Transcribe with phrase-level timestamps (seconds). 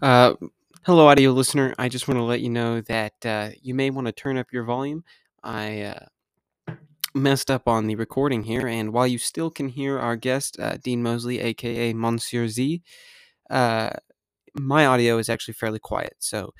[0.00, 0.34] Uh,
[0.84, 1.74] hello, audio listener.
[1.76, 4.52] I just want to let you know that uh, you may want to turn up
[4.52, 5.02] your volume.
[5.42, 6.74] I uh,
[7.14, 10.76] messed up on the recording here, and while you still can hear our guest, uh,
[10.76, 12.80] Dean Mosley, aka Monsieur Z,
[13.50, 13.90] uh,
[14.54, 16.54] my audio is actually fairly quiet, so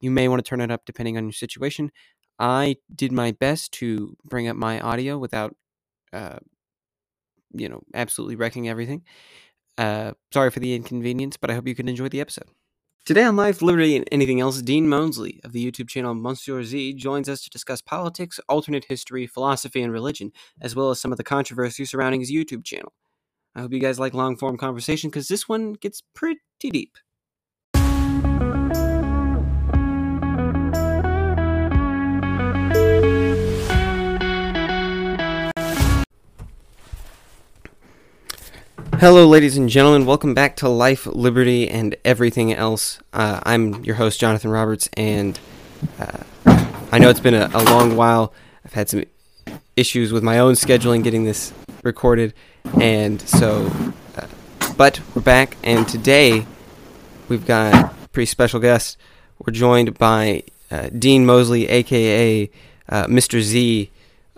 [0.00, 1.92] you may want to turn it up depending on your situation.
[2.40, 5.54] I did my best to bring up my audio without,
[6.12, 6.38] uh,
[7.52, 9.04] you know, absolutely wrecking everything.
[9.78, 12.48] Sorry for the inconvenience, but I hope you can enjoy the episode.
[13.06, 16.94] Today on Life, Liberty, and Anything Else, Dean Mosley of the YouTube channel Monsieur Z
[16.94, 21.16] joins us to discuss politics, alternate history, philosophy, and religion, as well as some of
[21.16, 22.92] the controversy surrounding his YouTube channel.
[23.54, 26.98] I hope you guys like long form conversation because this one gets pretty deep.
[39.00, 40.04] Hello, ladies and gentlemen.
[40.04, 42.98] Welcome back to Life, Liberty, and Everything Else.
[43.14, 45.40] Uh, I'm your host, Jonathan Roberts, and
[45.98, 46.18] uh,
[46.92, 48.34] I know it's been a, a, long while.
[48.62, 49.04] I've had some
[49.74, 52.34] issues with my own scheduling getting this recorded,
[52.78, 53.72] and so,
[54.18, 54.26] uh,
[54.76, 56.44] but we're back, and today
[57.30, 58.98] we've got a pretty special guest.
[59.38, 62.50] We're joined by uh, Dean Mosley, aka
[62.90, 63.40] uh, Mr.
[63.40, 63.90] Z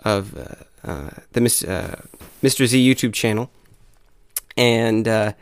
[0.05, 0.37] of
[0.85, 2.65] uh, the Mr.
[2.65, 3.51] Z YouTube channel.
[4.55, 5.33] And uh,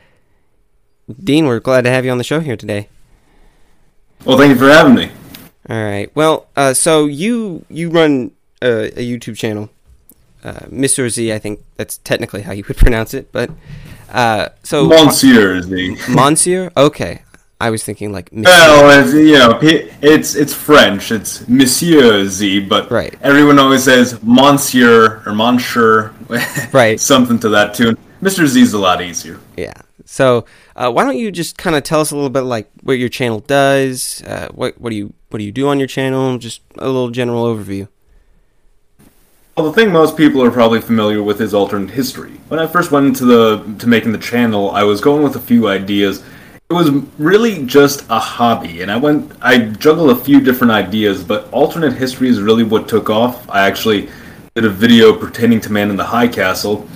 [1.22, 2.88] Dean, we're glad to have you on the show here today.
[4.26, 5.12] Well, thank you for having me.
[5.70, 6.14] All right.
[6.16, 9.70] Well, uh, so you you run a, a YouTube channel,
[10.44, 11.10] uh, Mr.
[11.10, 11.34] Z.
[11.34, 13.50] I think that's technically how you would pronounce it, but
[14.10, 15.98] uh, so Monsieur Z.
[16.10, 16.72] Monsieur.
[16.76, 17.22] Okay,
[17.60, 18.32] I was thinking like.
[18.32, 18.52] Monsieur.
[18.52, 21.12] Well, it's, you know, it's it's French.
[21.12, 23.16] It's Monsieur Z, but right.
[23.22, 26.14] everyone always says Monsieur or Monsieur.
[26.74, 27.00] right.
[27.00, 27.98] Something to that tune.
[28.22, 28.46] Mr.
[28.46, 29.40] Z is a lot easier.
[29.58, 29.74] Yeah.
[30.06, 32.94] So uh, why don't you just kind of tell us a little bit like what
[32.94, 34.22] your channel does?
[34.24, 36.38] Uh, what what do you what do you do on your channel?
[36.38, 37.88] Just a little general overview.
[39.58, 42.32] Well, the thing most people are probably familiar with is alternate history.
[42.48, 45.42] When I first went into the to making the channel, I was going with a
[45.42, 46.24] few ideas.
[46.70, 51.24] It was really just a hobby, and I went I juggled a few different ideas,
[51.24, 53.50] but alternate history is really what took off.
[53.50, 54.10] I actually
[54.56, 56.88] did a video pertaining to Man in the High Castle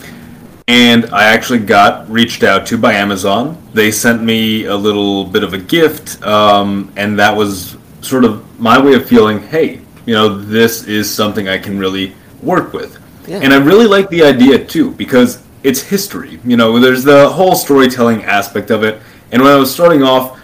[0.67, 3.61] and I actually got reached out to by Amazon.
[3.73, 8.59] They sent me a little bit of a gift, um, and that was sort of
[8.59, 12.99] my way of feeling, hey, you know, this is something I can really work with.
[13.27, 13.39] Yeah.
[13.41, 16.39] And I really like the idea too because it's history.
[16.45, 19.01] You know, there's the whole storytelling aspect of it.
[19.31, 20.39] And when I was starting off,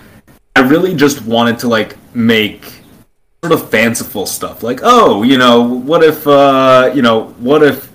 [0.56, 2.82] I really just wanted to like make
[3.44, 4.64] sort of fanciful stuff.
[4.64, 7.91] Like, oh, you know, what if, uh, you know, what if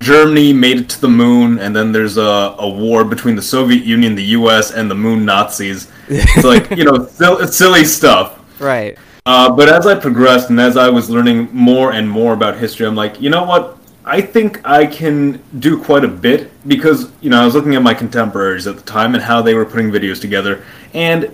[0.00, 3.84] Germany made it to the moon, and then there's a, a war between the Soviet
[3.84, 5.90] Union, the U.S., and the moon Nazis.
[6.08, 7.04] It's like you know,
[7.46, 8.38] silly stuff.
[8.60, 8.96] Right.
[9.26, 12.86] Uh, but as I progressed and as I was learning more and more about history,
[12.86, 13.76] I'm like, you know what?
[14.04, 17.82] I think I can do quite a bit because you know I was looking at
[17.82, 20.64] my contemporaries at the time and how they were putting videos together,
[20.94, 21.32] and you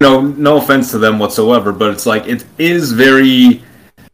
[0.00, 3.62] know, no offense to them whatsoever, but it's like it is very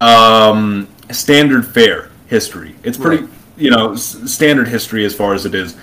[0.00, 2.76] um, standard fare history.
[2.84, 3.24] It's pretty.
[3.24, 5.76] Right you know standard history as far as it is.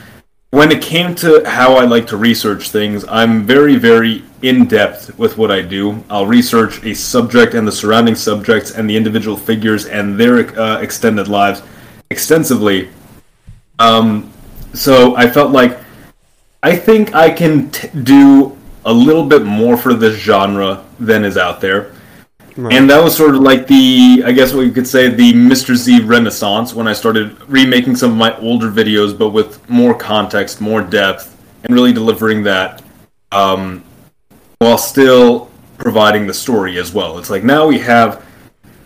[0.51, 5.17] When it came to how I like to research things, I'm very, very in depth
[5.19, 6.01] with what I do.
[6.09, 10.79] I'll research a subject and the surrounding subjects and the individual figures and their uh,
[10.79, 11.61] extended lives
[12.09, 12.89] extensively.
[13.79, 14.31] Um,
[14.73, 15.77] so I felt like
[16.63, 21.37] I think I can t- do a little bit more for this genre than is
[21.37, 21.91] out there.
[22.57, 22.73] Right.
[22.73, 25.75] And that was sort of like the, I guess what you could say, the Mr.
[25.75, 30.61] Z renaissance when I started remaking some of my older videos, but with more context,
[30.61, 32.81] more depth, and really delivering that
[33.33, 33.83] um,
[34.59, 37.17] while still providing the story as well.
[37.19, 38.25] It's like now we have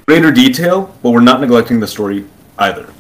[0.08, 2.26] greater detail, but we're not neglecting the story
[2.58, 2.92] either.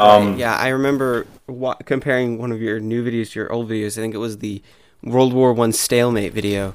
[0.00, 3.96] Um, yeah, I remember wa- comparing one of your new videos to your old videos.
[3.96, 4.60] I think it was the
[5.04, 6.74] World War One stalemate video,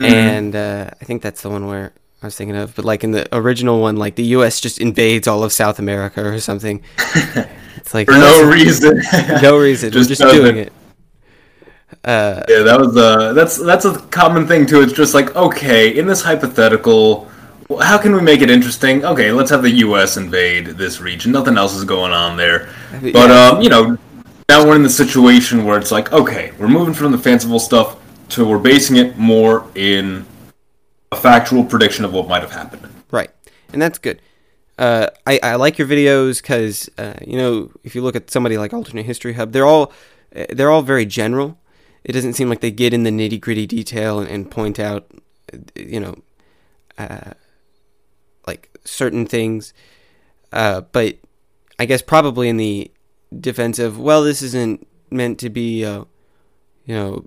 [0.00, 0.12] mm-hmm.
[0.12, 3.10] and uh, I think that's the one where I was thinking of, but like in
[3.10, 4.60] the original one, like the U.S.
[4.60, 6.82] just invades all of South America or something.
[7.82, 9.02] It's like for no reason.
[9.42, 9.90] no reason.
[9.90, 10.72] just We're just doing it.
[12.04, 14.82] Uh, yeah, that was uh, that's that's a common thing too.
[14.82, 17.28] It's just like okay, in this hypothetical,
[17.80, 19.04] how can we make it interesting?
[19.04, 20.16] Okay, let's have the U.S.
[20.16, 21.32] invade this region.
[21.32, 22.68] Nothing else is going on there,
[23.00, 23.48] but yeah.
[23.48, 23.98] um, you know,
[24.48, 27.96] now we're in the situation where it's like okay, we're moving from the fanciful stuff
[28.30, 30.24] to we're basing it more in
[31.12, 32.88] a factual prediction of what might have happened.
[33.10, 33.30] Right,
[33.72, 34.20] and that's good.
[34.78, 38.58] Uh, I, I like your videos because uh, you know if you look at somebody
[38.58, 39.92] like Alternate History Hub, they're all
[40.32, 41.58] they're all very general,
[42.04, 45.10] it doesn't seem like they get in the nitty gritty detail and, and, point out,
[45.76, 46.16] you know,
[46.98, 47.32] uh,
[48.46, 49.72] like certain things.
[50.52, 51.18] Uh, but
[51.78, 52.90] I guess probably in the
[53.38, 56.04] defense of, well, this isn't meant to be, uh,
[56.86, 57.26] you know,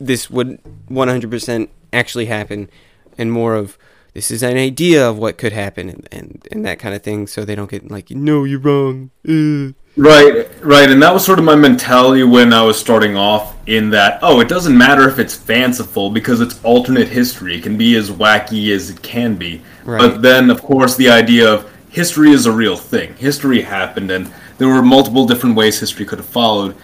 [0.00, 0.60] this would
[0.90, 2.70] 100% actually happen,
[3.18, 3.76] and more of
[4.14, 7.26] this is an idea of what could happen and, and, and that kind of thing,
[7.26, 9.10] so they don't get like, no, you're wrong.
[9.28, 9.74] Uh.
[9.96, 13.56] Right, right, and that was sort of my mentality when I was starting off.
[13.66, 17.56] In that, oh, it doesn't matter if it's fanciful because it's alternate history.
[17.56, 19.60] It can be as wacky as it can be.
[19.84, 19.98] Right.
[20.00, 23.14] But then, of course, the idea of history is a real thing.
[23.16, 26.76] History happened, and there were multiple different ways history could have followed.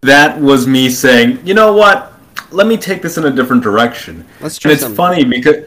[0.00, 2.12] That was me saying, you know what?
[2.50, 4.26] Let me take this in a different direction.
[4.40, 4.96] Let's try and it's something.
[4.96, 5.66] funny because,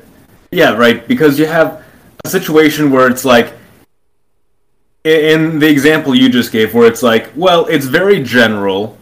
[0.52, 1.84] yeah, right, because you have
[2.24, 3.54] a situation where it's like
[5.04, 8.98] in the example you just gave, where it's like, well, it's very general,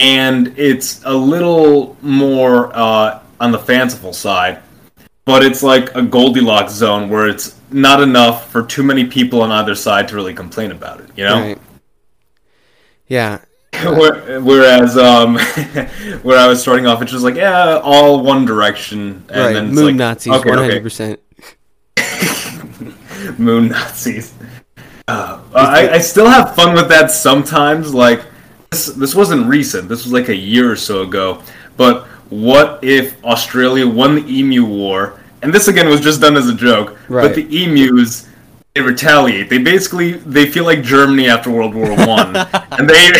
[0.00, 4.62] and it's a little more uh, on the fanciful side,
[5.24, 9.50] but it's like a Goldilocks zone where it's not enough for too many people on
[9.50, 11.10] either side to really complain about it.
[11.16, 11.40] You know?
[11.40, 11.58] Right.
[13.06, 13.40] Yeah.
[14.42, 15.38] Whereas, um,
[16.22, 19.52] where I was starting off, it's just like, yeah, all one direction, and right.
[19.52, 21.20] then it's moon like, Nazis, one hundred percent.
[23.38, 24.34] Moon Nazis.
[25.08, 27.94] Uh, I, I still have fun with that sometimes.
[27.94, 28.24] Like
[28.70, 29.88] this, this wasn't recent.
[29.88, 31.42] This was like a year or so ago.
[31.76, 35.20] But what if Australia won the Emu War?
[35.42, 36.98] And this again was just done as a joke.
[37.08, 37.22] Right.
[37.22, 38.28] But the emus
[38.74, 39.50] they retaliate.
[39.50, 43.12] They basically they feel like Germany after World War One, and they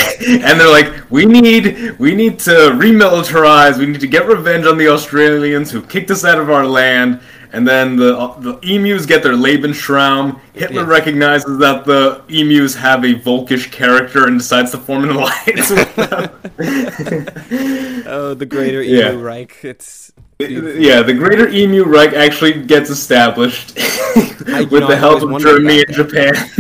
[0.43, 3.79] and they're like, we need we need to remilitarize.
[3.79, 7.21] We need to get revenge on the Australians who kicked us out of our land
[7.53, 10.41] and then the the emus get their Lebensraum.
[10.55, 10.89] Hitler yeah.
[10.89, 15.95] recognizes that the emus have a Volkish character and decides to form an alliance with
[15.95, 16.31] them.
[18.07, 19.11] oh, the Greater Emu yeah.
[19.11, 19.65] Reich.
[19.65, 20.12] It's.
[20.51, 26.35] Yeah, the Greater Emu Reich actually gets established with the help of Germany and Japan.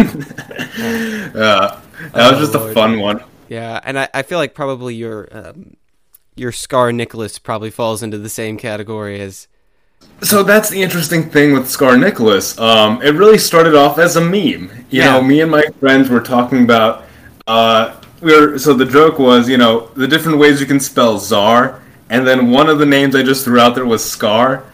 [1.34, 1.80] uh,
[2.12, 2.70] that oh, was just Lord.
[2.70, 3.24] a fun one.
[3.48, 5.76] Yeah, and I, I feel like probably your um,
[6.34, 9.48] your Scar Nicholas probably falls into the same category as
[10.22, 12.58] so that's the interesting thing with Scar Nicholas.
[12.58, 14.70] Um, it really started off as a meme.
[14.90, 15.12] You yeah.
[15.12, 17.04] know, me and my friends were talking about.
[17.46, 21.18] Uh, we were so the joke was, you know, the different ways you can spell
[21.18, 21.82] Czar,
[22.12, 24.64] and then one of the names I just threw out there was Scar,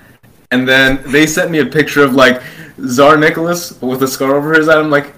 [0.50, 2.42] and then they sent me a picture of like
[2.84, 4.78] Tsar Nicholas with a scar over his eye.
[4.78, 5.14] I'm like,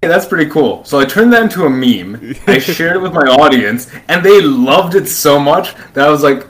[0.00, 0.84] hey, that's pretty cool.
[0.84, 2.36] So I turned that into a meme.
[2.46, 6.22] I shared it with my audience, and they loved it so much that I was
[6.22, 6.46] like,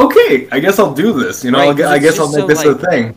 [0.00, 1.44] okay, I guess I'll do this.
[1.44, 3.16] You know, right, I guess I'll make so, this like, a thing.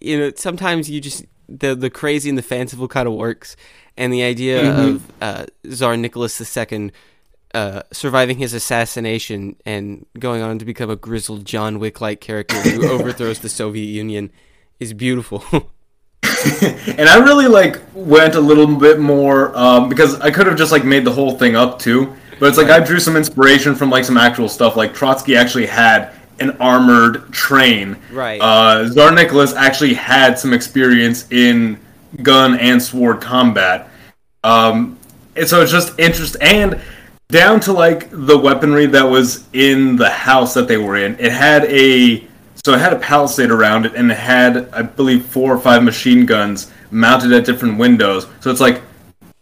[0.00, 3.54] You know, sometimes you just the the crazy and the fanciful kind of works,
[3.98, 4.80] and the idea mm-hmm.
[4.80, 6.90] of uh, Tsar Nicholas II
[7.56, 12.56] uh, surviving his assassination and going on to become a grizzled John Wick like character
[12.56, 14.30] who overthrows the Soviet Union
[14.78, 15.42] is beautiful.
[16.22, 20.70] and I really like went a little bit more um, because I could have just
[20.70, 22.14] like made the whole thing up too.
[22.38, 22.68] But it's like.
[22.68, 24.76] I drew some inspiration from like some actual stuff.
[24.76, 27.96] Like Trotsky actually had an armored train.
[28.12, 28.38] Right.
[28.38, 31.80] Uh, Tsar Nicholas actually had some experience in
[32.22, 33.88] gun and sword combat.
[34.44, 34.98] Um,
[35.34, 36.42] and so it's just interesting.
[36.42, 36.82] And
[37.28, 41.32] down to like the weaponry that was in the house that they were in, it
[41.32, 42.26] had a.
[42.64, 45.84] So it had a palisade around it, and it had, I believe, four or five
[45.84, 48.26] machine guns mounted at different windows.
[48.40, 48.82] So it's like,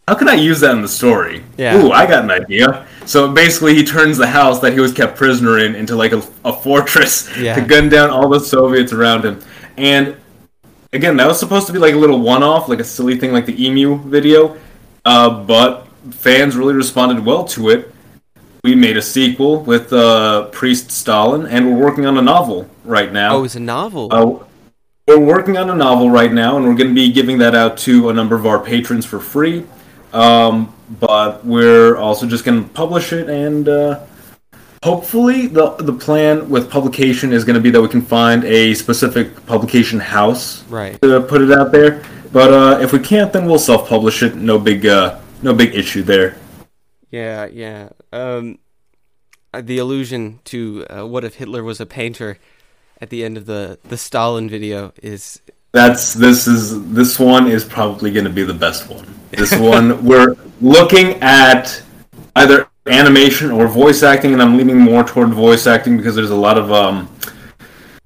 [0.07, 1.43] how can I use that in the story?
[1.57, 1.75] Yeah.
[1.75, 2.85] Ooh, I got an idea.
[3.07, 6.21] So basically, he turns the house that he was kept prisoner in into like a,
[6.43, 7.55] a fortress yeah.
[7.55, 9.41] to gun down all the Soviets around him.
[9.77, 10.15] And
[10.93, 13.47] again, that was supposed to be like a little one-off, like a silly thing, like
[13.47, 14.57] the Emu video.
[15.03, 17.93] Uh, but fans really responded well to it.
[18.63, 23.11] We made a sequel with uh, Priest Stalin, and we're working on a novel right
[23.11, 23.35] now.
[23.35, 24.09] Oh, it's a novel.
[24.11, 24.43] Uh,
[25.07, 27.77] we're working on a novel right now, and we're going to be giving that out
[27.79, 29.65] to a number of our patrons for free.
[30.13, 33.99] Um, but we're also just going to publish it, and uh,
[34.83, 38.73] hopefully, the the plan with publication is going to be that we can find a
[38.73, 40.99] specific publication house right.
[41.01, 42.03] to put it out there.
[42.31, 44.35] But uh, if we can't, then we'll self-publish it.
[44.35, 46.37] No big, uh, no big issue there.
[47.11, 47.89] Yeah, yeah.
[48.11, 48.59] Um,
[49.53, 52.37] uh, the allusion to uh, what if Hitler was a painter
[52.99, 57.63] at the end of the the Stalin video is that's this is this one is
[57.63, 59.05] probably going to be the best one.
[59.31, 61.81] This one we're looking at
[62.35, 66.35] either animation or voice acting, and I'm leaning more toward voice acting because there's a
[66.35, 67.09] lot of um,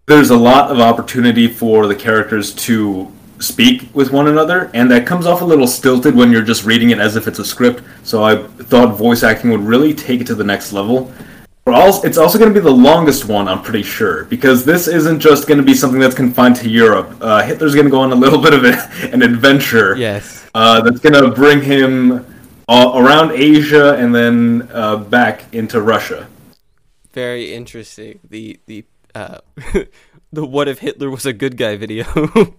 [0.06, 5.08] there's a lot of opportunity for the characters to speak with one another, and that
[5.08, 7.84] comes off a little stilted when you're just reading it as if it's a script.
[8.04, 11.12] So I thought voice acting would really take it to the next level.
[11.66, 15.20] Also, it's also going to be the longest one, I'm pretty sure, because this isn't
[15.20, 17.16] just going to be something that's confined to Europe.
[17.22, 19.96] Uh, Hitler's going to go on a little bit of a, an adventure.
[19.96, 20.50] Yes.
[20.56, 22.26] Uh, that's going to bring him
[22.68, 26.28] uh, around Asia and then uh, back into Russia.
[27.14, 28.20] Very interesting.
[28.30, 29.40] The the uh,
[30.32, 32.06] the what if Hitler was a good guy video.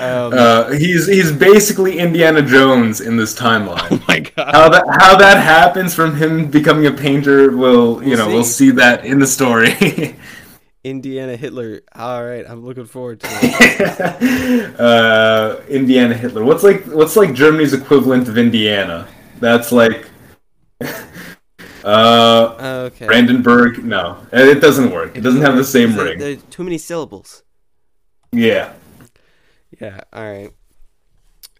[0.00, 3.88] um, Uh, he's he's basically Indiana Jones in this timeline.
[3.90, 4.54] oh my god.
[4.54, 8.44] How that how that happens from him becoming a painter, we'll you We'll know we'll
[8.44, 8.66] see.
[8.66, 10.16] see that in the story.
[10.84, 11.82] Indiana Hitler.
[11.94, 14.80] All right, I'm looking forward to it.
[14.80, 16.42] uh, Indiana Hitler.
[16.44, 19.06] What's like what's like Germany's equivalent of Indiana?
[19.40, 20.06] That's like
[21.84, 23.06] uh Okay.
[23.06, 23.84] Brandenburg.
[23.84, 25.16] No, it doesn't work.
[25.16, 26.18] It doesn't have the same ring.
[26.18, 27.42] There's too many syllables.
[28.32, 28.72] Yeah.
[29.80, 30.00] Yeah.
[30.12, 30.50] All right.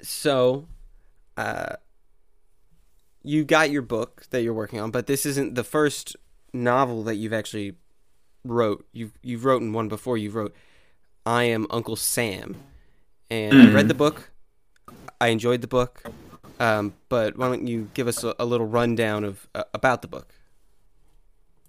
[0.03, 0.67] So,
[1.37, 1.77] uh,
[3.23, 6.17] you got your book that you're working on, but this isn't the first
[6.53, 7.75] novel that you've actually
[8.45, 8.87] wrote.
[8.93, 10.17] You've you've written one before.
[10.17, 10.55] You wrote
[11.27, 12.57] "I Am Uncle Sam,"
[13.31, 14.31] and I read the book.
[15.21, 16.03] I enjoyed the book.
[16.59, 20.09] Um, but why don't you give us a, a little rundown of uh, about the
[20.09, 20.35] book?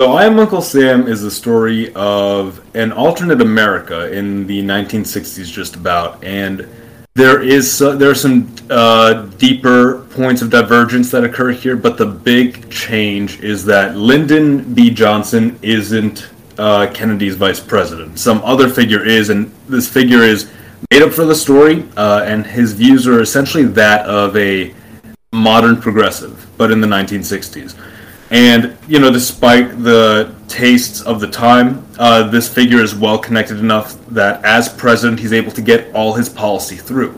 [0.01, 5.45] So I Am Uncle Sam is the story of an alternate America in the 1960s,
[5.45, 6.67] just about, and
[7.13, 11.75] there is so- there are some uh, deeper points of divergence that occur here.
[11.75, 14.89] But the big change is that Lyndon B.
[14.89, 18.17] Johnson isn't uh, Kennedy's vice president.
[18.17, 20.49] Some other figure is, and this figure is
[20.89, 24.73] made up for the story, uh, and his views are essentially that of a
[25.31, 27.75] modern progressive, but in the 1960s.
[28.31, 33.59] And you know, despite the tastes of the time, uh, this figure is well connected
[33.59, 37.17] enough that as president, he's able to get all his policy through.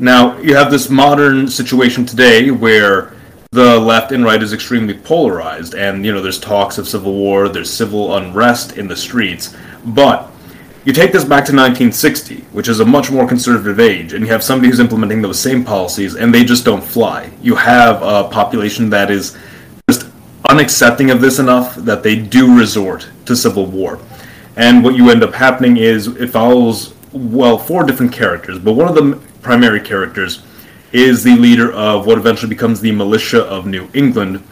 [0.00, 3.14] Now, you have this modern situation today where
[3.50, 7.48] the left and right is extremely polarized, and you know, there's talks of civil war,
[7.48, 10.30] there's civil unrest in the streets, but
[10.84, 14.30] you take this back to 1960, which is a much more conservative age, and you
[14.32, 17.30] have somebody who's implementing those same policies, and they just don't fly.
[17.42, 19.36] You have a population that is
[20.44, 23.98] unaccepting of this enough that they do resort to civil war.
[24.56, 28.88] And what you end up happening is it follows, well, four different characters, but one
[28.88, 30.42] of the primary characters
[30.92, 34.42] is the leader of what eventually becomes the militia of New England,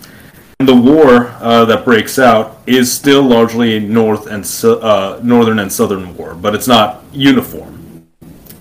[0.58, 5.58] and the war uh, that breaks out is still largely a north and uh, northern
[5.58, 8.06] and southern war, but it's not uniform.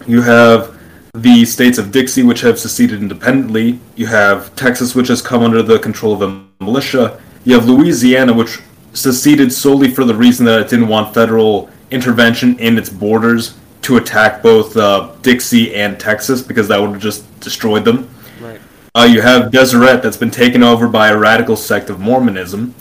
[0.08, 0.75] You have
[1.22, 3.79] the states of Dixie, which have seceded independently.
[3.95, 7.22] You have Texas, which has come under the control of a militia.
[7.43, 8.60] You have Louisiana, which
[8.93, 13.98] seceded solely for the reason that it didn't want federal intervention in its borders to
[13.98, 18.10] attack both uh, Dixie and Texas because that would have just destroyed them.
[18.41, 18.60] Right.
[18.95, 22.74] Uh, you have Deseret that's been taken over by a radical sect of Mormonism.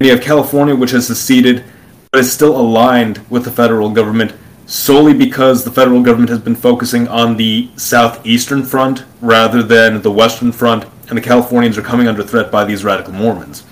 [0.00, 1.64] And you have California, which has seceded,
[2.10, 4.32] but is still aligned with the federal government
[4.66, 10.10] solely because the federal government has been focusing on the southeastern front rather than the
[10.10, 13.64] western front, and the Californians are coming under threat by these radical Mormons.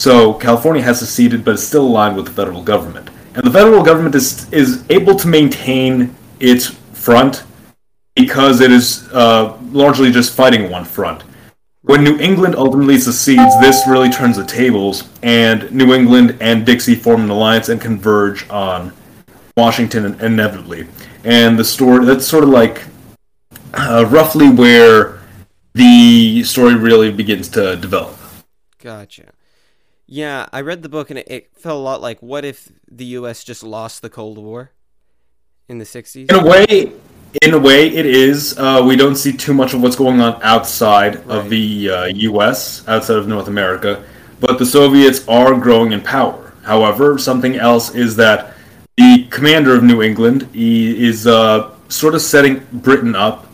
[0.00, 3.10] So California has seceded, but is still aligned with the federal government.
[3.34, 7.42] And the federal government is is able to maintain its front
[8.14, 11.22] because it is uh, largely just fighting one front.
[11.82, 16.94] When New England ultimately secedes, this really turns the tables, and New England and Dixie
[16.94, 18.92] form an alliance and converge on
[19.58, 20.86] Washington inevitably.
[21.24, 22.84] And the story that's sort of like
[23.74, 25.18] uh, roughly where
[25.74, 28.16] the story really begins to develop.
[28.82, 29.32] Gotcha.
[30.06, 33.04] Yeah, I read the book and it, it felt a lot like what if the
[33.20, 33.44] U.S.
[33.44, 34.70] just lost the Cold War
[35.68, 36.30] in the '60s?
[36.30, 36.92] In a way,
[37.42, 38.56] in a way, it is.
[38.56, 41.36] Uh, we don't see too much of what's going on outside Right.
[41.36, 44.02] of the uh, U.S., outside of North America,
[44.40, 46.54] but the Soviets are growing in power.
[46.62, 48.54] However, something else is that
[48.98, 53.46] the commander of New England he is uh, sort of setting Britain up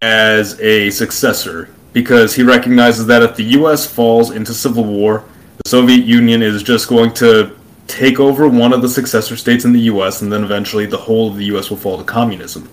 [0.00, 3.86] as a successor because he recognizes that if the U.S.
[3.86, 5.24] falls into civil war,
[5.62, 9.72] the Soviet Union is just going to take over one of the successor states in
[9.72, 11.70] the U.S., and then eventually the whole of the U.S.
[11.70, 12.68] will fall to communism.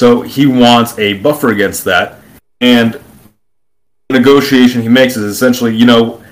[0.00, 2.20] So he wants a buffer against that,
[2.60, 2.94] and
[4.08, 6.23] the negotiation he makes is essentially, you know,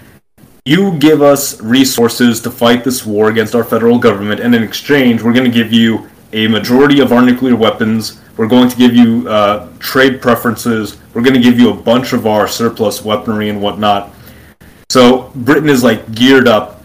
[0.65, 5.23] you give us resources to fight this war against our federal government, and in exchange,
[5.23, 8.21] we're going to give you a majority of our nuclear weapons.
[8.37, 10.99] We're going to give you uh, trade preferences.
[11.15, 14.15] We're going to give you a bunch of our surplus weaponry and whatnot.
[14.89, 16.83] So Britain is like geared up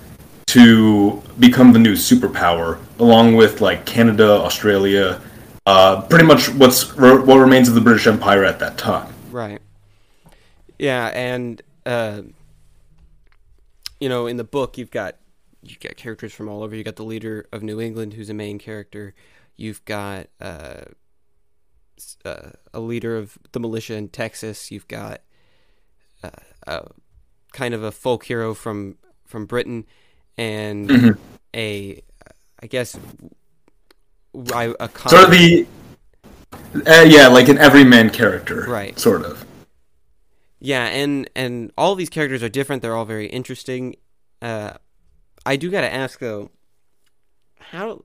[0.47, 5.21] to become the new superpower, along with like Canada, Australia,
[5.65, 9.13] uh, pretty much what's what remains of the British Empire at that time.
[9.31, 9.61] Right.
[10.79, 12.21] Yeah, and uh,
[13.99, 15.15] you know, in the book, you've got
[15.63, 16.75] you got characters from all over.
[16.75, 19.13] You got the leader of New England, who's a main character.
[19.55, 20.81] You've got uh,
[22.23, 24.71] uh, a leader of the militia in Texas.
[24.71, 25.21] You've got
[26.23, 26.29] uh,
[26.67, 26.87] a,
[27.53, 29.85] kind of a folk hero from from Britain,
[30.37, 31.17] and Mhm.
[31.55, 32.01] a
[32.61, 32.97] I guess
[34.53, 35.65] I, a Sort of the.
[36.85, 38.65] Uh, yeah, like an everyman character.
[38.67, 38.97] Right.
[38.97, 39.43] Sort of.
[40.59, 42.81] Yeah, and and all these characters are different.
[42.81, 43.95] They're all very interesting.
[44.41, 44.73] Uh,
[45.45, 46.51] I do got to ask though,
[47.59, 48.03] how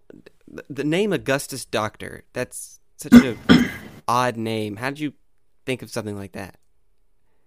[0.69, 2.25] the name Augustus Doctor?
[2.33, 3.37] That's such a
[4.09, 4.77] odd name.
[4.77, 5.15] How did you
[5.65, 6.59] think of something like that?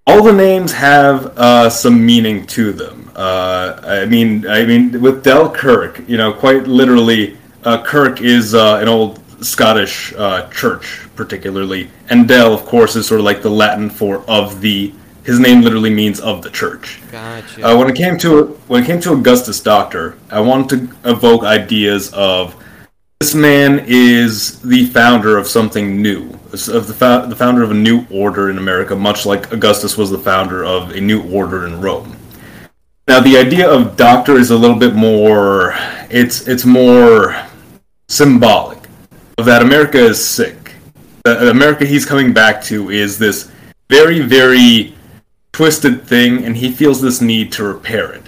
[0.07, 3.11] all the names have uh, some meaning to them.
[3.15, 8.53] Uh, I mean, I mean, with Del Kirk, you know, quite literally, uh, Kirk is
[8.53, 13.41] uh, an old Scottish uh, church, particularly, and Del, of course, is sort of like
[13.41, 14.93] the Latin for of the.
[15.23, 17.01] His name literally means of the church.
[17.11, 17.65] Gotcha.
[17.65, 21.43] Uh, when it came to when it came to Augustus Doctor, I wanted to evoke
[21.43, 22.55] ideas of
[23.21, 28.05] this man is the founder of something new, of the, the founder of a new
[28.11, 32.17] order in America, much like Augustus was the founder of a new order in Rome.
[33.07, 35.75] Now, the idea of doctor is a little bit more.
[36.09, 37.35] It's it's more
[38.09, 38.74] symbolic
[39.37, 40.73] that America is sick.
[41.23, 43.51] The America he's coming back to is this
[43.89, 44.95] very very
[45.51, 48.23] twisted thing, and he feels this need to repair it.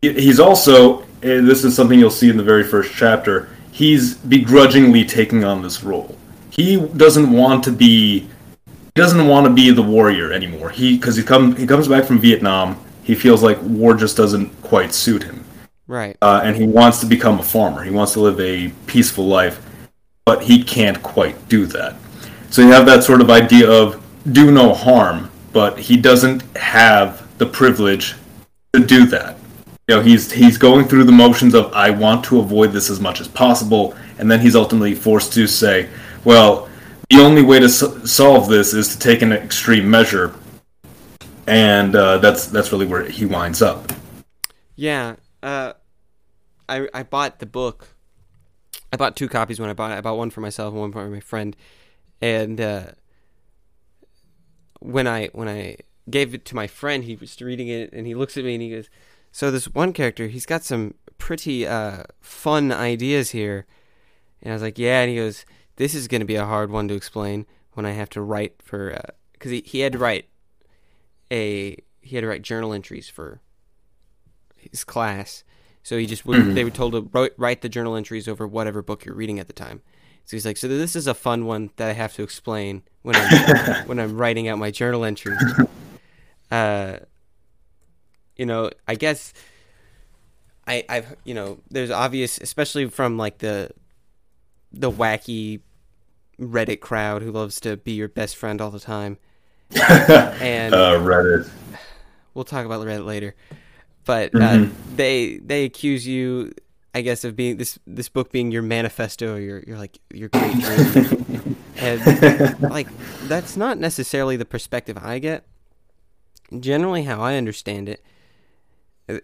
[0.00, 5.04] He's also, and this is something you'll see in the very first chapter, he's begrudgingly
[5.04, 6.16] taking on this role.
[6.50, 10.70] He doesn't want to be, he doesn't want to be the warrior anymore.
[10.70, 14.50] He, because he come, he comes back from Vietnam, he feels like war just doesn't
[14.62, 15.44] quite suit him,
[15.88, 16.16] right.
[16.22, 17.82] uh, and he wants to become a farmer.
[17.82, 19.60] He wants to live a peaceful life,
[20.28, 21.96] but he can't quite do that.
[22.50, 27.26] So you have that sort of idea of do no harm, but he doesn't have
[27.38, 28.14] the privilege
[28.74, 29.38] to do that.
[29.88, 33.00] You know, he's he's going through the motions of I want to avoid this as
[33.00, 35.88] much as possible, and then he's ultimately forced to say,
[36.24, 36.68] well,
[37.08, 40.34] the only way to s- solve this is to take an extreme measure,
[41.46, 43.92] and uh, that's that's really where he winds up.
[44.76, 45.16] Yeah.
[45.42, 45.72] Uh,
[46.68, 47.94] I I bought the book.
[48.92, 49.98] I bought two copies when I bought it.
[49.98, 51.56] I bought one for myself and one for my friend.
[52.20, 52.86] And uh,
[54.80, 55.76] when I when I
[56.10, 58.62] gave it to my friend, he was reading it and he looks at me and
[58.62, 58.88] he goes,
[59.30, 63.66] "So this one character, he's got some pretty uh, fun ideas here."
[64.42, 65.44] And I was like, "Yeah." And he goes,
[65.76, 68.62] "This is going to be a hard one to explain when I have to write
[68.62, 68.98] for
[69.32, 70.28] because he he had to write
[71.30, 73.40] a he had to write journal entries for
[74.56, 75.44] his class.
[75.82, 76.54] So he just would, Mhm.
[76.54, 79.46] they were told to write, write the journal entries over whatever book you're reading at
[79.46, 79.80] the time.
[80.24, 83.16] So he's like, so this is a fun one that I have to explain when
[83.16, 85.38] I'm when I'm writing out my journal entries.
[86.50, 86.98] Uh,
[88.36, 89.34] you know, I guess
[90.66, 93.70] I I've you know there's obvious, especially from like the
[94.72, 95.60] the wacky
[96.40, 99.18] Reddit crowd who loves to be your best friend all the time.
[99.78, 101.50] And uh, Reddit.
[102.32, 103.34] we'll talk about Reddit later.
[104.08, 104.72] But uh, Mhm.
[104.96, 106.52] they they accuse you,
[106.94, 110.30] I guess, of being this this book being your manifesto, or your your like your
[110.30, 112.00] great dream, and
[112.62, 112.88] like
[113.28, 115.44] that's not necessarily the perspective I get.
[116.58, 118.02] Generally, how I understand it,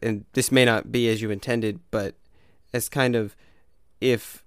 [0.02, 2.14] and this may not be as you intended, but
[2.74, 3.34] as kind of
[4.02, 4.44] if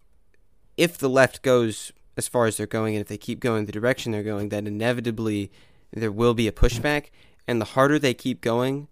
[0.77, 3.71] if the left goes as far as they're going, and if they keep going the
[3.71, 5.51] direction they're going, then inevitably
[5.91, 7.05] there will be a pushback,
[7.47, 8.87] and the harder they keep going,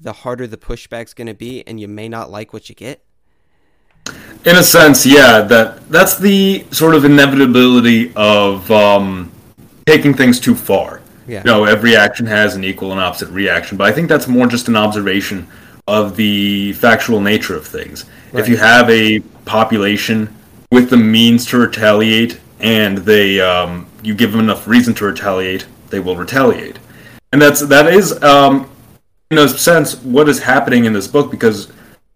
[0.00, 3.04] the harder the pushback's going to be, and you may not like what you get.
[4.44, 9.32] In a sense, yeah, that that's the sort of inevitability of um,
[9.86, 11.00] taking things too far.
[11.26, 11.38] Yeah.
[11.38, 14.46] You know, every action has an equal and opposite reaction, but I think that's more
[14.46, 15.46] just an observation
[15.86, 18.04] of the factual nature of things.
[18.34, 20.34] If you have a population
[20.70, 25.66] with the means to retaliate, and they um, you give them enough reason to retaliate,
[25.88, 26.78] they will retaliate,
[27.32, 28.68] and that's that is um,
[29.30, 31.72] in a sense what is happening in this book because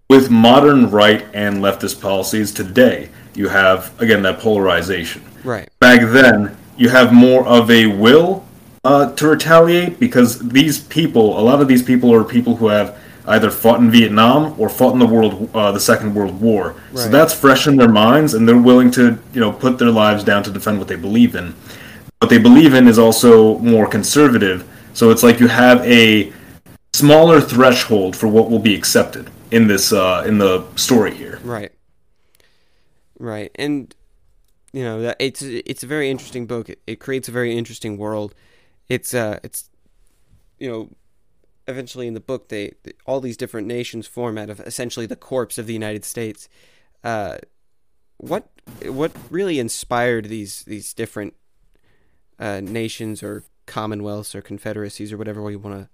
[0.09, 5.23] with modern right and leftist policies today, you have again that polarization.
[5.45, 5.69] Right.
[5.81, 8.45] Back then, you have more of a will
[8.85, 12.99] uh, to retaliate because these people, a lot of these people, are people who have
[13.27, 16.75] either fought in Vietnam or fought in the world, uh, the Second World War.
[16.93, 17.05] Right.
[17.05, 20.25] So that's fresh in their minds, and they're willing to, you know, put their lives
[20.25, 21.55] down to defend what they believe in.
[22.21, 24.67] What they believe in is also more conservative.
[24.95, 26.33] So it's like you have a
[26.99, 31.39] smaller threshold for what will be accepted in this uh, in the story here.
[31.45, 31.73] Right.
[33.19, 33.51] Right.
[33.55, 33.95] And
[34.73, 36.69] you know, that it's it's a very interesting book.
[36.69, 38.35] It, it creates a very interesting world.
[38.89, 39.71] It's uh it's
[40.59, 40.91] you know,
[41.67, 42.73] eventually in the book they
[43.07, 46.49] all these different nations form out of essentially the corpse of the United States.
[47.05, 47.39] Uh,
[48.19, 48.49] what
[48.87, 51.35] what really inspired these these different
[52.39, 55.89] uh, nations or commonwealths or confederacies or whatever you want to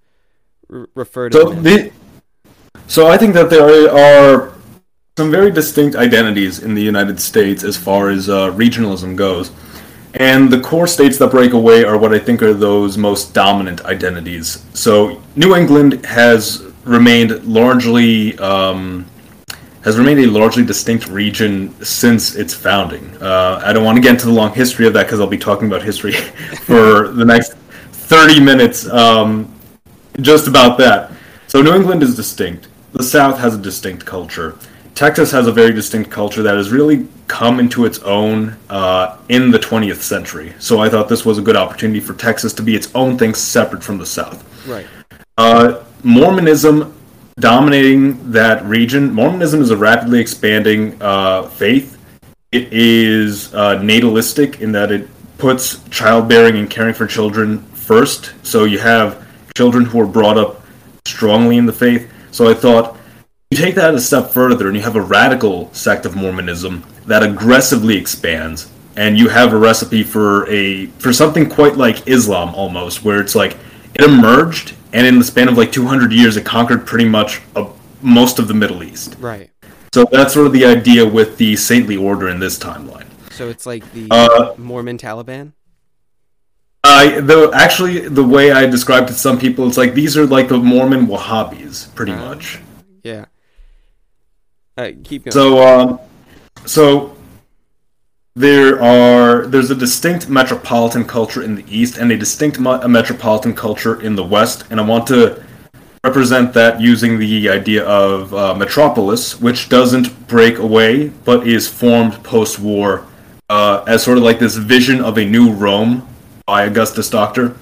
[0.69, 1.93] re- refer to So the,
[2.87, 4.53] so I think that there are
[5.17, 9.53] some very distinct identities in the United States as far as uh, regionalism goes,
[10.15, 13.85] and the core states that break away are what I think are those most dominant
[13.85, 14.65] identities.
[14.75, 19.07] So New England has remained largely um,
[19.85, 23.05] has remained a largely distinct region since its founding.
[23.21, 25.37] Uh, I don't want to get into the long history of that because I'll be
[25.37, 26.13] talking about history
[26.65, 27.53] for the next
[27.93, 29.54] 30 minutes um,
[30.21, 31.13] just about that.
[31.47, 32.69] So New England is distinct.
[32.93, 34.57] The South has a distinct culture.
[34.95, 39.51] Texas has a very distinct culture that has really come into its own uh, in
[39.51, 40.55] the 20th century.
[40.61, 43.35] So I thought this was a good opportunity for Texas to be its own thing
[43.35, 44.45] separate from the South.
[44.67, 44.87] right.
[45.37, 46.95] Uh, Mormonism
[47.41, 49.13] dominating that region.
[49.13, 51.99] Mormonism is a rapidly expanding uh, faith.
[52.53, 58.35] It is uh, natalistic in that it puts childbearing and caring for children first.
[58.47, 59.24] So you have
[59.57, 60.65] children who are brought up
[61.05, 62.13] strongly in the faith.
[62.33, 62.97] So I thought
[63.53, 67.23] you take that a step further and you have a radical sect of Mormonism that
[67.23, 73.05] aggressively expands and you have a recipe for a for something quite like Islam almost
[73.05, 73.57] where it's like
[73.95, 77.65] it emerged and in the span of like 200 years it conquered pretty much a,
[78.03, 79.15] most of the Middle East.
[79.21, 79.51] Right.
[79.93, 83.07] So that's sort of the idea with the saintly order in this timeline.
[83.31, 85.53] So it's like the Uh, Mormon Taliban.
[86.85, 90.27] I the actually the way I described it to some people, it's like these are
[90.27, 92.29] like the Mormon Wahhabis, pretty Ah.
[92.29, 92.59] much.
[93.03, 93.25] Yeah.
[94.77, 95.33] Uh, keep going.
[95.33, 95.99] So, um,
[96.67, 97.17] so
[98.37, 103.55] there are there's a distinct metropolitan culture in the east and a distinct mo- metropolitan
[103.55, 105.43] culture in the west, and I want to
[106.05, 112.23] represent that using the idea of uh, metropolis, which doesn't break away but is formed
[112.23, 113.07] post-war
[113.49, 116.07] uh, as sort of like this vision of a new Rome
[116.47, 117.57] by Augustus Doctor.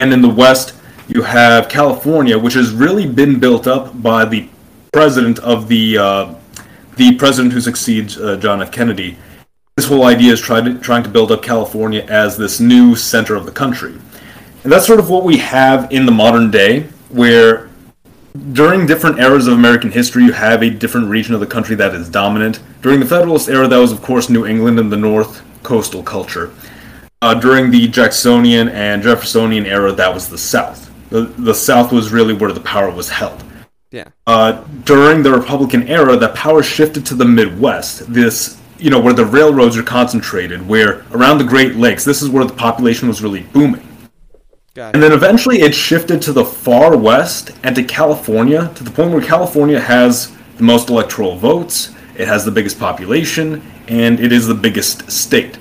[0.00, 0.74] And in the west,
[1.08, 4.48] you have California, which has really been built up by the
[4.92, 6.34] president of the uh,
[6.96, 8.70] the president who succeeds uh, John F.
[8.70, 9.16] Kennedy.
[9.76, 13.34] This whole idea is trying to, trying to build up California as this new center
[13.34, 13.94] of the country.
[14.62, 17.70] And that's sort of what we have in the modern day, where
[18.52, 21.94] during different eras of American history, you have a different region of the country that
[21.94, 22.60] is dominant.
[22.82, 26.52] During the Federalist era, that was, of course, New England and the North coastal culture.
[27.22, 30.90] Uh, during the Jacksonian and Jeffersonian era, that was the South.
[31.10, 33.44] The, the South was really where the power was held.
[33.92, 34.08] yeah.
[34.26, 38.12] Uh, during the Republican era, the power shifted to the Midwest.
[38.12, 42.28] This, you know, where the railroads are concentrated, where around the Great Lakes, this is
[42.28, 43.86] where the population was really booming.
[44.74, 48.90] Got And then eventually it shifted to the far west and to California, to the
[48.90, 54.32] point where California has the most electoral votes, it has the biggest population, and it
[54.32, 55.58] is the biggest state.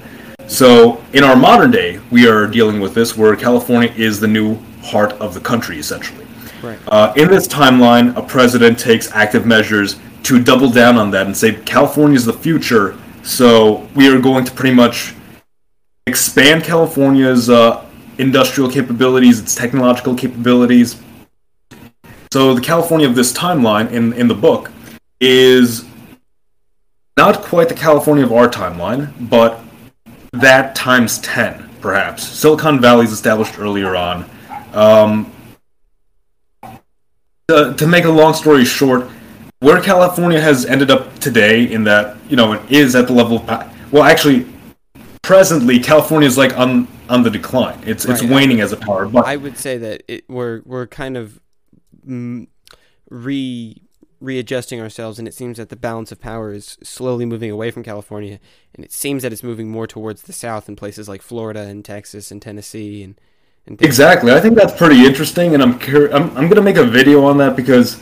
[0.51, 4.57] So in our modern day, we are dealing with this where California is the new
[4.83, 6.27] heart of the country, essentially.
[6.61, 6.77] Right.
[6.89, 11.35] Uh, in this timeline, a president takes active measures to double down on that and
[11.35, 15.15] say California is the future, so we are going to pretty much
[16.05, 17.85] expand California's uh,
[18.17, 21.01] industrial capabilities, its technological capabilities.
[22.33, 24.69] So the California of this timeline in in the book
[25.21, 25.85] is
[27.15, 29.61] not quite the California of our timeline, but
[30.33, 32.23] that times ten, perhaps.
[32.23, 34.29] Silicon Valley is established earlier on.
[34.73, 35.31] Um,
[37.47, 39.09] to, to make a long story short,
[39.59, 43.39] where California has ended up today, in that you know it is at the level
[43.49, 44.45] of well, actually,
[45.21, 47.79] presently California is like on on the decline.
[47.85, 51.17] It's it's waning as a power, but I would say that it, we're we're kind
[51.17, 51.39] of
[52.07, 52.47] mm,
[53.09, 53.81] re
[54.21, 57.83] readjusting ourselves, and it seems that the balance of power is slowly moving away from
[57.83, 58.39] California,
[58.73, 61.83] and it seems that it's moving more towards the south in places like Florida and
[61.83, 63.19] Texas and Tennessee and
[63.65, 64.31] and Exactly.
[64.31, 67.37] I think that's pretty interesting, and I'm cur- I'm I'm gonna make a video on
[67.39, 68.01] that because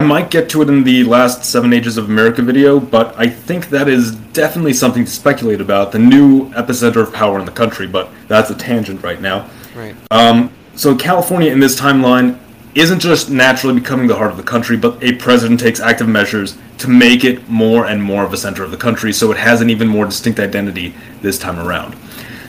[0.00, 3.28] I might get to it in the last Seven Ages of America video, but I
[3.28, 5.92] think that is definitely something to speculate about.
[5.92, 9.50] The new epicenter of power in the country, but that's a tangent right now.
[9.74, 9.94] right.
[10.10, 12.38] Um, so California in this timeline
[12.74, 16.56] isn't just naturally becoming the heart of the country, but a president takes active measures
[16.78, 19.60] to make it more and more of a center of the country, so it has
[19.60, 21.96] an even more distinct identity this time around.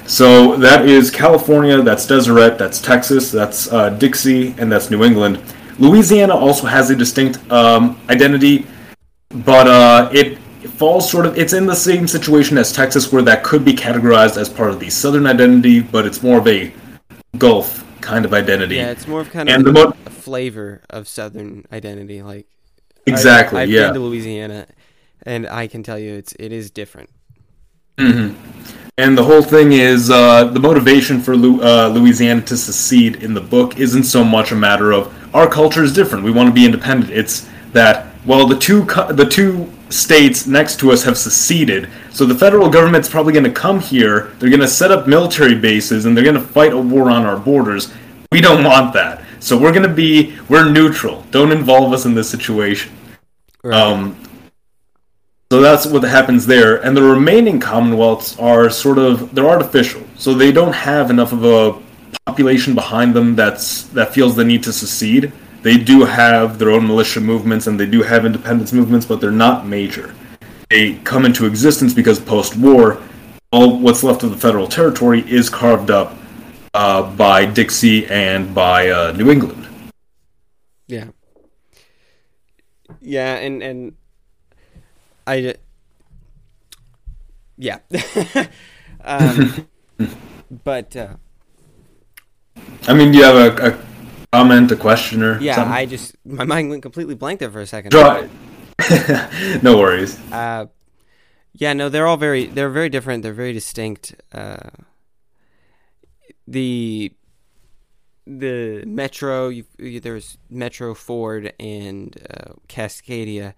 [0.05, 5.41] So that is California, that's Deseret, that's Texas, that's uh, Dixie, and that's New England.
[5.79, 8.67] Louisiana also has a distinct um, identity,
[9.29, 11.37] but uh, it falls sort of.
[11.37, 14.79] It's in the same situation as Texas, where that could be categorized as part of
[14.79, 16.73] the Southern identity, but it's more of a
[17.37, 18.75] Gulf kind of identity.
[18.75, 22.21] Yeah, it's more of kind of And the like mo- flavor of Southern identity.
[22.21, 22.47] Like
[23.07, 23.59] Exactly.
[23.59, 23.85] I've, I've yeah.
[23.87, 24.67] been to Louisiana,
[25.23, 27.09] and I can tell you it's it is different.
[27.97, 28.33] hmm
[28.97, 33.33] And the whole thing is uh, the motivation for Lu- uh, Louisiana to secede in
[33.33, 36.23] the book isn't so much a matter of our culture is different.
[36.23, 37.11] We want to be independent.
[37.11, 42.25] It's that well, the two co- the two states next to us have seceded, so
[42.25, 44.31] the federal government's probably going to come here.
[44.37, 47.25] They're going to set up military bases and they're going to fight a war on
[47.25, 47.91] our borders.
[48.31, 49.23] We don't want that.
[49.41, 51.25] So we're going to be we're neutral.
[51.31, 52.93] Don't involve us in this situation.
[53.63, 53.75] Right.
[53.75, 54.15] Um,
[55.51, 60.33] so that's what happens there, and the remaining commonwealths are sort of they're artificial, so
[60.33, 61.81] they don't have enough of a
[62.25, 65.33] population behind them that's that feels the need to secede.
[65.61, 69.31] They do have their own militia movements and they do have independence movements, but they're
[69.31, 70.15] not major.
[70.69, 73.01] They come into existence because post-war,
[73.51, 76.15] all what's left of the federal territory is carved up
[76.73, 79.67] uh, by Dixie and by uh, New England.
[80.87, 81.07] Yeah.
[82.99, 83.95] Yeah, and and
[85.25, 85.55] I
[87.57, 87.79] yeah.
[89.03, 89.67] um,
[90.63, 91.15] but uh,
[92.87, 93.79] I mean, do you have a, a
[94.33, 95.73] comment, a question, or yeah, something?
[95.73, 97.91] I just my mind went completely blank there for a second.
[97.91, 98.27] Draw.
[99.61, 100.19] no worries.
[100.31, 100.65] Uh,
[101.53, 103.23] yeah, no, they're all very they're very different.
[103.23, 104.15] They're very distinct.
[104.33, 104.69] Uh,
[106.47, 107.13] the
[108.27, 113.53] the Metro, you, you- there's Metro Ford and uh, Cascadia,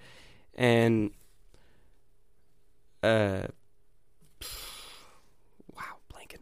[0.55, 1.11] and
[3.03, 3.43] uh,
[5.75, 6.39] wow, blanking.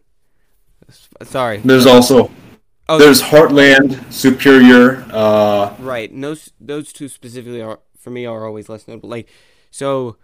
[1.24, 1.58] Sorry.
[1.58, 2.30] There's also
[2.90, 5.06] Oh, there's Heartland, Superior.
[5.12, 6.12] Uh, right.
[6.12, 9.10] And those those two specifically are for me are always less notable.
[9.10, 9.30] Like,
[9.70, 10.18] so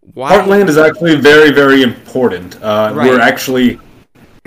[0.00, 0.32] why?
[0.36, 2.60] Heartland is actually very very important.
[2.60, 3.08] Uh, Right.
[3.08, 3.78] We're actually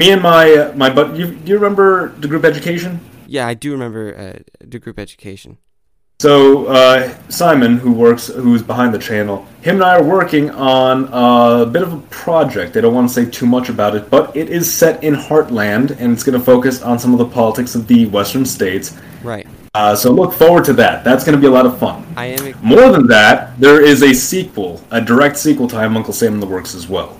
[0.04, 3.00] me and my uh, my but you do you remember the group education?
[3.28, 5.58] Yeah, I do remember uh, the group education.
[6.20, 11.10] So uh, Simon, who works, who's behind the channel, him and I are working on
[11.12, 12.78] a bit of a project.
[12.78, 16.00] I don't want to say too much about it, but it is set in Heartland,
[16.00, 18.96] and it's going to focus on some of the politics of the western states.
[19.22, 19.48] Right.
[19.74, 21.04] Uh, so look forward to that.
[21.04, 22.06] That's going to be a lot of fun.
[22.16, 22.56] I am.
[22.62, 26.36] More than that, there is a sequel, a direct sequel to I Am Uncle Sam
[26.36, 27.20] in the works as well.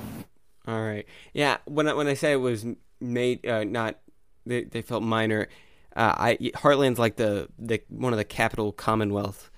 [0.68, 1.06] All right.
[1.34, 1.58] Yeah.
[1.66, 2.66] When I, when I say it was
[3.00, 3.98] made, uh, not
[4.46, 5.48] they, they felt minor.
[5.96, 9.52] Uh, I Heartland's like the, the one of the capital Commonwealth,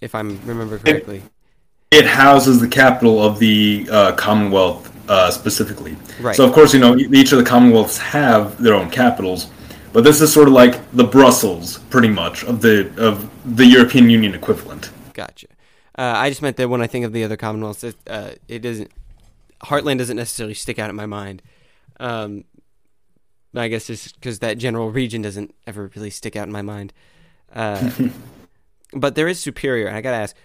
[0.00, 1.22] if I remember correctly.
[1.90, 5.96] It houses the capital of the uh, Commonwealth uh, specifically.
[6.20, 6.36] Right.
[6.36, 9.50] So of course, you know each of the Commonwealths have their own capitals,
[9.92, 14.08] but this is sort of like the Brussels, pretty much, of the of the European
[14.10, 14.90] Union equivalent.
[15.12, 15.48] Gotcha.
[15.98, 18.60] Uh, I just meant that when I think of the other Commonwealths, it, uh, it
[18.60, 18.90] doesn't.
[19.64, 21.42] Heartland doesn't necessarily stick out in my mind.
[22.00, 22.44] Um,
[23.54, 26.92] I guess just because that general region doesn't ever really stick out in my mind.
[27.52, 27.90] Uh,
[28.92, 30.36] but there is Superior, and I gotta ask,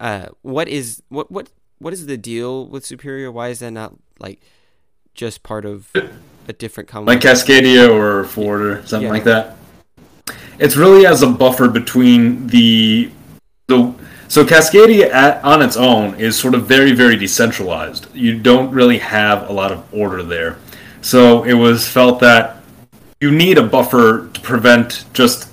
[0.00, 3.32] uh, what is what what what is the deal with Superior?
[3.32, 4.40] Why is that not like
[5.14, 5.90] just part of
[6.48, 9.12] a different like Cascadia or Ford or something Yeah.
[9.12, 9.56] like that.
[10.58, 13.10] It's really as a buffer between the
[13.66, 13.94] the
[14.32, 18.06] so Cascadia at, on its own is sort of very very decentralized.
[18.14, 20.56] You don't really have a lot of order there.
[21.02, 22.56] So it was felt that
[23.20, 25.50] you need a buffer to prevent just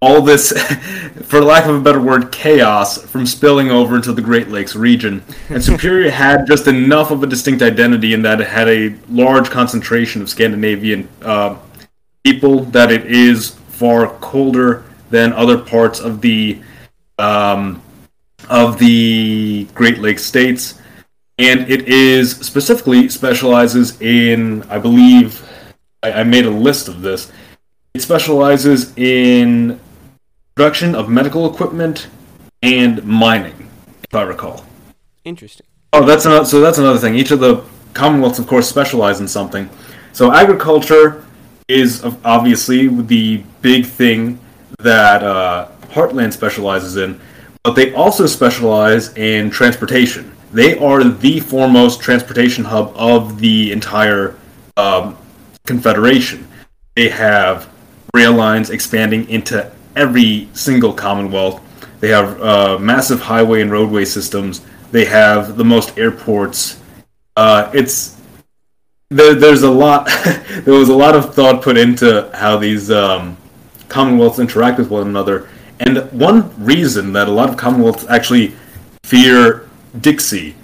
[0.00, 0.50] all this,
[1.24, 5.22] for lack of a better word, chaos from spilling over into the Great Lakes region.
[5.50, 9.50] And Superior had just enough of a distinct identity in that it had a large
[9.50, 11.58] concentration of Scandinavian uh,
[12.24, 16.62] people, that it is far colder than other parts of the
[17.18, 17.82] um,
[18.48, 20.80] of the Great Lakes states,
[21.38, 25.46] and it is specifically specializes in, I believe,
[26.02, 27.30] I, I made a list of this.
[27.94, 29.80] It specializes in
[30.54, 32.08] production of medical equipment
[32.62, 33.70] and mining,
[34.04, 34.64] if I recall.
[35.24, 35.66] Interesting.
[35.92, 36.44] Oh, that's another.
[36.44, 37.14] So that's another thing.
[37.14, 39.68] Each of the commonwealths, of course, specialize in something.
[40.12, 41.24] So agriculture
[41.68, 44.38] is obviously the big thing
[44.78, 47.20] that uh, Heartland specializes in,
[47.62, 50.32] but they also specialize in transportation.
[50.52, 54.36] They are the foremost transportation hub of the entire
[54.76, 55.16] um,
[55.66, 56.48] confederation.
[56.96, 57.70] They have
[58.14, 61.62] rail lines expanding into every single commonwealth.
[62.00, 64.62] They have uh, massive highway and roadway systems.
[64.90, 66.80] They have the most airports.
[67.36, 68.20] Uh, it's
[69.10, 70.06] there, there's a lot.
[70.64, 73.36] there was a lot of thought put into how these um,
[73.88, 75.48] commonwealths interact with one another,
[75.80, 78.54] and one reason that a lot of commonwealths actually
[79.02, 79.68] fear
[80.00, 80.54] Dixie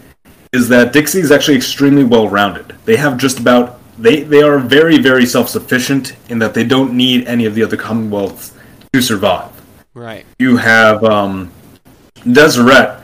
[0.53, 2.77] is that Dixie is actually extremely well rounded.
[2.85, 6.93] They have just about they they are very very self sufficient in that they don't
[6.95, 8.53] need any of the other commonwealths
[8.93, 9.51] to survive.
[9.95, 10.27] Right.
[10.39, 11.51] You have um,
[12.31, 13.03] Deseret.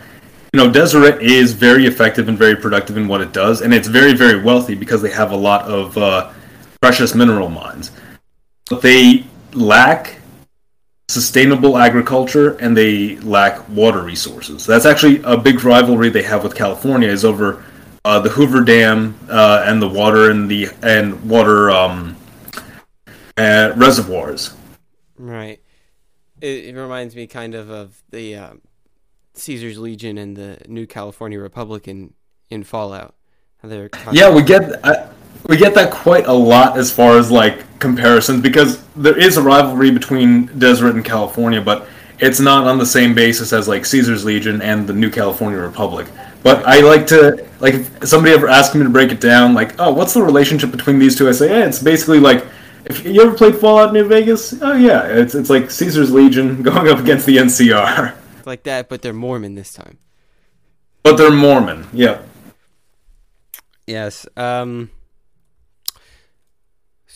[0.52, 3.88] You know, Deseret is very effective and very productive in what it does, and it's
[3.88, 6.30] very, very wealthy because they have a lot of uh,
[6.82, 7.90] precious mineral mines.
[8.68, 10.18] But they lack
[11.12, 14.64] sustainable agriculture and they lack water resources.
[14.64, 17.62] That's actually a big rivalry they have with California is over
[18.04, 22.16] uh, the Hoover Dam uh, and the water and the and water um,
[23.36, 24.54] uh, reservoirs.
[25.18, 25.60] Right.
[26.40, 28.62] It, it reminds me kind of of the um,
[29.34, 32.14] Caesar's Legion and the New California Republican
[32.48, 33.14] in, in Fallout.
[34.10, 35.08] Yeah, we get I,
[35.46, 39.42] we get that quite a lot as far as like comparisons because there is a
[39.42, 41.86] rivalry between Deseret and California, but
[42.18, 46.06] it's not on the same basis as like Caesar's Legion and the New California Republic.
[46.42, 49.78] But I like to like if somebody ever asks me to break it down, like,
[49.78, 51.28] oh, what's the relationship between these two?
[51.28, 52.46] I say, yeah, it's basically like
[52.84, 56.88] if you ever played Fallout New Vegas, oh yeah, it's it's like Caesar's Legion going
[56.88, 58.16] up against the NCR.
[58.46, 59.98] like that, but they're Mormon this time.
[61.02, 61.86] But they're Mormon.
[61.92, 62.22] yeah.
[63.86, 64.26] Yes.
[64.36, 64.90] Um.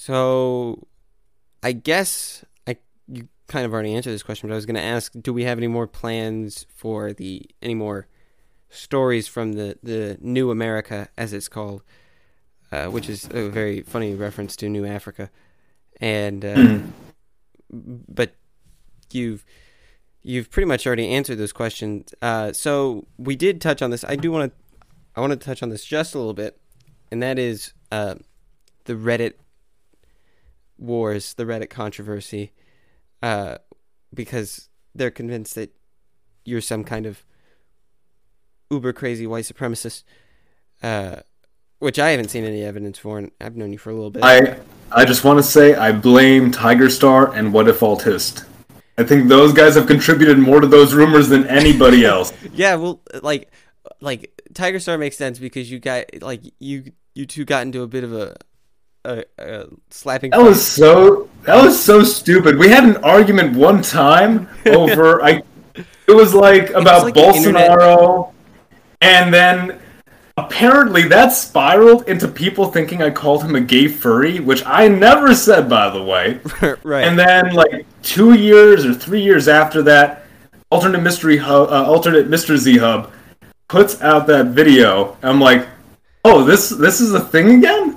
[0.06, 0.86] So,
[1.64, 2.76] I guess I
[3.08, 5.42] you kind of already answered this question, but I was going to ask: Do we
[5.42, 8.06] have any more plans for the any more
[8.70, 11.82] stories from the the New America, as it's called,
[12.70, 15.28] uh, which is a very funny reference to New Africa,
[16.00, 16.78] and uh,
[17.74, 18.04] Mm.
[18.08, 18.36] but
[19.10, 19.44] you've
[20.22, 22.14] you've pretty much already answered those questions.
[22.22, 24.04] Uh, so we did touch on this.
[24.04, 26.60] I do want to I want to touch on this just a little bit,
[27.10, 28.14] and that is uh,
[28.84, 29.32] the Reddit
[30.78, 32.52] wars, the Reddit controversy,
[33.22, 33.58] uh,
[34.12, 35.74] because they're convinced that
[36.44, 37.24] you're some kind of
[38.70, 40.04] uber crazy white supremacist,
[40.82, 41.16] uh,
[41.78, 44.24] which I haven't seen any evidence for, and I've known you for a little bit.
[44.24, 44.58] I
[44.92, 48.46] I just want to say I blame Tiger Star and Whatifalthist.
[48.98, 52.32] I think those guys have contributed more to those rumors than anybody else.
[52.54, 53.50] Yeah, well, like,
[54.00, 57.86] like Tiger Star makes sense because you got like you you two got into a
[57.86, 58.36] bit of a
[59.06, 60.30] a, a slapping.
[60.30, 62.58] That was so that was so stupid.
[62.58, 65.42] We had an argument one time over I
[65.74, 68.32] it was like about like the internet- Bolsonaro
[69.00, 69.80] and then
[70.38, 75.34] apparently that spiraled into people thinking I called him a gay furry, which I never
[75.34, 76.40] said by the way.
[76.82, 77.06] right.
[77.06, 80.26] And then, like two years or three years after that,
[80.70, 82.56] alternate mystery hub, uh, alternate Mr.
[82.56, 83.12] Z Hub
[83.68, 85.16] puts out that video.
[85.22, 85.66] I'm like,
[86.24, 87.95] oh, this this is a thing again.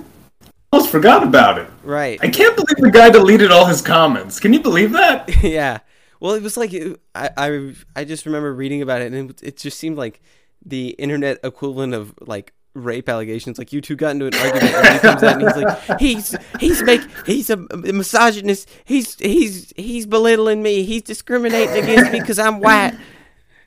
[0.72, 1.68] I almost forgot about it.
[1.82, 2.18] right.
[2.22, 4.38] I can't believe the guy deleted all his comments.
[4.38, 5.28] Can you believe that?
[5.42, 5.78] yeah.
[6.20, 6.72] Well, it was like
[7.14, 10.20] I I I just remember reading about it, and it, it just seemed like
[10.64, 13.58] the internet equivalent of like rape allegations.
[13.58, 16.36] Like you two got into an argument, and he comes out and he's like, he's
[16.60, 18.68] he's make he's a, a misogynist.
[18.84, 20.84] He's he's he's belittling me.
[20.84, 22.96] He's discriminating against me because I'm white.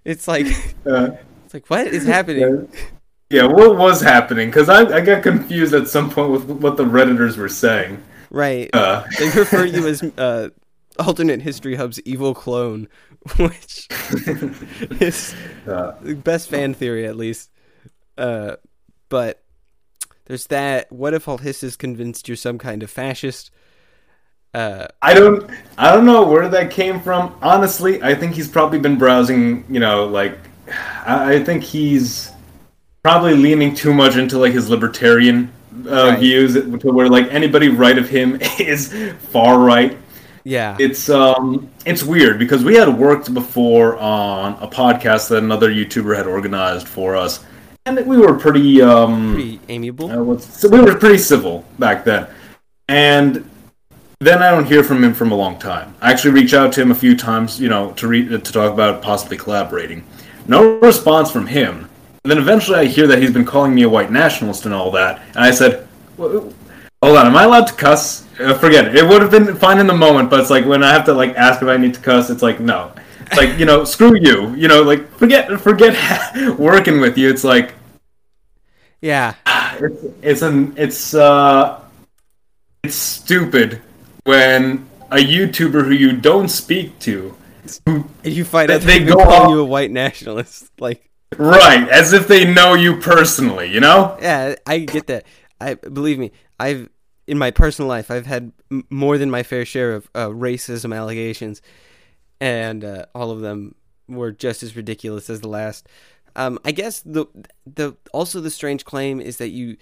[0.05, 0.47] It's like
[0.85, 1.11] Uh,
[1.45, 2.69] it's like what is happening?
[3.33, 4.49] Yeah, what was happening?
[4.49, 8.03] Because I, I got confused at some point with what the redditors were saying.
[8.29, 8.69] Right.
[8.75, 10.49] Uh, They refer you as uh,
[10.99, 12.89] alternate history hub's evil clone,
[13.37, 13.87] which
[15.01, 15.33] is
[15.67, 17.49] uh, the best fan theory at least.
[18.19, 18.57] Uh,
[19.09, 19.43] but
[20.25, 20.91] there's that.
[20.91, 23.49] Whatifalthist is convinced you're some kind of fascist?
[24.53, 27.35] Uh, I don't I don't know where that came from.
[27.41, 30.37] Honestly, I think he's probably been browsing, you know, like
[31.03, 32.31] I, I think he's
[33.03, 35.51] probably leaning too much into like his libertarian
[35.87, 36.19] uh, Right.
[36.19, 38.93] views to where like anybody right of him is
[39.31, 39.97] far right.
[40.45, 40.77] yeah.
[40.79, 46.15] It's um it's weird because we had worked before on a podcast that another YouTuber
[46.15, 47.43] had organized for us.
[47.85, 50.09] And we were pretty um pretty amiable.
[50.31, 52.27] uh, so we were pretty civil back then.
[52.87, 53.49] And
[54.19, 55.93] then I don't hear from him from a long time.
[56.01, 58.71] I actually reach out to him a few times, you know, to re- to talk
[58.71, 60.05] about possibly collaborating.
[60.47, 61.89] No response from him.
[62.23, 64.91] And then eventually I hear that he's been calling me a white nationalist and all
[64.91, 65.21] that.
[65.35, 65.85] And I said,
[66.17, 66.47] "Wh-
[67.01, 68.95] "Hold on, am I allowed to cuss?" Uh, forget it.
[68.95, 71.13] It would have been fine in the moment, but it's like when I have to
[71.13, 72.91] like ask if I need to cuss, it's like no.
[73.27, 74.53] It's like you know, screw you.
[74.55, 75.93] You know, like forget forget
[76.57, 77.29] working with you.
[77.29, 77.73] It's like
[79.01, 79.33] Yeah.
[79.79, 81.81] it's it's an it's uh
[82.83, 83.81] it's stupid
[84.23, 87.35] when a YouTuber who you don't speak to,
[87.85, 90.71] who And you find They- out they they've go calling you a white nationalist.
[90.79, 91.09] Like,
[91.39, 94.17] right, as if they know you personally, you know?
[94.21, 95.25] yeah, I get that.
[95.59, 96.31] I believe me.
[96.59, 96.89] I've
[97.25, 100.95] in my personal life, I've had m- more than my fair share of uh, racism
[100.95, 101.61] allegations,
[102.41, 103.75] and uh, all of them
[104.09, 105.87] were just as ridiculous as the last.
[106.35, 107.25] Um, I guess the
[107.65, 109.77] the also the strange claim is that you,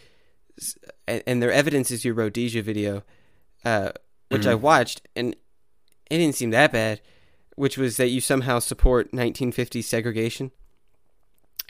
[1.08, 3.04] and, and their evidence is your Rhodesia video,
[3.66, 3.92] uh,
[4.30, 5.36] which I watched, and
[6.10, 7.02] it didn't seem that bad.
[7.56, 10.52] which was that you somehow support 1950s segregation.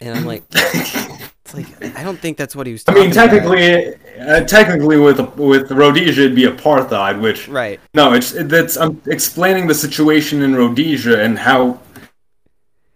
[0.01, 2.83] And I'm like, it's like I don't think that's what he was.
[2.87, 3.29] I Talking mean, about.
[3.29, 7.21] technically, uh, technically with with Rhodesia, it'd be apartheid.
[7.21, 7.79] Which right?
[7.93, 11.79] no, it's that's I'm explaining the situation in Rhodesia and how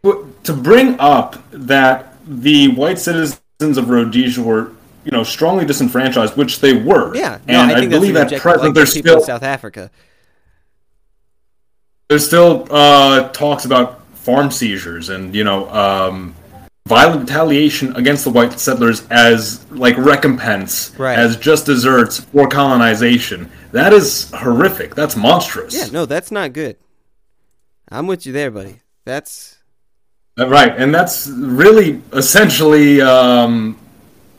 [0.04, 4.72] to bring up that the white citizens of Rhodesia were
[5.04, 7.16] you know strongly disenfranchised, which they were.
[7.16, 9.22] Yeah, no, and I think that's believe an at present like there's the people in
[9.22, 9.92] still South Africa.
[12.10, 16.34] there's still uh, talks about farm seizures and you know um,
[16.88, 21.18] violent retaliation against the white settlers as like recompense, Right.
[21.18, 23.50] as just desserts for colonization.
[23.72, 24.94] That is horrific.
[24.94, 25.74] That's monstrous.
[25.76, 26.76] Yeah, no, that's not good.
[27.90, 28.82] I'm with you there, buddy.
[29.04, 29.58] That's
[30.40, 33.78] Uh, Right, and that's really essentially, um,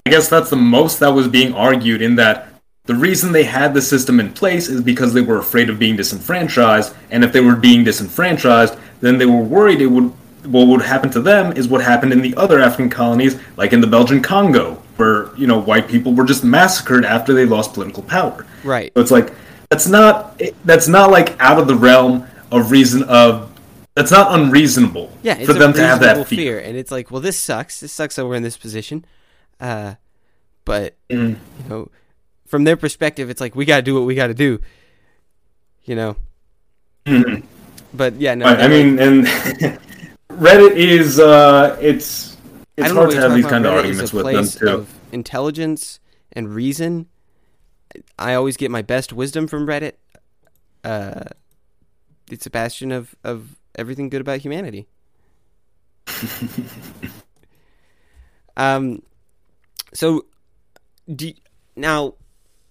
[0.06, 2.48] I guess that's the most that was being argued in that
[2.84, 5.96] the reason they had the system in place is because they were afraid of being
[5.96, 10.12] disenfranchised, and if they were being disenfranchised, then they were worried it would
[10.46, 13.80] what would happen to them is what happened in the other African colonies, like in
[13.80, 18.02] the Belgian Congo, where you know white people were just massacred after they lost political
[18.02, 18.46] power.
[18.64, 18.92] right.
[18.94, 19.32] So it's like
[19.70, 23.50] that's not that's not like out of the realm of reason of
[23.94, 26.58] that's not unreasonable Yeah, for them to have that fear.
[26.58, 27.80] and it's like, well, this sucks.
[27.80, 29.04] This sucks that we're in this position.
[29.58, 29.94] Uh,
[30.64, 31.36] but Mm.
[31.62, 31.90] you know,
[32.46, 34.60] from their perspective, it's like we got to do what we got to do.
[35.84, 36.16] You know.
[37.06, 37.42] Mhm.
[37.94, 38.46] But yeah, no.
[38.46, 39.26] I they're mean, and
[40.36, 42.36] Reddit is uh, it's
[42.76, 44.74] it's hard to have these kind of Reddit arguments with them too.
[44.80, 46.00] Of intelligence
[46.32, 47.06] and reason.
[48.18, 49.94] I always get my best wisdom from Reddit.
[50.84, 51.24] Uh,
[52.30, 54.86] it's a bastion of, of everything good about humanity.
[58.56, 59.02] um,
[59.94, 60.26] so,
[61.14, 61.32] do
[61.74, 62.14] now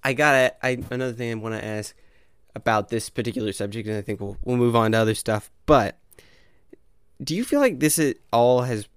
[0.03, 0.53] I gotta.
[0.63, 1.95] I another thing I want to ask
[2.55, 5.49] about this particular subject, and I think we'll we'll move on to other stuff.
[5.66, 5.97] But
[7.24, 8.88] do you feel like this is, all has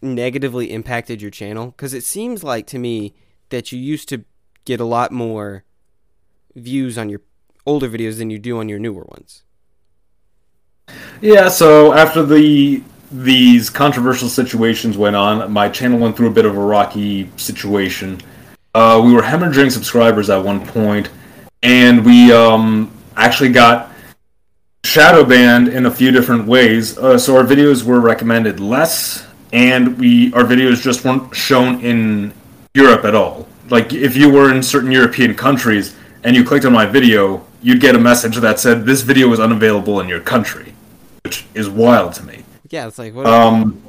[0.00, 1.66] negatively impacted your channel?
[1.66, 3.14] Because it seems like to me
[3.50, 4.24] that you used to
[4.64, 5.64] get a lot more
[6.54, 7.20] views on your
[7.66, 9.42] older videos than you do on your newer ones.
[11.20, 16.44] Yeah, so after the these controversial situations went on, my channel went through a bit
[16.44, 18.20] of a rocky situation.
[18.74, 21.10] Uh, we were hemorrhaging subscribers at one point,
[21.62, 23.93] and we um, actually got
[24.84, 26.96] shadow banned in a few different ways.
[26.98, 32.32] Uh, so our videos were recommended less, and we our videos just weren't shown in
[32.74, 33.48] Europe at all.
[33.70, 37.80] Like if you were in certain European countries and you clicked on my video, you'd
[37.80, 40.74] get a message that said this video is unavailable in your country,
[41.24, 42.44] which is wild to me.
[42.70, 43.26] Yeah, it's like what?
[43.26, 43.82] Um,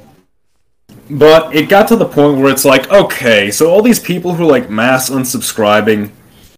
[1.10, 4.44] but it got to the point where it's like, okay, so all these people who
[4.44, 6.10] are like mass unsubscribing,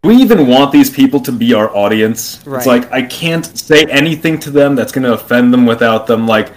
[0.03, 2.41] we even want these people to be our audience?
[2.47, 2.59] Right.
[2.59, 6.27] It's like I can't say anything to them that's going to offend them without them
[6.27, 6.53] like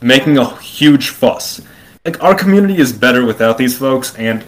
[0.00, 1.60] making a huge fuss.
[2.04, 4.44] Like our community is better without these folks, and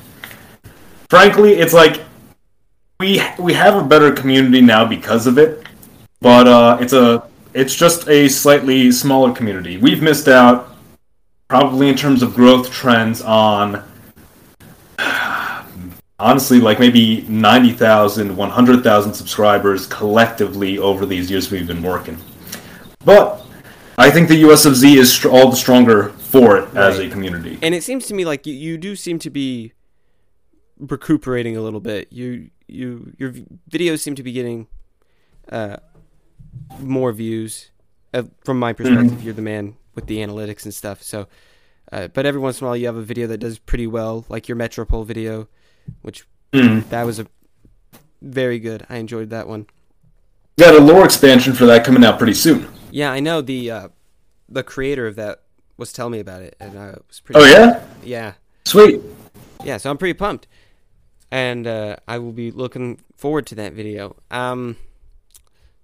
[1.09, 2.03] frankly, it's like
[3.01, 5.66] we we have a better community now because of it.
[6.20, 9.76] But uh, it's a it's just a slightly smaller community.
[9.76, 10.76] We've missed out
[11.49, 13.82] probably in terms of growth trends on
[16.19, 22.19] honestly like maybe 90,000 100,000 subscribers collectively over these years we've been working.
[23.05, 23.45] But
[23.97, 27.09] I think the US of Z is str- all the stronger for it as a
[27.09, 27.59] community.
[27.62, 29.73] and it seems to me like you, you do seem to be
[30.79, 32.12] recuperating a little bit.
[32.12, 33.33] You you your
[33.71, 34.66] videos seem to be getting
[35.51, 35.79] uh,
[36.81, 37.71] more views.
[38.14, 41.03] Uh, from my perspective, you're the man with the analytics and stuff.
[41.03, 41.29] So,
[41.93, 44.25] uh, but every once in a while, you have a video that does pretty well,
[44.29, 45.49] like your Metropole video,
[46.03, 46.89] which Mm.
[46.89, 47.26] that was a
[48.22, 48.86] very good.
[48.89, 49.66] I enjoyed that one.
[50.59, 52.66] Got a lore expansion for that coming out pretty soon.
[52.91, 53.89] Yeah, I know the uh,
[54.49, 55.43] the creator of that
[55.76, 57.41] was telling me about it, and I was pretty.
[57.41, 57.84] Oh yeah?
[58.03, 58.32] Yeah,
[58.64, 59.01] Sweet.
[59.62, 59.76] yeah.
[59.76, 60.49] So I'm pretty pumped,
[61.30, 64.16] and uh, I will be looking forward to that video.
[64.30, 64.76] Um,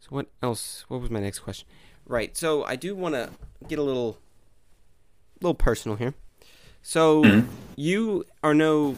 [0.01, 0.85] so what else?
[0.89, 1.69] What was my next question?
[2.07, 2.37] Right.
[2.37, 3.31] So I do want to
[3.69, 4.19] get a little,
[5.41, 6.15] little personal here.
[6.83, 7.47] So Mhm.
[7.77, 8.97] you are no,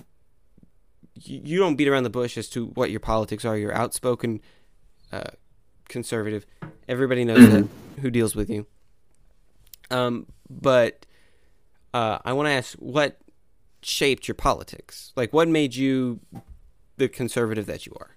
[1.23, 3.57] you don't beat around the bush as to what your politics are.
[3.57, 4.41] You're outspoken,
[5.13, 5.31] uh,
[5.89, 6.47] conservative.
[6.89, 7.69] Everybody knows that
[8.01, 8.67] who deals with you.
[9.91, 11.07] Um, but
[11.95, 13.19] uh, I want to ask what
[13.83, 15.13] shaped your politics?
[15.17, 16.21] Like, what made you
[16.97, 18.17] the conservative that you are?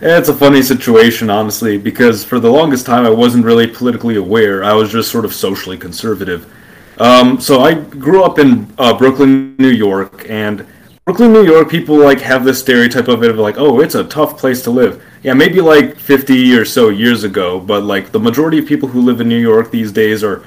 [0.00, 4.64] It's a funny situation, honestly, because for the longest time I wasn't really politically aware.
[4.64, 6.50] I was just sort of socially conservative.
[6.98, 10.66] Um, so I grew up in uh, Brooklyn, New York, and
[11.08, 14.04] Brooklyn, New York, people like have this stereotype of it of like, oh, it's a
[14.04, 15.02] tough place to live.
[15.22, 19.00] yeah, maybe like 50 or so years ago, but like the majority of people who
[19.00, 20.44] live in New York these days are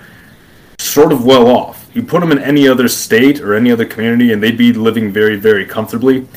[0.78, 1.89] sort of well off.
[1.95, 5.12] You put them in any other state or any other community, and they'd be living
[5.12, 6.28] very, very comfortably.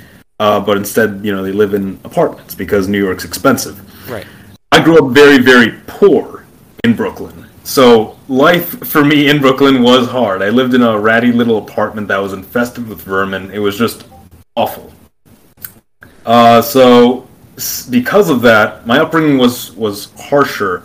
[0.41, 3.79] Uh, but instead, you know, they live in apartments because New York's expensive.
[4.09, 4.27] Right.
[4.73, 6.47] I grew up very, very poor
[6.83, 7.47] in Brooklyn.
[7.65, 10.41] So life for me in Brooklyn was hard.
[10.41, 13.51] I lived in a ratty little apartment that was infested with vermin.
[13.51, 14.07] It was just
[14.57, 14.93] awful.
[16.27, 17.29] Uh, so
[17.91, 20.85] because of that, my upbringing was was harsher,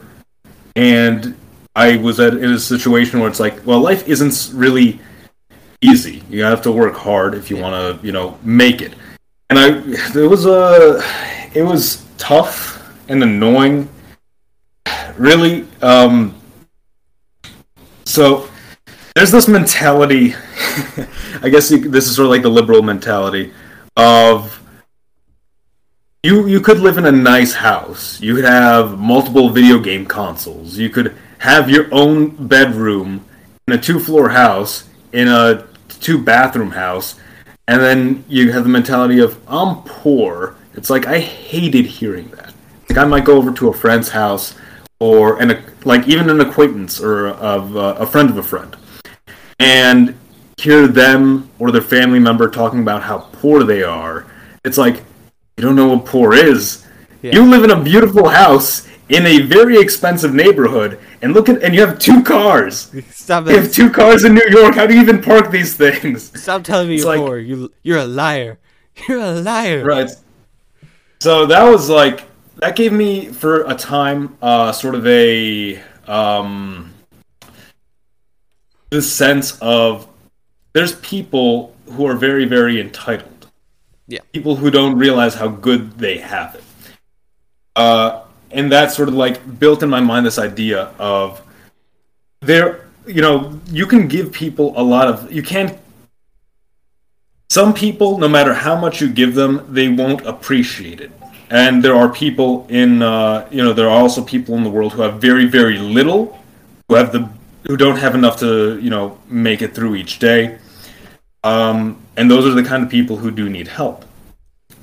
[0.75, 1.35] and
[1.75, 4.99] I was at, in a situation where it's like, well, life isn't really
[5.81, 6.23] easy.
[6.29, 8.93] You have to work hard if you want to, you know, make it.
[9.49, 9.67] And I,
[10.19, 11.01] it was a,
[11.53, 13.89] it was tough and annoying.
[15.17, 16.35] Really, um,
[18.05, 18.49] so
[19.15, 20.33] there's this mentality.
[21.41, 23.53] I guess you, this is sort of like the liberal mentality
[23.99, 24.61] of
[26.23, 28.19] you you could live in a nice house.
[28.21, 30.77] You could have multiple video game consoles.
[30.77, 33.25] You could have your own bedroom
[33.67, 35.65] in a two-floor house in a
[35.99, 37.19] two-bathroom house,
[37.67, 40.55] and then you have the mentality of I'm poor.
[40.75, 42.53] It's like I hated hearing that.
[42.89, 44.55] Like I might go over to a friend's house
[44.99, 48.75] or an like even an acquaintance or of uh, a friend of a friend,
[49.59, 50.15] and
[50.59, 54.25] hear them or their family member talking about how poor they are.
[54.65, 54.97] It's like
[55.57, 56.85] you don't know what poor is.
[57.21, 57.33] Yeah.
[57.33, 61.73] You live in a beautiful house in a very expensive neighborhood, and look at and
[61.73, 62.91] you have two cars.
[63.09, 63.51] Stop that.
[63.51, 64.75] You have two cars in New York.
[64.75, 66.31] How do you even park these things?
[66.41, 67.37] Stop telling me it's you're like, poor.
[67.37, 68.59] You you're a liar.
[69.07, 69.85] You're a liar.
[69.85, 70.09] Right.
[71.21, 72.25] So that was like
[72.57, 76.93] that gave me for a time uh, sort of a um,
[78.89, 80.08] this sense of
[80.73, 83.39] there's people who are very very entitled
[84.09, 84.21] yeah.
[84.33, 86.63] People who don't realize how good they have it.
[87.75, 91.41] Uh, and that sort of like built in my mind this idea of
[92.41, 95.77] there, you know, you can give people a lot of, you can't,
[97.49, 101.11] some people, no matter how much you give them, they won't appreciate it.
[101.51, 104.93] And there are people in, uh, you know, there are also people in the world
[104.93, 106.39] who have very, very little,
[106.87, 107.29] who have the,
[107.67, 110.57] who don't have enough to, you know, make it through each day.
[111.43, 114.05] Um, and those are the kind of people who do need help.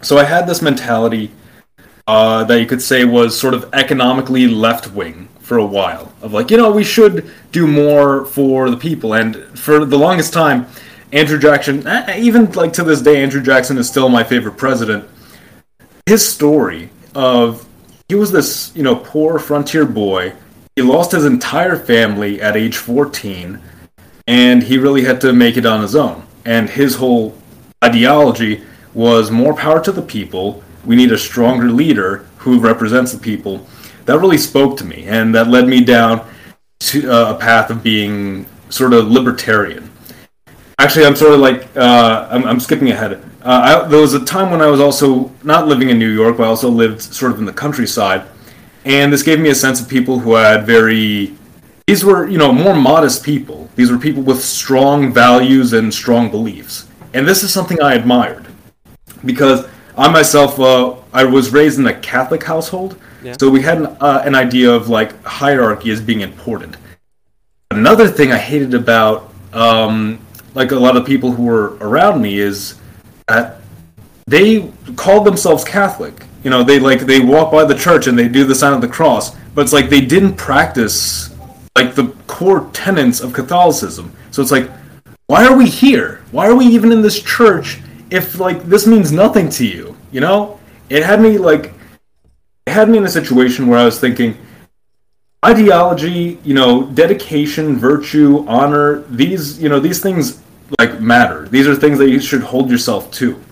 [0.03, 1.31] So I had this mentality
[2.07, 6.33] uh, that you could say was sort of economically left wing for a while, of
[6.33, 9.15] like, you know, we should do more for the people.
[9.15, 10.67] And for the longest time,
[11.13, 15.09] Andrew Jackson, even like to this day, Andrew Jackson is still my favorite president.
[16.07, 17.67] His story of
[18.09, 20.33] he was this, you know, poor frontier boy.
[20.77, 23.61] He lost his entire family at age 14,
[24.27, 27.37] and he really had to make it on his own and his whole
[27.85, 28.63] ideology
[28.95, 30.63] was more power to the people.
[30.87, 33.67] We need a stronger leader who represents the people.
[34.07, 36.27] That really spoke to me, and that led me down
[36.79, 39.91] to uh, a path of being sort of libertarian.
[40.79, 43.15] Actually, I'm sort of like uh, I'm, I'm, skipping ahead.
[43.43, 46.37] Uh, I, there was a time when I was also not living in New York,
[46.37, 48.25] but I also lived sort of in the countryside,
[48.87, 51.35] and this gave me a sense of people who had very
[51.87, 53.71] these were, you know, more modest people.
[53.77, 56.89] These were people with strong values and strong beliefs.
[57.15, 58.47] And this is something I admired
[59.25, 63.37] because I myself, uh, I was raised in a Catholic household, yeah.
[63.39, 66.77] so we had an, uh, an idea of like hierarchy as being important.
[67.71, 70.19] Another thing I hated about um,
[70.55, 72.79] like a lot of people who were around me is
[73.29, 73.61] that
[74.27, 76.26] they called themselves Catholic.
[76.47, 78.81] You know, they like they walk by the church and they do the sign of
[78.81, 81.35] the cross, but it's like they didn't practice
[81.75, 84.13] like the core tenets of Catholicism.
[84.31, 84.71] So it's like,
[85.27, 86.23] why are we here?
[86.31, 87.81] Why are we even in this church
[88.13, 89.97] if like this means nothing to you?
[90.13, 91.75] You know, it had me like,
[92.65, 94.39] it had me in a situation where I was thinking,
[95.45, 100.41] ideology, you know, dedication, virtue, honor, these, you know, these things
[100.79, 101.49] like matter.
[101.49, 103.43] These are things that you should hold yourself to.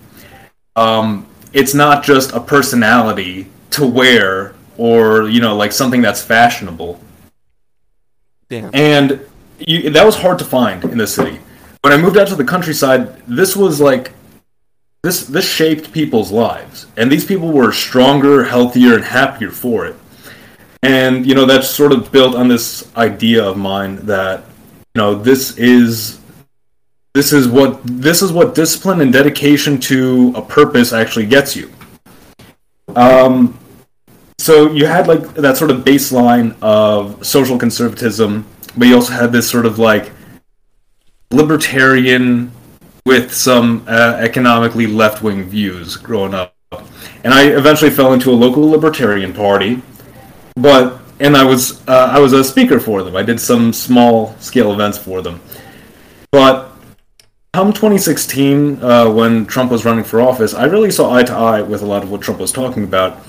[0.77, 6.99] Um, it's not just a personality to wear or you know like something that's fashionable
[8.47, 8.69] Damn.
[8.73, 9.25] And
[9.59, 11.39] you, that was hard to find in the city.
[11.81, 14.13] When I moved out to the countryside, this was like
[15.01, 19.95] this this shaped people's lives, and these people were stronger, healthier, and happier for it.
[20.83, 24.45] And you know that's sort of built on this idea of mine that
[24.93, 26.19] you know this is
[27.15, 31.71] this is what this is what discipline and dedication to a purpose actually gets you.
[32.93, 33.57] Um,
[34.37, 38.45] so you had like that sort of baseline of social conservatism,
[38.75, 40.11] but you also had this sort of like
[41.31, 42.51] libertarian
[43.05, 46.53] with some uh, economically left wing views growing up.
[47.23, 49.81] and I eventually fell into a local libertarian party.
[50.55, 53.15] But and I was uh, I was a speaker for them.
[53.15, 55.39] I did some small scale events for them.
[56.31, 56.74] But
[57.55, 61.61] come 2016, uh, when Trump was running for office, I really saw eye to eye
[61.61, 63.25] with a lot of what Trump was talking about.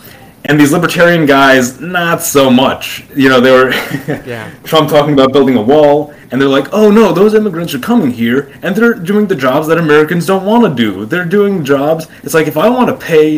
[0.46, 3.04] And these libertarian guys, not so much.
[3.14, 3.70] You know, they were
[4.26, 4.50] yeah.
[4.64, 8.10] Trump talking about building a wall, and they're like, "Oh no, those immigrants are coming
[8.10, 11.06] here, and they're doing the jobs that Americans don't want to do.
[11.06, 12.08] They're doing jobs.
[12.24, 13.36] It's like if I want to pay,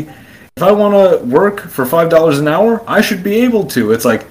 [0.56, 3.92] if I want to work for five dollars an hour, I should be able to.
[3.92, 4.26] It's like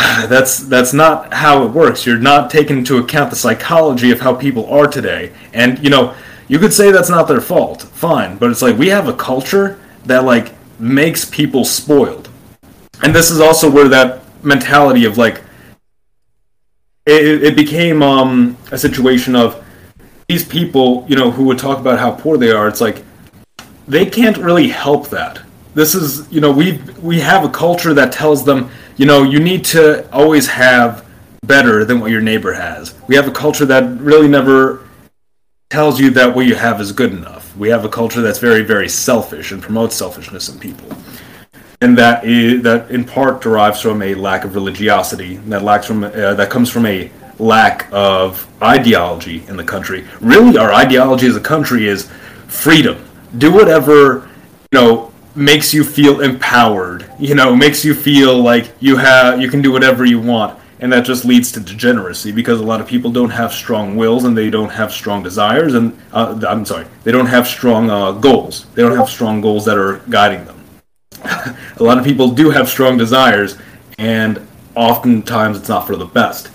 [0.28, 2.06] that's that's not how it works.
[2.06, 5.32] You're not taking into account the psychology of how people are today.
[5.52, 6.14] And you know,
[6.48, 7.82] you could say that's not their fault.
[7.82, 12.30] Fine, but it's like we have a culture that like makes people spoiled.
[13.02, 15.42] And this is also where that mentality of like
[17.04, 19.62] it, it became um, a situation of
[20.28, 22.68] these people, you know, who would talk about how poor they are.
[22.68, 23.04] It's like
[23.86, 25.40] they can't really help that.
[25.80, 26.66] This is, you know, we
[27.00, 28.70] we have a culture that tells them
[29.00, 31.06] you know, you need to always have
[31.46, 32.94] better than what your neighbor has.
[33.08, 34.86] We have a culture that really never
[35.70, 37.56] tells you that what you have is good enough.
[37.56, 40.94] We have a culture that's very, very selfish and promotes selfishness in people.
[41.80, 45.36] And that is that in part derives from a lack of religiosity.
[45.48, 50.06] That lacks from uh, that comes from a lack of ideology in the country.
[50.20, 52.10] Really, our ideology as a country is
[52.48, 53.02] freedom.
[53.38, 54.28] Do whatever
[54.72, 55.10] you know
[55.40, 57.10] makes you feel empowered.
[57.18, 60.92] You know, makes you feel like you have you can do whatever you want, and
[60.92, 64.36] that just leads to degeneracy because a lot of people don't have strong wills and
[64.36, 68.66] they don't have strong desires, and uh, I'm sorry, they don't have strong uh, goals.
[68.74, 70.64] They don't have strong goals that are guiding them.
[71.24, 73.58] a lot of people do have strong desires,
[73.98, 76.50] and oftentimes it's not for the best.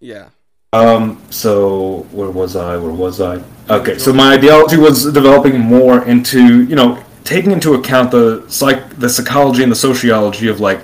[0.00, 0.28] Yeah.
[0.72, 1.22] Um.
[1.30, 2.76] So where was I?
[2.76, 3.42] Where was I?
[3.70, 3.98] Okay.
[3.98, 9.08] So my ideology was developing more into you know taking into account the psych the
[9.08, 10.80] psychology and the sociology of like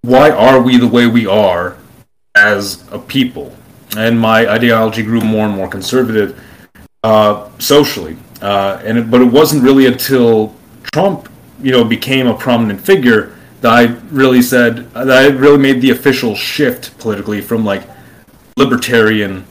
[0.00, 1.76] why are we the way we are
[2.34, 3.54] as a people
[3.98, 6.42] and my ideology grew more and more conservative
[7.04, 10.56] uh, socially uh, and it, but it wasn't really until
[10.94, 11.28] Trump
[11.60, 15.90] you know became a prominent figure that I really said that I really made the
[15.90, 17.82] official shift politically from like
[18.56, 19.44] libertarian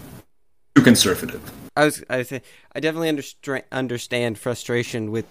[0.74, 1.52] to conservative.
[1.76, 2.42] I was I say
[2.76, 5.26] I definitely understand understand frustration with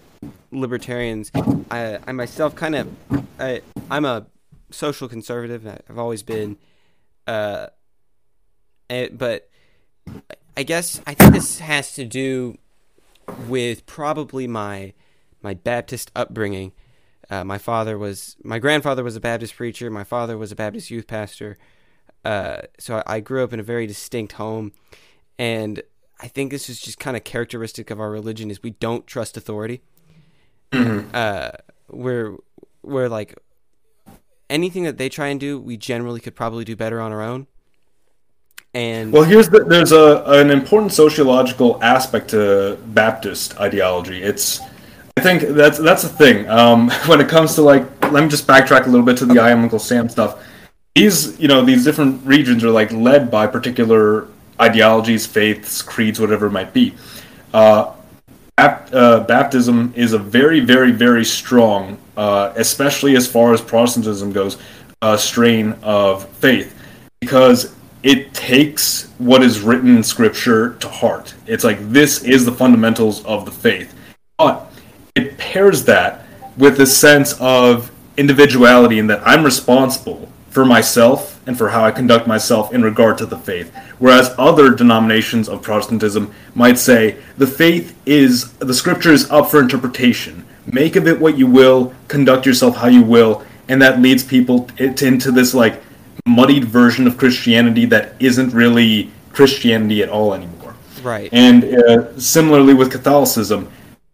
[0.51, 1.31] libertarians.
[1.71, 2.89] I, I myself kind of,
[3.39, 4.27] I, I'm a
[4.69, 5.65] social conservative.
[5.65, 6.57] I've always been,
[7.27, 7.67] uh,
[8.89, 9.49] and, but
[10.57, 12.57] I guess I think this has to do
[13.47, 14.93] with probably my
[15.41, 16.73] my Baptist upbringing.
[17.29, 19.89] Uh, my father was my grandfather was a Baptist preacher.
[19.89, 21.57] My father was a Baptist youth pastor.
[22.23, 24.73] Uh, so I, I grew up in a very distinct home,
[25.39, 25.81] and
[26.21, 29.37] I think this is just kind of characteristic of our religion is we don't trust
[29.37, 29.81] authority.
[30.71, 31.09] Mm-hmm.
[31.13, 31.51] Uh,
[31.89, 32.37] we're
[32.83, 33.35] we're like
[34.49, 37.47] anything that they try and do, we generally could probably do better on our own.
[38.73, 44.21] And well, here's the, there's a an important sociological aspect to Baptist ideology.
[44.21, 44.61] It's
[45.17, 46.47] I think that's that's the thing.
[46.49, 49.39] Um, when it comes to like, let me just backtrack a little bit to the
[49.39, 50.41] I am Uncle Sam stuff.
[50.95, 54.27] These you know these different regions are like led by particular
[54.61, 56.93] ideologies, faiths, creeds, whatever it might be.
[57.53, 57.93] Uh,
[58.57, 64.57] uh, baptism is a very, very, very strong, uh, especially as far as Protestantism goes,
[65.01, 66.77] uh, strain of faith
[67.21, 71.33] because it takes what is written in Scripture to heart.
[71.45, 73.93] It's like this is the fundamentals of the faith,
[74.37, 74.71] but
[75.15, 76.25] it pairs that
[76.57, 81.91] with a sense of individuality in that I'm responsible for myself and for how I
[81.91, 83.75] conduct myself in regard to the faith.
[83.99, 89.59] Whereas other denominations of Protestantism might say the faith is the scripture is up for
[89.59, 90.45] interpretation.
[90.65, 94.69] Make of it what you will, conduct yourself how you will, and that leads people
[94.77, 95.81] into this like
[96.25, 100.75] muddied version of Christianity that isn't really Christianity at all anymore.
[101.01, 101.29] Right.
[101.31, 103.71] And uh, similarly with Catholicism,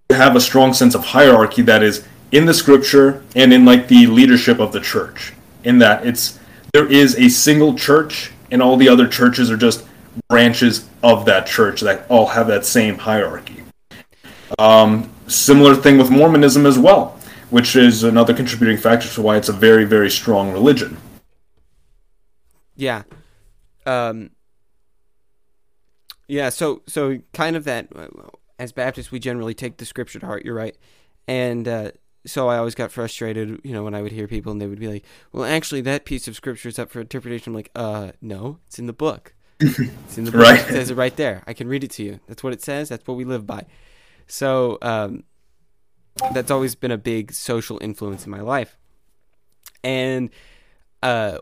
[0.10, 3.88] you have a strong sense of hierarchy that is in the scripture and in like
[3.88, 5.34] the leadership of the church.
[5.64, 6.37] In that it's
[6.74, 9.86] there is a single church, and all the other churches are just
[10.28, 13.64] branches of that church that all have that same hierarchy.
[14.60, 19.50] Um, similar thing with Mormonism as well, which is another contributing factor to why it's
[19.50, 20.98] a very, very strong religion.
[22.76, 23.04] Yeah.
[23.86, 24.32] Um,
[26.28, 27.88] yeah, so so kind of that
[28.60, 30.76] as Baptists we generally take the scripture to heart, you're right.
[31.28, 31.92] And uh,
[32.28, 34.80] so I always got frustrated, you know, when I would hear people and they would
[34.80, 38.12] be like, "Well, actually, that piece of scripture is up for interpretation." I'm like, "Uh,
[38.22, 39.34] no, it's in the book.
[39.60, 40.42] It's in the book.
[40.42, 40.60] right.
[40.60, 41.44] It says it right there.
[41.48, 42.20] I can read it to you.
[42.28, 42.90] That's what it says.
[42.90, 43.66] That's what we live by."
[44.28, 45.24] So, um,
[46.34, 48.78] that's always been a big social influence in my life,
[49.84, 50.30] and
[51.02, 51.40] uh,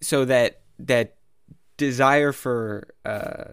[0.00, 1.16] so that that
[1.76, 3.52] desire for uh,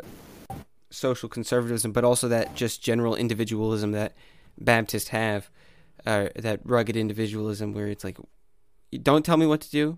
[0.89, 4.13] social conservatism, but also that just general individualism that
[4.59, 5.49] Baptists have,
[6.06, 8.18] uh, that rugged individualism where it's like,
[9.02, 9.97] don't tell me what to do.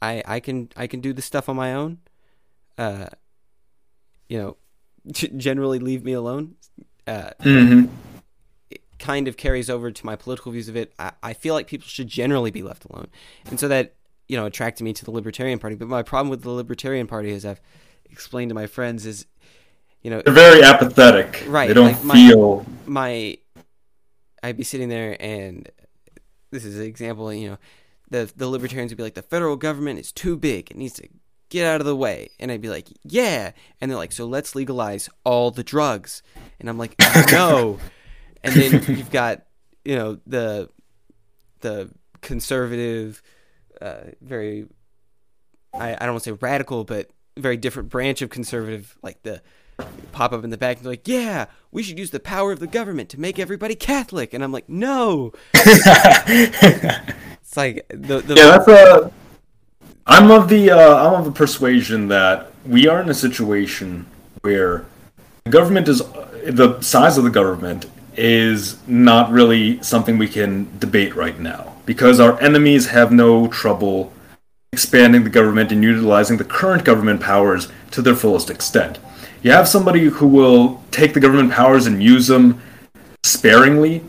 [0.00, 1.98] I, I can I can do the stuff on my own.
[2.76, 3.06] Uh,
[4.28, 4.56] you know,
[5.36, 6.56] generally leave me alone.
[7.06, 7.86] Uh, mm-hmm.
[8.70, 10.92] It kind of carries over to my political views of it.
[10.98, 13.08] I, I feel like people should generally be left alone,
[13.48, 13.94] and so that
[14.28, 15.76] you know attracted me to the Libertarian Party.
[15.76, 17.60] But my problem with the Libertarian Party, as I've
[18.10, 19.26] explained to my friends, is
[20.02, 21.44] you know they're very apathetic.
[21.46, 21.68] Right.
[21.68, 22.66] They don't like my, feel.
[22.86, 23.38] My,
[24.42, 25.68] I'd be sitting there, and
[26.50, 27.32] this is an example.
[27.32, 27.58] You know,
[28.10, 31.08] the the Libertarians would be like, the federal government is too big; it needs to
[31.52, 32.30] get out of the way.
[32.40, 33.52] And I'd be like, yeah.
[33.78, 36.22] And they're like, so let's legalize all the drugs.
[36.58, 36.94] And I'm like,
[37.30, 37.78] no.
[38.42, 39.42] and then you've got,
[39.84, 40.70] you know, the
[41.60, 41.90] the
[42.22, 43.22] conservative,
[43.82, 44.66] uh, very,
[45.74, 49.42] I, I don't want to say radical, but very different branch of conservative, like the
[50.12, 52.60] pop up in the back and they're like, yeah, we should use the power of
[52.60, 54.34] the government to make everybody Catholic.
[54.34, 55.32] And I'm like, no.
[55.54, 59.12] it's like the, the yeah, that's a.
[60.06, 64.06] I'm of the uh, I'm of the persuasion that we are in a situation
[64.40, 64.84] where
[65.44, 66.02] the government is
[66.44, 72.20] the size of the government is not really something we can debate right now because
[72.20, 74.12] our enemies have no trouble
[74.72, 78.98] expanding the government and utilizing the current government powers to their fullest extent.
[79.42, 82.60] You have somebody who will take the government powers and use them
[83.24, 84.02] sparingly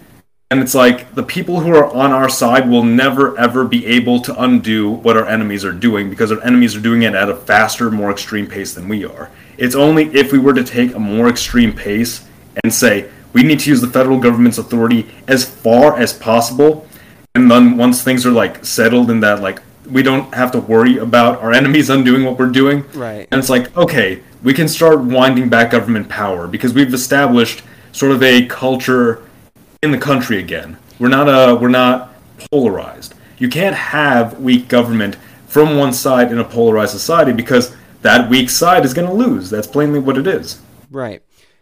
[0.54, 4.22] and it's like the people who are on our side will never ever be able
[4.22, 7.36] to undo what our enemies are doing because our enemies are doing it at a
[7.36, 9.32] faster, more extreme pace than we are.
[9.58, 12.28] It's only if we were to take a more extreme pace
[12.64, 16.88] and say we need to use the federal government's authority as far as possible,
[17.34, 20.98] and then once things are like settled in that like we don't have to worry
[20.98, 22.84] about our enemies undoing what we're doing.
[22.92, 23.28] Right.
[23.32, 28.12] And it's like, okay, we can start winding back government power because we've established sort
[28.12, 29.24] of a culture
[29.82, 30.78] in the country again.
[31.00, 32.14] We're not a we're not
[32.52, 33.16] polarized.
[33.38, 35.18] You can't have weak government
[35.48, 39.50] from one side in a polarized society because that weak side is going to lose.
[39.50, 40.62] That's plainly what it is.
[40.90, 41.22] Right.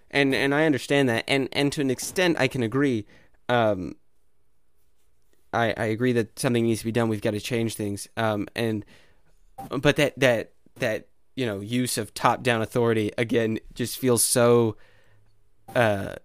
[0.10, 3.06] And and I understand that and and to an extent I can agree
[3.50, 3.96] um
[5.54, 7.10] I I agree that something needs to be done.
[7.10, 8.08] We've got to change things.
[8.18, 8.86] Um and
[9.70, 14.76] but that that that you know use of top down authority again just feels so
[15.76, 16.16] uh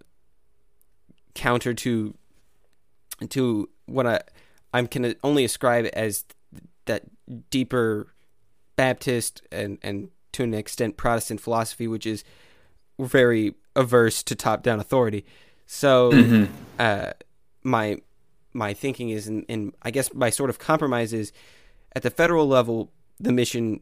[1.33, 2.13] counter to
[3.29, 4.21] to what I
[4.73, 6.25] I can only ascribe as
[6.85, 7.03] that
[7.49, 8.13] deeper
[8.75, 12.23] Baptist and and to an extent Protestant philosophy, which is
[12.99, 15.25] very averse to top down authority.
[15.65, 16.49] So Mhm.
[16.79, 17.13] uh,
[17.63, 18.01] my
[18.57, 21.31] my thinking is, and, and I guess my sort of compromise is,
[21.95, 23.81] at the federal level, the mission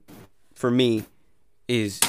[0.53, 1.05] for me
[1.67, 1.99] is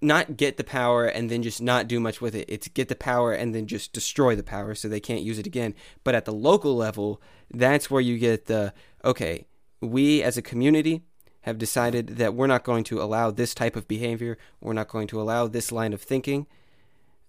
[0.00, 2.46] not get the power and then just not do much with it.
[2.48, 5.46] It's get the power and then just destroy the power so they can't use it
[5.46, 5.74] again.
[6.02, 7.20] But at the local level,
[7.52, 8.72] that's where you get the
[9.04, 9.46] okay,
[9.80, 11.02] we as a community
[11.42, 15.06] have decided that we're not going to allow this type of behavior, we're not going
[15.08, 16.46] to allow this line of thinking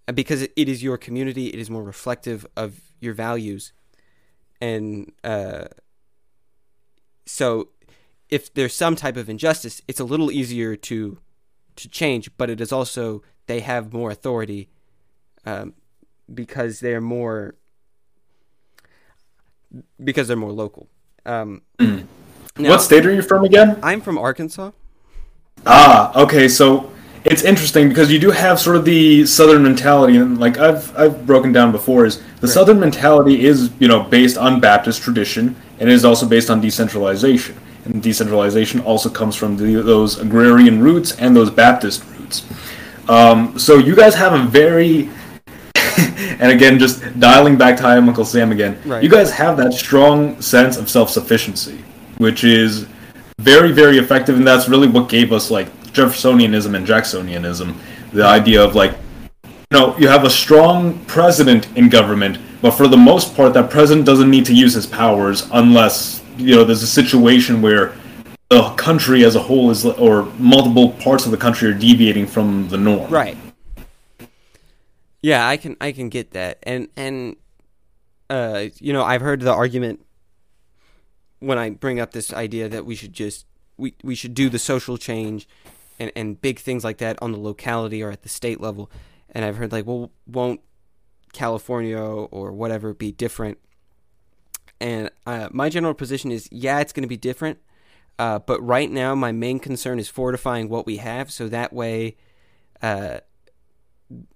[0.08, 3.72] uh, because it is your community, it is more reflective of your values.
[4.62, 5.64] And uh,
[7.26, 7.70] so
[8.30, 11.18] if there's some type of injustice, it's a little easier to
[11.74, 14.68] to change, but it is also they have more authority
[15.44, 15.74] um,
[16.32, 17.56] because they're more
[20.02, 20.88] because they're more local.
[21.26, 22.06] Um, Mm.
[22.56, 23.80] now, what state are you from again?
[23.82, 24.70] I'm from Arkansas.
[25.66, 26.46] Ah, okay.
[26.46, 26.92] So
[27.24, 31.26] it's interesting because you do have sort of the southern mentality, and like I've I've
[31.26, 32.54] broken down before, is the Right.
[32.54, 36.60] southern mentality is you know based on Baptist tradition, and it is also based on
[36.60, 37.54] decentralization.
[37.84, 42.44] And decentralization also comes from the, those agrarian roots and those Baptist roots.
[43.08, 45.08] Um, so you guys have a very
[46.40, 48.80] and again, just dialing back to I am Uncle Sam again.
[48.84, 49.02] Right.
[49.02, 51.78] You guys have that strong sense of self-sufficiency,
[52.18, 52.86] which is
[53.38, 57.74] very, very effective, and that's really what gave us like Jeffersonianism and Jacksonianism.
[58.12, 58.94] The idea of like,
[59.72, 64.06] know, you have a strong president in government, but for the most part, that president
[64.06, 67.94] doesn't need to use his powers unless you know there's a situation where
[68.48, 72.68] the country as a whole is, or multiple parts of the country are deviating from
[72.68, 73.10] the norm.
[73.10, 73.36] Right.
[75.22, 76.58] Yeah, I can I can get that.
[76.62, 77.36] And and
[78.28, 80.04] uh you know, I've heard the argument
[81.38, 83.46] when I bring up this idea that we should just
[83.76, 85.48] we we should do the social change
[85.98, 88.90] and and big things like that on the locality or at the state level.
[89.32, 90.60] And I've heard like, well, won't
[91.32, 93.58] California or whatever be different
[94.82, 97.58] and uh, my general position is yeah, it's going to be different.
[98.18, 102.16] Uh, but right now, my main concern is fortifying what we have, so that way,
[102.82, 103.18] uh,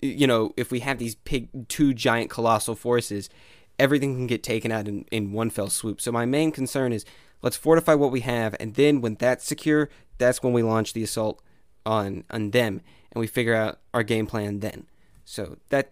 [0.00, 3.28] you know, if we have these big, two giant colossal forces,
[3.78, 6.00] everything can get taken out in, in one fell swoop.
[6.00, 7.04] So my main concern is
[7.42, 11.02] let's fortify what we have, and then when that's secure, that's when we launch the
[11.02, 11.42] assault
[11.84, 12.82] on on them,
[13.16, 14.84] and we figure out our game plan then.
[15.24, 15.88] So that's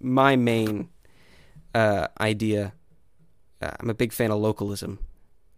[0.00, 0.88] my main
[1.76, 2.72] uh, idea.
[3.62, 4.98] Uh, I'm a big fan of localism.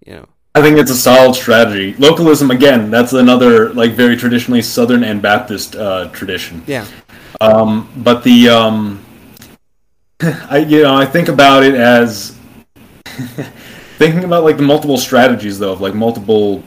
[0.05, 1.95] You know, I think it's a solid strategy.
[1.95, 6.63] Localism, again, that's another like very traditionally Southern and Baptist uh, tradition.
[6.67, 6.87] yeah,
[7.41, 9.03] Um, but the um,
[10.21, 12.39] I you know I think about it as
[13.97, 16.63] thinking about like the multiple strategies though of like multiple.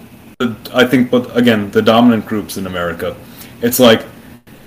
[0.74, 3.18] I think, but again, the dominant groups in America,
[3.62, 4.04] it's like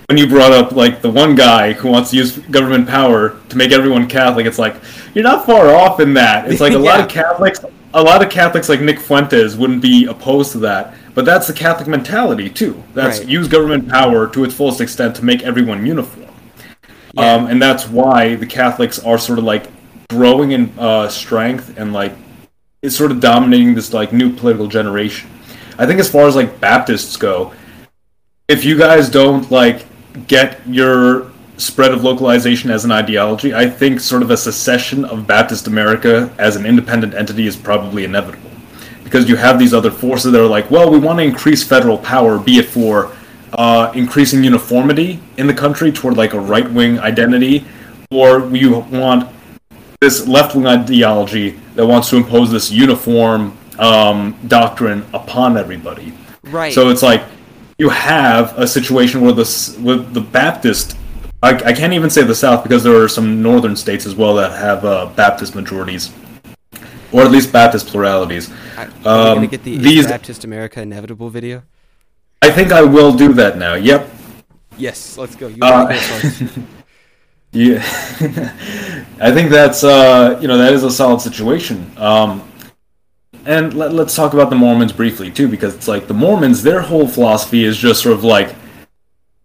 [0.09, 3.57] when you brought up like the one guy who wants to use government power to
[3.57, 4.47] make everyone Catholic.
[4.47, 4.77] It's like
[5.15, 6.51] you're not far off in that.
[6.51, 7.61] It's like a lot of Catholics,
[7.95, 10.95] a lot of Catholics like Nick Fuentes wouldn't be opposed to that.
[11.15, 12.83] But that's the Catholic mentality too.
[12.95, 13.29] That's Right.
[13.29, 16.27] use government power to its fullest extent to make everyone uniform.
[17.15, 17.35] Yeah.
[17.35, 19.67] Um, and that's why the Catholics are sort of like
[20.09, 22.13] growing in uh, strength and like
[22.83, 25.29] is sort of dominating this like new political generation.
[25.79, 27.53] I think as far as like Baptists go,
[28.51, 29.87] if you guys don't like
[30.27, 35.25] get your spread of localization as an ideology, I think sort of a secession of
[35.25, 38.51] Baptist America as an independent entity is probably inevitable.
[39.05, 41.97] Because you have these other forces that are like, well, we want to increase federal
[41.97, 43.13] power, be it for
[43.53, 47.65] uh, increasing uniformity in the country toward like a right wing identity,
[48.11, 49.33] or you want
[50.01, 56.13] this left wing ideology that wants to impose this uniform um, doctrine upon everybody.
[56.45, 56.73] right.
[56.73, 57.23] So it's like
[57.81, 59.49] you have a situation where the
[59.81, 60.99] with the Baptist.
[61.43, 64.35] I, I can't even say the South because there are some northern states as well
[64.35, 66.13] that have uh, Baptist majorities,
[67.11, 68.53] or at least Baptist pluralities.
[68.77, 71.63] I, we gonna um, get the these- Baptist America inevitable video?
[72.43, 73.75] I think I will do that now.
[73.75, 74.11] Yep.
[74.77, 75.49] Yes, let's go.
[75.49, 75.99] You Uh.
[77.53, 77.83] Yeah,
[79.21, 81.91] I think that's uh, you know that is a solid situation.
[81.97, 82.43] Um,
[83.51, 86.81] and let, let's talk about the Mormons briefly too, because it's like the Mormons, their
[86.81, 88.55] whole philosophy is just sort of like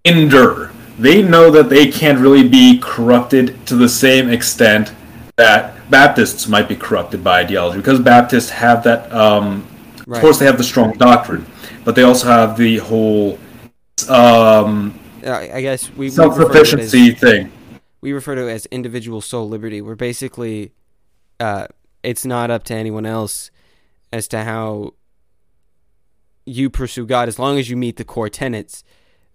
[0.03, 0.71] endure.
[0.99, 4.93] They know that they can't really be corrupted to the same extent
[5.37, 9.11] that Baptists might be corrupted by ideology, because Baptists have that.
[9.11, 9.67] Um,
[10.07, 10.17] Right.
[10.17, 11.47] Of course, they have the strong doctrine,
[11.83, 13.39] but they also have the whole
[14.07, 17.51] um, I guess we we refer to it self-sufficiency thing.
[18.01, 19.81] we refer to it as individual soul liberty.
[19.81, 20.73] Where basically,
[21.39, 21.65] uh,
[22.03, 23.49] it's not up to anyone else
[24.15, 24.93] as to how
[26.45, 28.83] you pursue God, as long as you meet the core tenets.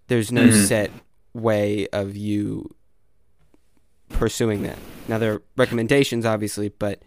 [0.07, 0.67] There's no Mhm.
[0.67, 0.91] set
[1.33, 2.75] way of you
[4.09, 4.77] pursuing that.
[5.07, 7.01] Now there are recommendations, obviously, but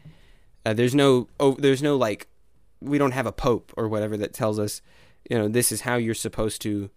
[0.64, 2.28] uh, there's no oh, there's no like
[2.80, 4.80] we don't have a pope or whatever that tells us,
[5.28, 6.90] you know, this is how you're supposed to.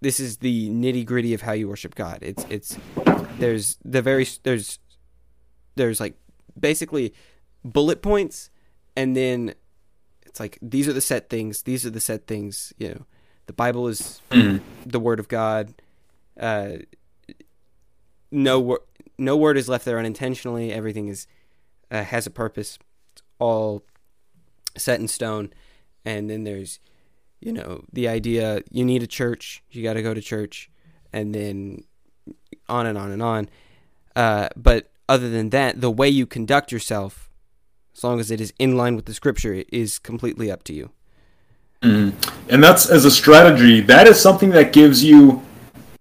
[0.00, 2.18] This is the nitty gritty of how you worship God.
[2.22, 2.76] It's it's
[3.38, 4.78] there's the very there's
[5.76, 6.14] there's like
[6.58, 7.14] basically
[7.64, 8.50] bullet points,
[8.96, 9.54] and then
[10.32, 11.60] it's like these are the set things.
[11.64, 12.72] These are the set things.
[12.78, 13.06] You know,
[13.44, 15.74] the Bible is the word of God.
[16.40, 16.76] Uh,
[18.30, 18.80] no wor-
[19.18, 20.72] no word is left there unintentionally.
[20.72, 21.26] Everything is
[21.90, 22.78] uh, has a purpose.
[23.12, 23.84] It's all
[24.74, 25.52] set in stone.
[26.02, 26.80] And then there's,
[27.38, 29.62] you know, the idea you need a church.
[29.70, 30.70] You got to go to church,
[31.12, 31.84] and then
[32.70, 33.50] on and on and on.
[34.16, 37.28] Uh, but other than that, the way you conduct yourself,
[37.94, 40.72] as long as it is in line with the scripture, it is completely up to
[40.72, 40.90] you.
[41.82, 42.16] Mm-hmm.
[42.48, 45.42] And that's as a strategy, that is something that gives you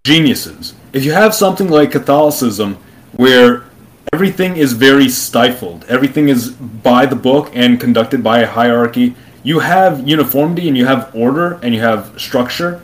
[0.04, 0.74] geniuses.
[0.94, 2.78] If you have something like Catholicism,
[3.14, 3.66] where
[4.14, 9.60] everything is very stifled, everything is by the book and conducted by a hierarchy, you
[9.60, 12.82] have uniformity and you have order and you have structure,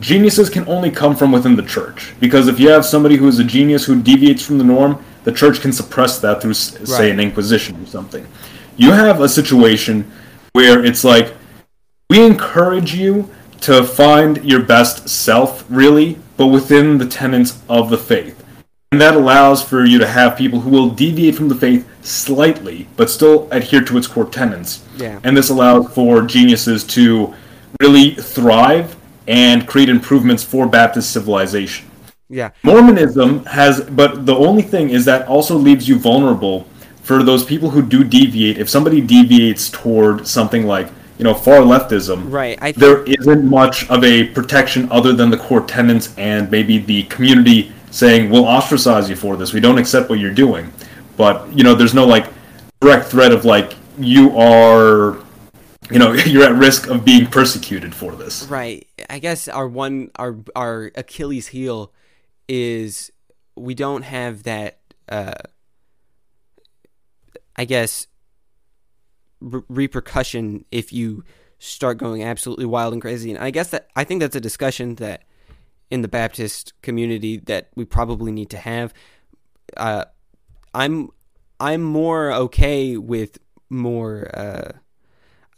[0.00, 2.14] geniuses can only come from within the church.
[2.20, 5.32] Because if you have somebody who is a genius who deviates from the norm, the
[5.32, 7.10] church can suppress that through, s- say, Right.
[7.12, 8.26] an inquisition or something.
[8.76, 10.04] You have a situation
[10.52, 11.34] where it's like,
[12.10, 13.28] we encourage you
[13.62, 18.36] to find your best self, really, but within the tenets of the faith.
[18.92, 22.86] And that allows for you to have people who will deviate from the faith slightly,
[22.96, 24.80] but still adhere to its core tenets.
[24.96, 25.18] Yeah.
[25.24, 27.34] And this allows for geniuses to
[27.82, 28.96] really thrive
[29.28, 31.88] and create improvements for Baptist civilization.
[32.30, 32.50] Yeah.
[32.62, 36.66] Mormonism has, but the only thing is that also leaves you vulnerable
[37.02, 38.58] for those people who do deviate.
[38.58, 42.58] If somebody deviates toward something like, you know, far leftism, Right.
[42.58, 47.04] Think there isn't much of a protection other than the core tenants and maybe the
[47.04, 49.52] community saying, we'll ostracize you for this.
[49.52, 50.72] We don't accept what you're doing.
[51.16, 52.26] But, you know, there's no like
[52.80, 55.18] direct threat of like you are
[55.90, 58.44] you know you're at risk of being persecuted for this.
[58.46, 58.86] Right.
[59.08, 61.92] I guess our one our our achilles heel
[62.48, 63.12] is
[63.56, 64.78] we don't have that
[65.08, 65.34] uh
[67.56, 68.06] i guess
[69.40, 71.24] re- repercussion if you
[71.58, 73.30] start going absolutely wild and crazy.
[73.30, 75.24] And i guess that i think that's a discussion that
[75.90, 78.92] in the baptist community that we probably need to have.
[79.76, 80.04] Uh
[80.74, 81.08] i'm
[81.60, 83.38] i'm more okay with
[83.70, 84.72] more uh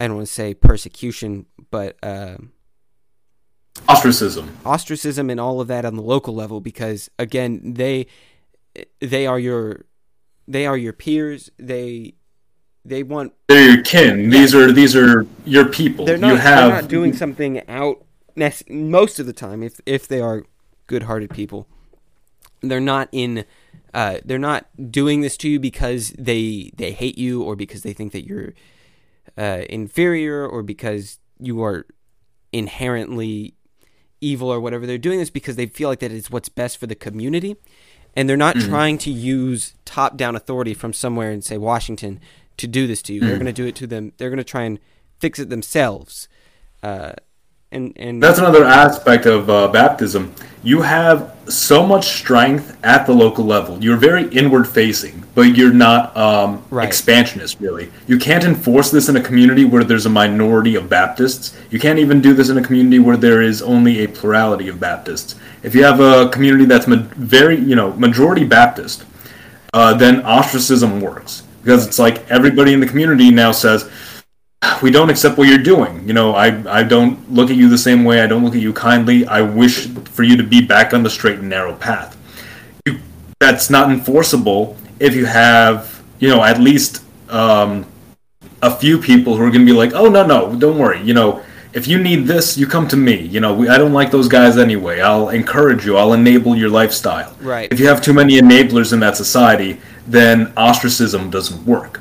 [0.00, 2.38] I don't want to say persecution, but uh,
[3.86, 6.62] ostracism, ostracism, and all of that on the local level.
[6.62, 8.06] Because again, they
[9.00, 9.84] they are your
[10.48, 11.50] they are your peers.
[11.58, 12.14] They
[12.82, 14.30] they want they're your kin.
[14.30, 16.06] These are these are your people.
[16.06, 18.02] They're not, you have they're not doing something out
[18.68, 19.62] most of the time.
[19.62, 20.44] If if they are
[20.86, 21.68] good-hearted people,
[22.62, 23.44] they're not in.
[23.92, 27.92] Uh, they're not doing this to you because they they hate you or because they
[27.92, 28.54] think that you're
[29.40, 31.86] uh, inferior or because you are
[32.52, 33.54] inherently
[34.20, 34.86] evil or whatever.
[34.86, 37.56] They're doing this because they feel like that is what's best for the community.
[38.14, 38.68] And they're not mm-hmm.
[38.68, 42.20] trying to use top down authority from somewhere in, say, Washington
[42.58, 43.20] to do this to you.
[43.20, 44.12] They're going to do it to them.
[44.18, 44.78] They're going to try and
[45.20, 46.28] fix it themselves.
[46.82, 47.12] Uh,
[47.72, 50.34] and, and that's another aspect of uh, baptism.
[50.62, 53.82] You have so much strength at the local level.
[53.82, 56.86] You're very inward facing, but you're not um, right.
[56.86, 57.90] expansionist, really.
[58.06, 61.56] You can't enforce this in a community where there's a minority of Baptists.
[61.70, 64.78] You can't even do this in a community where there is only a plurality of
[64.80, 65.36] Baptists.
[65.62, 69.04] If you have a community that's ma- very, you know, majority Baptist,
[69.72, 73.90] uh, then ostracism works because it's like everybody in the community now says,
[74.82, 76.06] we don't accept what you're doing.
[76.06, 78.20] You know, I, I don't look at you the same way.
[78.20, 79.26] I don't look at you kindly.
[79.26, 82.16] I wish for you to be back on the straight and narrow path.
[82.86, 83.00] You,
[83.38, 87.86] that's not enforceable if you have, you know, at least um,
[88.62, 91.00] a few people who are going to be like, oh, no, no, don't worry.
[91.02, 91.42] You know,
[91.72, 93.20] if you need this, you come to me.
[93.20, 95.00] You know, we, I don't like those guys anyway.
[95.00, 95.96] I'll encourage you.
[95.96, 97.34] I'll enable your lifestyle.
[97.40, 97.72] Right.
[97.72, 102.00] If you have too many enablers in that society, then ostracism doesn't work.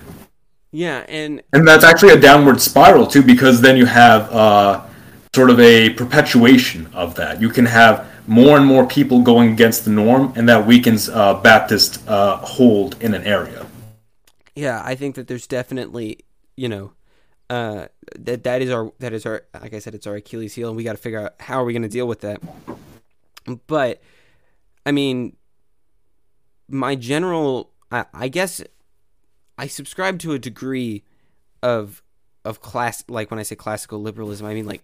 [0.72, 4.86] Yeah, and and that's actually a downward spiral too, because then you have uh,
[5.34, 7.42] sort of a perpetuation of that.
[7.42, 11.34] You can have more and more people going against the norm, and that weakens uh,
[11.42, 13.66] Baptist uh, hold in an area.
[14.56, 16.20] Yeah, I think that there's definitely,
[16.56, 16.92] you know,
[17.50, 17.88] uh,
[18.20, 20.78] that that is our that is our like I said, it's our Achilles heel, and
[20.78, 22.42] we got to figure out how are we going to deal with that.
[23.66, 24.02] But,
[24.86, 25.36] I mean,
[26.68, 28.62] my general, I, I guess
[29.60, 31.04] I subscribe to a degree
[31.62, 32.02] of
[32.46, 34.82] of class like when I say classical liberalism, I mean like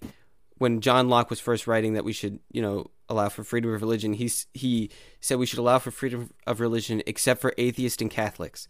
[0.57, 3.81] when John Locke was first writing that we should, you know, allow for freedom of
[3.81, 4.89] religion, he's he
[5.21, 8.67] said we should allow for freedom of religion except for atheists and Catholics.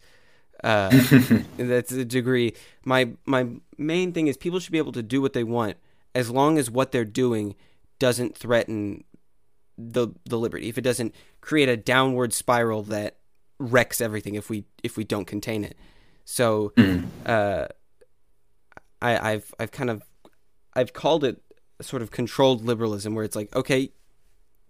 [0.62, 0.90] Uh,
[1.56, 2.54] that's a degree.
[2.84, 5.76] My my main thing is people should be able to do what they want
[6.14, 7.56] as long as what they're doing
[7.98, 9.02] doesn't threaten
[9.76, 10.68] the the liberty.
[10.68, 13.16] If it doesn't create a downward spiral that
[13.58, 15.76] wrecks everything if we if we don't contain it.
[16.26, 17.06] So mm.
[17.24, 17.68] uh,
[19.00, 20.02] I, I've I've kind of
[20.74, 21.40] I've called it
[21.80, 23.90] sort of controlled liberalism, where it's like, okay,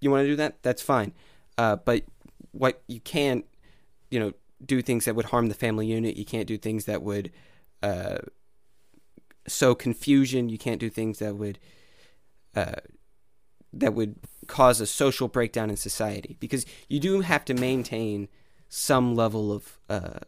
[0.00, 1.12] you want to do that, that's fine,
[1.58, 2.04] uh, but
[2.52, 3.44] what you can't,
[4.10, 4.32] you know,
[4.64, 6.16] do things that would harm the family unit.
[6.16, 7.32] You can't do things that would
[7.82, 8.18] uh,
[9.48, 10.48] sow confusion.
[10.48, 11.58] You can't do things that would
[12.54, 12.80] uh,
[13.72, 18.28] that would cause a social breakdown in society because you do have to maintain
[18.68, 20.20] some level of uh,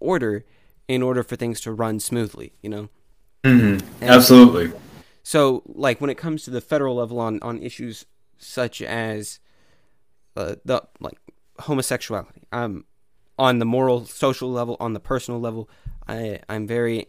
[0.00, 0.44] order
[0.88, 2.88] in order for things to run smoothly, you know?
[3.44, 4.04] Mm-hmm.
[4.04, 4.72] Absolutely.
[5.22, 8.06] So, like, when it comes to the federal level on, on issues
[8.38, 9.38] such as
[10.36, 11.18] uh, the, like,
[11.60, 12.84] homosexuality, um,
[13.38, 15.70] on the moral, social level, on the personal level,
[16.08, 17.06] I, I'm very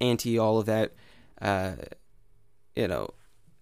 [0.00, 0.94] anti all of that.
[1.40, 1.76] Uh,
[2.76, 3.08] you know,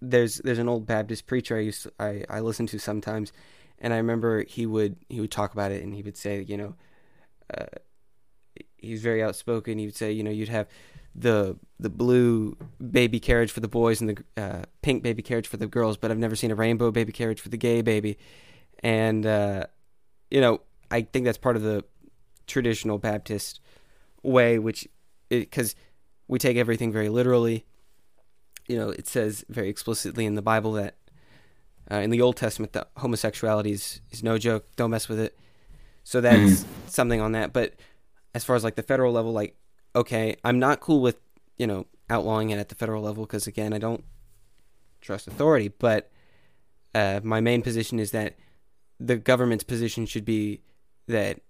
[0.01, 3.33] there's there's an old Baptist preacher I used to, I, I listen to sometimes,
[3.79, 6.57] and I remember he would he would talk about it and he would say, you
[6.57, 6.75] know,
[7.57, 7.67] uh,
[8.79, 9.79] he's very outspoken.
[9.79, 10.69] He would say, you know, you'd have
[11.15, 12.57] the the blue
[12.91, 16.11] baby carriage for the boys and the uh, pink baby carriage for the girls, but
[16.11, 18.19] I've never seen a rainbow baby carriage for the gay baby.
[18.83, 19.67] And uh,
[20.31, 21.85] you know, I think that's part of the
[22.47, 23.61] traditional Baptist
[24.23, 24.87] way, which
[25.29, 25.75] because
[26.29, 27.67] we take everything very literally.
[28.69, 30.97] You know, it says very explicitly in the Bible that
[31.91, 34.65] uh, in the Old Testament that homosexuality is, is no joke.
[34.77, 35.37] Don't mess with it.
[36.05, 36.67] So that's mm.
[36.87, 37.53] something on that.
[37.53, 37.75] But
[38.35, 39.57] as far as like the federal level, like
[39.95, 41.17] okay, I'm not cool with
[41.59, 44.05] you know outlawing it at the federal level because again, I don't
[45.01, 45.69] trust authority.
[45.69, 46.11] But
[46.95, 48.37] uh, my main position is that
[48.99, 50.63] the government's position should be
[51.09, 51.41] that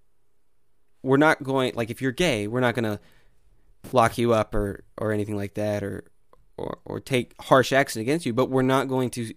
[1.03, 2.99] we're not going like if you're gay, we're not going to
[3.91, 6.05] lock you up or or anything like that or
[6.57, 9.33] or or take harsh action against you, but we're not going to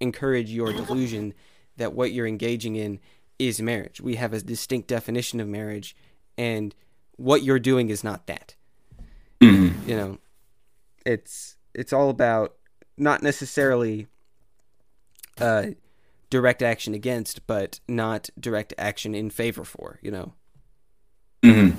[0.00, 1.32] encourage your delusion
[1.76, 3.00] that what you're engaging in
[3.38, 4.00] is marriage.
[4.00, 5.96] We have a distinct definition of marriage
[6.36, 6.74] and
[7.16, 8.54] what you're doing is not that.
[9.40, 9.88] Mm-hmm.
[9.88, 10.18] You know,
[11.04, 12.54] it's it's all about
[12.96, 14.06] not necessarily
[15.40, 15.66] uh,
[16.30, 19.98] direct action against, but not direct action in favor for.
[20.02, 20.32] You know.
[21.42, 21.76] Mm-hmm.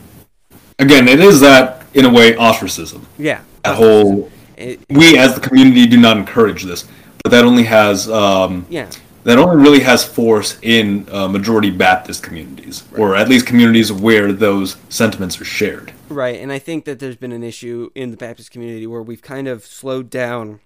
[0.78, 3.08] Again, it is that in a way ostracism.
[3.18, 3.42] Yeah.
[3.64, 6.88] That whole It, we as the community do not encourage this,
[7.24, 8.90] but that only has um, yeah.
[9.26, 14.32] That only really has force in uh, majority Baptist communities, or at least communities where
[14.32, 15.92] those sentiments are shared.
[16.10, 19.24] Right, and I think that there's been an issue in the Baptist community where we've
[19.24, 20.60] kind of slowed down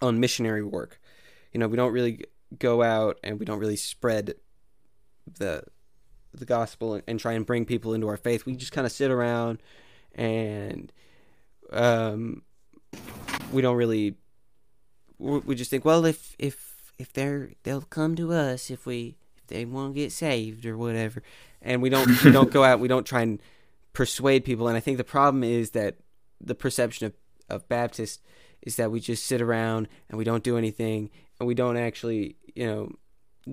[0.00, 1.00] on missionary work.
[1.52, 2.24] You know, we don't really
[2.58, 4.34] go out and we don't really spread
[5.38, 5.62] the
[6.34, 8.44] the gospel and try and bring people into our faith.
[8.44, 9.58] We just kind of sit around
[10.14, 10.90] and
[11.70, 12.42] um,
[13.52, 14.16] we don't really
[15.18, 16.71] we we just think, well, if if
[17.02, 20.78] if they're they'll come to us if we if they want to get saved or
[20.78, 21.22] whatever,
[21.60, 22.78] and we don't we don't go out.
[22.78, 23.42] We don't try and
[23.92, 24.68] persuade people.
[24.68, 25.96] And I think the problem is that
[26.40, 27.12] the perception of
[27.48, 28.22] of Baptist
[28.62, 32.36] is that we just sit around and we don't do anything and we don't actually
[32.54, 32.92] you know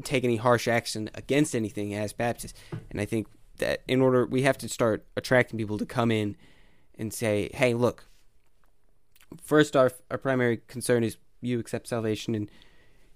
[0.04, 2.54] take any harsh action against anything as Baptists.
[2.92, 3.28] And I think
[3.58, 6.38] that in order we have to start attracting people to come in
[7.00, 8.06] and say, hey, look.
[9.42, 12.50] First, our our primary concern is you accept salvation and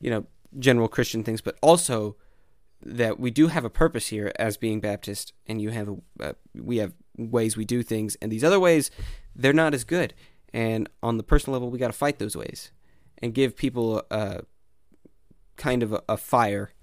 [0.03, 0.25] you know
[0.59, 2.15] general Christian things, but also
[2.85, 6.33] that we do have a purpose here as being Baptist, and you have a, uh,
[6.53, 8.91] we have ways we do things, and these other ways
[9.35, 10.13] they're not as good.
[10.53, 12.71] And on the personal level, we got to fight those ways
[13.19, 14.41] and give people a
[15.55, 16.73] kind of a, a fire,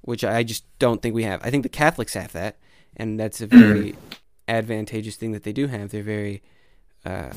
[0.00, 1.40] which I just don't think we have.
[1.44, 2.58] I think the Catholics have that,
[2.96, 3.94] and that's a very
[4.48, 5.90] advantageous thing that they do have.
[5.90, 6.42] They're very,
[7.04, 7.30] uh,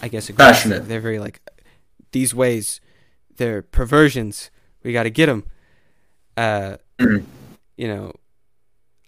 [0.00, 0.70] I guess, aggressive.
[0.70, 0.88] Passionate.
[0.88, 1.40] They're very like
[2.12, 2.80] these ways.
[3.36, 4.50] They're perversions.
[4.82, 5.44] We got to get them.
[6.36, 8.12] Uh, you know,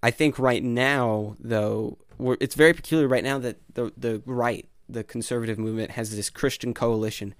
[0.02, 4.66] I think right now though, we're, it's very peculiar right now that the the right,
[4.88, 7.34] the conservative movement, has this Christian coalition,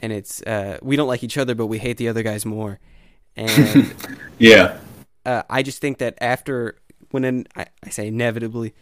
[0.00, 2.78] and it's uh, we don't like each other, but we hate the other guys more,
[3.36, 3.94] and
[4.38, 4.78] Yeah,
[5.26, 6.76] uh, I just think that after
[7.10, 8.74] when I, I say inevitably,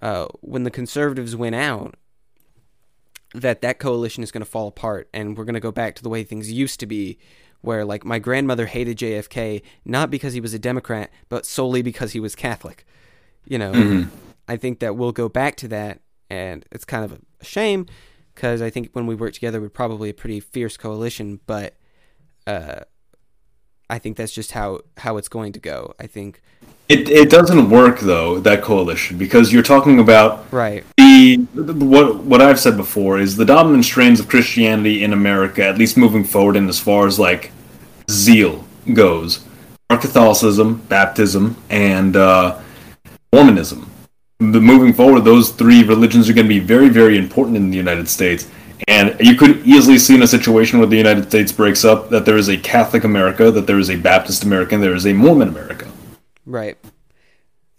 [0.00, 1.94] uh, when the conservatives went out,
[3.34, 6.02] that that coalition is going to fall apart, and we're going to go back to
[6.02, 7.18] the way things used to be,
[7.60, 12.12] where like my grandmother hated JFK not because he was a Democrat, but solely because
[12.12, 12.84] he was Catholic.
[13.44, 14.06] You know,
[14.48, 17.86] I think that we'll go back to that, and it's kind of a shame
[18.34, 21.76] because I think when we work together, we're probably a pretty fierce coalition, but.
[22.46, 22.80] Uh,
[23.92, 25.94] I think that's just how how it's going to go.
[26.00, 26.40] I think
[26.92, 30.84] it it doesn't work though that coalition because you're talking about right.
[30.98, 35.78] the what what I've said before is the dominant strains of Christianity in America, at
[35.78, 37.50] least moving forward, and as far as like
[38.10, 39.44] zeal goes,
[39.88, 42.60] are Catholicism, Baptism, and uh,
[43.32, 43.88] Mormonism.
[44.40, 47.76] The, moving forward, those three religions are going to be very, very important in the
[47.76, 48.50] United States.
[48.88, 52.24] And you could easily see in a situation where the United States breaks up that
[52.24, 55.12] there is a Catholic America, that there is a Baptist America, and there is a
[55.12, 55.91] Mormon America.
[56.44, 56.76] Right.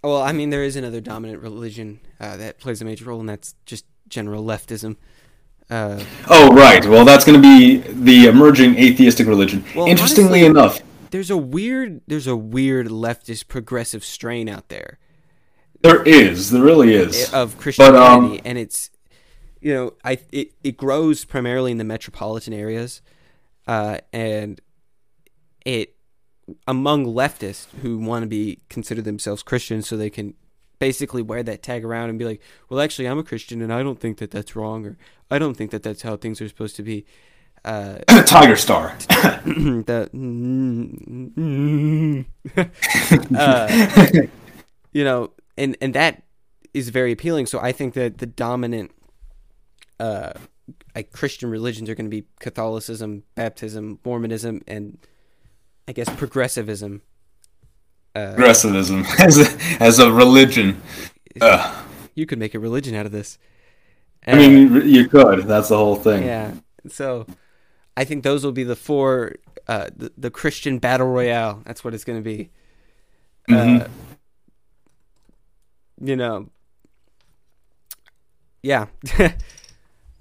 [0.03, 3.30] Well, I mean, there is another dominant religion uh, that plays a major role, and
[3.30, 4.98] that's just general leftism.
[5.69, 6.85] Uh, Oh, right.
[6.85, 9.64] Well, that's going to be the emerging atheistic religion.
[9.76, 10.81] Well, Interestingly honestly- enough,
[11.11, 14.98] there's a weird, there's a weird leftist progressive strain out there
[15.84, 16.49] there is.
[16.49, 17.31] There really is.
[17.34, 18.90] of Christianity, um, and it's,
[19.61, 23.02] you know, I it, it grows primarily in the metropolitan areas,
[23.68, 24.60] uh, and
[25.65, 25.93] it
[26.68, 30.34] among leftists who want to be consider themselves Christians, so they can
[30.80, 33.84] basically wear that tag around and be like, well, actually, I'm a Christian, and I
[33.84, 34.98] don't think that that's wrong, or
[35.32, 37.06] I don't think that that's how things are supposed to be.
[37.64, 38.94] Uh, Tiger Star.
[39.07, 40.10] the
[43.38, 44.22] uh,
[44.91, 46.24] you know, and and that
[46.74, 47.45] is very appealing.
[47.45, 48.91] So I think that the dominant
[49.99, 50.34] uh,
[50.95, 54.98] like Christian religions are going to be Catholicism, Baptism, Mormonism, and
[55.88, 57.01] I guess progressivism.
[58.15, 60.81] Uh, Progressivism as a, as a religion.
[61.41, 61.85] Ugh.
[62.15, 63.38] you could make a religion out of this.
[64.27, 65.43] I mean, you could.
[65.47, 66.23] That's the whole thing.
[66.23, 66.53] Yeah.
[66.88, 67.26] So
[67.97, 69.34] I think those will be the four
[69.68, 71.61] uh the, the Christian battle royale.
[71.65, 72.49] That's what it's going to be.
[73.49, 73.89] Uh Mhm.
[76.01, 76.49] you know.
[78.61, 78.85] Yeah.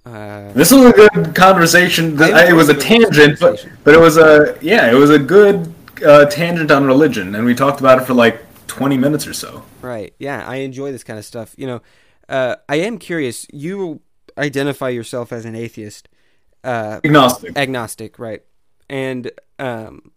[0.05, 2.21] uh This was a good conversation.
[2.21, 5.73] I It was a tangent, but, but it was a yeah, it was a good
[6.05, 9.65] uh, tangent on religion, and we talked about it for like 20 minutes or so.
[9.81, 10.15] Right.
[10.19, 11.55] Yeah, I enjoy this kind of stuff.
[11.57, 11.83] You know,
[12.29, 13.47] uh, I am curious.
[13.53, 14.01] You
[14.37, 16.09] identify yourself as an atheist,
[16.65, 17.57] uh, Agnostic.
[17.57, 18.43] agnostic, right?
[18.89, 20.13] And um,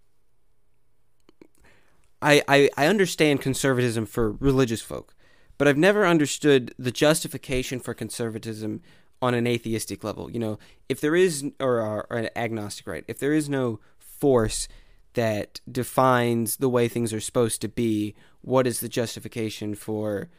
[2.21, 5.13] I, I I understand conservatism for religious folk,
[5.57, 8.81] but I've never understood the justification for conservatism
[9.25, 10.29] on an atheistic level.
[10.31, 13.03] You know, if there is or, or, an agnostic, right?
[13.07, 14.67] If there is no force
[15.13, 20.29] that defines the way things are supposed to be, what is the justification for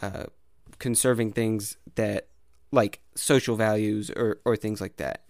[0.00, 0.24] uh,
[0.78, 2.28] conserving things that
[2.70, 5.24] like social values or, or things like that?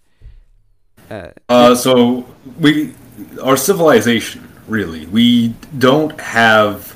[1.09, 2.25] Uh, Uh, so
[2.59, 2.93] we,
[3.41, 6.95] our civilization, really, we don't have,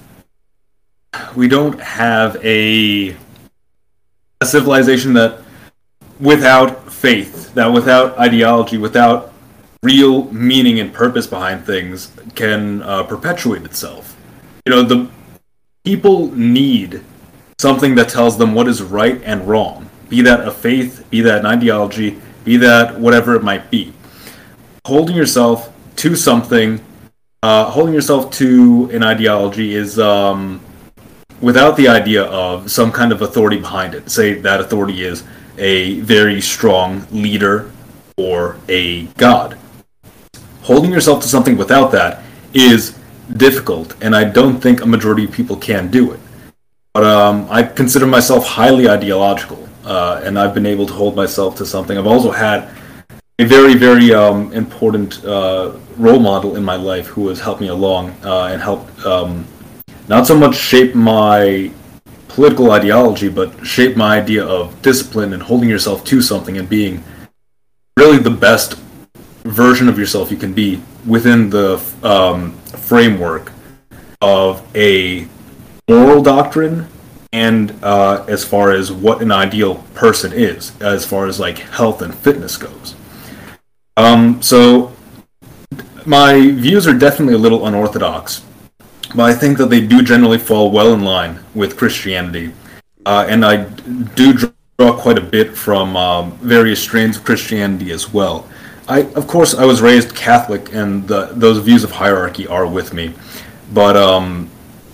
[1.36, 3.16] we don't have a,
[4.42, 5.43] a civilization that,
[6.20, 9.34] without faith, that without ideology, without
[9.82, 14.16] real meaning and purpose behind things, can uh, perpetuate itself.
[14.66, 15.10] You know, the
[15.84, 17.04] people need
[17.58, 19.90] something that tells them what is right and wrong.
[20.10, 23.94] Be that a faith, be that an ideology, be that whatever it might be
[24.86, 26.84] holding yourself to something,
[27.42, 30.60] uh, holding yourself to an ideology is um,
[31.40, 34.10] without the idea of some kind of authority behind it.
[34.10, 35.24] Say that authority is
[35.58, 37.72] a very strong leader
[38.18, 39.58] or a god.
[40.62, 42.24] Holding yourself to something without that
[42.54, 42.98] is
[43.38, 46.20] difficult, and I don't think a majority of people can do it.
[46.94, 51.56] But um, I consider myself highly ideological, uh, and I've been able to hold myself
[51.58, 51.98] to something.
[51.98, 52.70] I've also had
[53.40, 57.68] a very very um, important uh, role model in my life who has helped me
[57.68, 59.46] along uh, and helped um,
[60.08, 61.72] not so much shape my
[62.34, 67.04] political ideology but shape my idea of discipline and holding yourself to something and being
[67.98, 68.74] really the best
[69.44, 72.52] version of yourself you can be within the um,
[72.90, 73.52] framework
[74.22, 75.28] of a
[75.88, 76.88] moral doctrine
[77.34, 82.02] and uh, as far as what an ideal person is as far as like health
[82.02, 82.96] and fitness goes.
[83.98, 84.94] Um, so
[86.06, 88.44] my views are definitely a little unorthodox,
[89.16, 92.54] but I think that they do generally fall well in line with Christianity,
[93.06, 93.66] uh, and I
[94.16, 98.48] do draw quite a bit from um, various strains of Christianity as well.
[98.88, 102.94] I, of course, I was raised Catholic, and the, those views of hierarchy are with
[102.94, 103.14] me,
[103.72, 104.50] but um,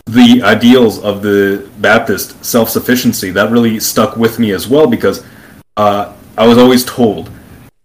[0.05, 5.23] the ideals of the Baptist self-sufficiency that really stuck with me as well because
[5.77, 7.31] uh, I was always told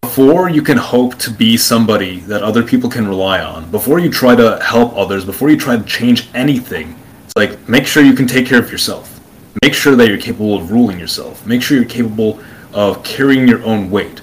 [0.04, 4.10] before you can hope to be somebody that other people can rely on, before you
[4.10, 6.94] try to help others, before you try to change anything,
[7.24, 9.18] it's like make sure you can take care of yourself.
[9.62, 11.46] Make sure that you're capable of ruling yourself.
[11.46, 12.38] Make sure you're capable
[12.74, 14.20] of carrying your own weight.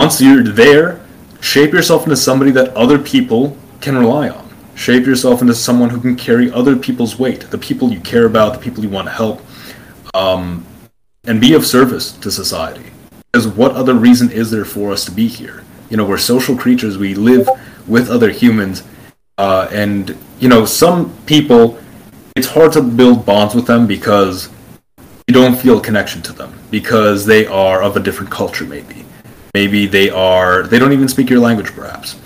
[0.00, 1.00] Once you're there,
[1.40, 4.46] shape yourself into somebody that other people can rely on.
[4.74, 8.52] Shape yourself into someone who can carry other people's weight, the people you care about,
[8.52, 9.40] the people you want to help,
[10.12, 10.66] um,
[11.24, 12.90] and be of service to society
[13.36, 15.62] because what other reason is there for us to be here?
[15.90, 16.96] You know, we're social creatures.
[16.96, 17.46] We live
[17.86, 18.82] with other humans,
[19.36, 21.78] uh, and you know, some people,
[22.34, 24.48] it's hard to build bonds with them because
[25.28, 28.64] you don't feel a connection to them because they are of a different culture.
[28.64, 29.04] Maybe,
[29.52, 30.62] maybe they are.
[30.62, 32.18] They don't even speak your language, perhaps.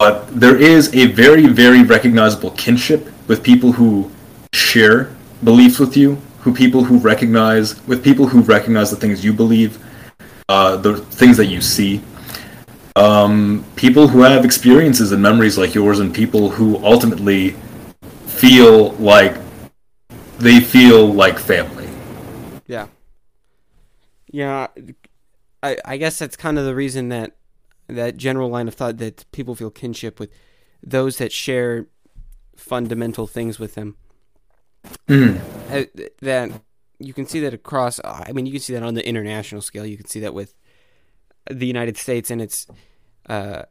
[0.00, 4.10] But there is a very, very recognizable kinship with people who
[4.52, 9.32] share beliefs with you, who people who recognize with people who recognize the things you
[9.32, 9.78] believe
[10.48, 12.00] uh, the things that you see.
[12.96, 17.56] Um, people who have experiences and memories like yours, and people who ultimately
[18.26, 19.36] feel like
[20.38, 21.88] they feel like family.
[22.66, 22.88] Yeah.
[24.30, 24.68] Yeah,
[25.62, 27.36] I I guess that's kind of the reason that
[27.88, 30.30] that general line of thought that people feel kinship with
[30.82, 31.86] those that share
[32.56, 33.96] fundamental things with them.
[35.08, 35.40] Mm.
[36.20, 36.60] That
[36.98, 38.00] you can see that across.
[38.04, 39.86] I mean, you can see that on the international scale.
[39.86, 40.54] You can see that with
[41.50, 42.66] the United States and its
[43.28, 43.62] uh,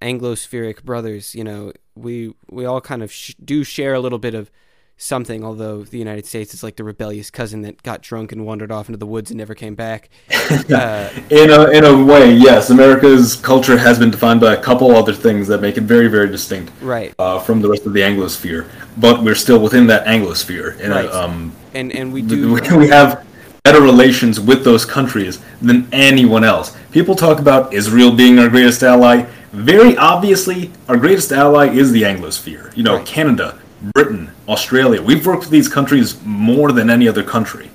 [0.00, 1.34] Anglospheric brothers.
[1.34, 4.50] You know, we we all kind of sh- do share a little bit of
[4.98, 5.42] something.
[5.44, 8.88] Although the United States is like the rebellious cousin that got drunk and wandered off
[8.88, 10.10] into the woods and never came back.
[10.68, 14.94] Uh, in a in a way, yes, America's culture has been defined by a couple
[14.94, 17.14] other things that make it very very distinct, right?
[17.18, 20.78] Uh, from the rest of the Anglosphere, but we're still within that Anglosphere.
[20.80, 21.04] In right.
[21.04, 23.26] a, um, and and we do we have
[23.62, 26.76] better relations with those countries than anyone else.
[26.90, 29.26] People talk about Israel being our greatest ally.
[29.52, 32.74] Very obviously, our greatest ally is the Anglosphere.
[32.76, 33.06] You know, right.
[33.06, 33.58] Canada,
[33.94, 35.02] Britain, Australia.
[35.02, 37.70] We've worked with these countries more than any other country.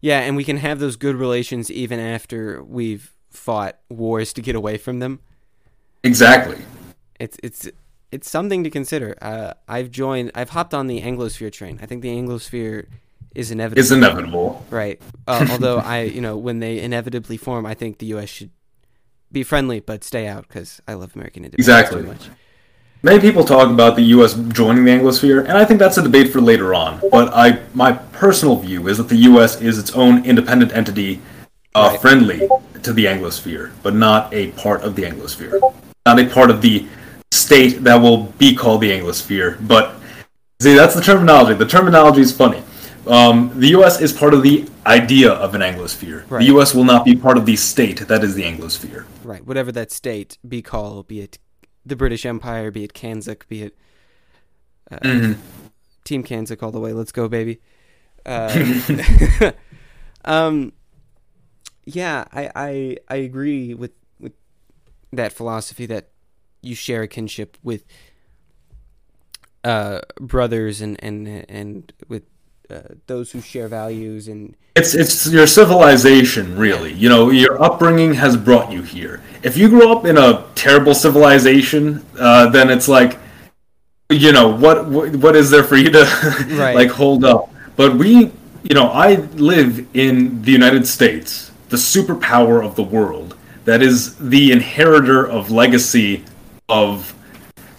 [0.00, 4.54] Yeah, and we can have those good relations even after we've fought wars to get
[4.54, 5.20] away from them.
[6.04, 6.58] Exactly.
[7.18, 7.68] It's it's
[8.12, 9.16] it's something to consider.
[9.20, 10.30] Uh, I've joined.
[10.34, 11.78] I've hopped on the Anglosphere train.
[11.82, 12.86] I think the Anglosphere
[13.34, 13.80] is inevitable.
[13.80, 15.00] It's inevitable, right?
[15.26, 18.28] Uh, although I, you know, when they inevitably form, I think the U.S.
[18.28, 18.50] should
[19.30, 22.02] be friendly but stay out because I love American independence exactly.
[22.02, 22.28] too much.
[23.02, 24.34] Many people talk about the U.S.
[24.48, 27.00] joining the Anglosphere, and I think that's a debate for later on.
[27.12, 29.60] But I, my personal view is that the U.S.
[29.60, 31.20] is its own independent entity,
[31.76, 32.00] uh, Right.
[32.00, 32.48] friendly
[32.82, 35.60] to the Anglosphere, but not a part of the Anglosphere,
[36.06, 36.86] not a part of the
[37.30, 39.64] state that will be called the Anglosphere.
[39.68, 39.94] But
[40.60, 41.54] see, that's the terminology.
[41.54, 42.64] The terminology is funny.
[43.06, 44.00] Um, the U.S.
[44.00, 46.28] is part of the idea of an Anglosphere.
[46.28, 46.40] Right.
[46.40, 46.74] The U.S.
[46.74, 49.04] will not be part of the state that is the Anglosphere.
[49.22, 51.38] Right, whatever that state be called, be it
[51.88, 53.76] the British Empire, be it CANZUK, be it
[54.90, 55.40] uh, Mm-hmm.
[56.04, 56.92] Team CANZUK all the way.
[56.92, 57.60] Let's go, baby.
[58.24, 58.80] Uh,
[60.24, 60.72] um,
[61.84, 64.32] yeah, I, I I agree with with
[65.12, 66.08] that philosophy that
[66.62, 67.84] you share a kinship with
[69.64, 72.24] uh, brothers and and and with
[72.70, 76.92] uh, those who share values and It's it's your civilization, really.
[76.92, 79.20] You know, your upbringing has brought you here.
[79.42, 83.18] If you grew up in a terrible civilization, uh, then it's like,
[84.10, 86.04] you know, what what, what is there for you to
[86.50, 86.74] Right.
[86.74, 87.50] like hold up?
[87.76, 88.32] But we,
[88.62, 93.34] you know, I live in the United States, the superpower of the world,
[93.64, 96.24] that is the inheritor of legacy
[96.68, 97.14] of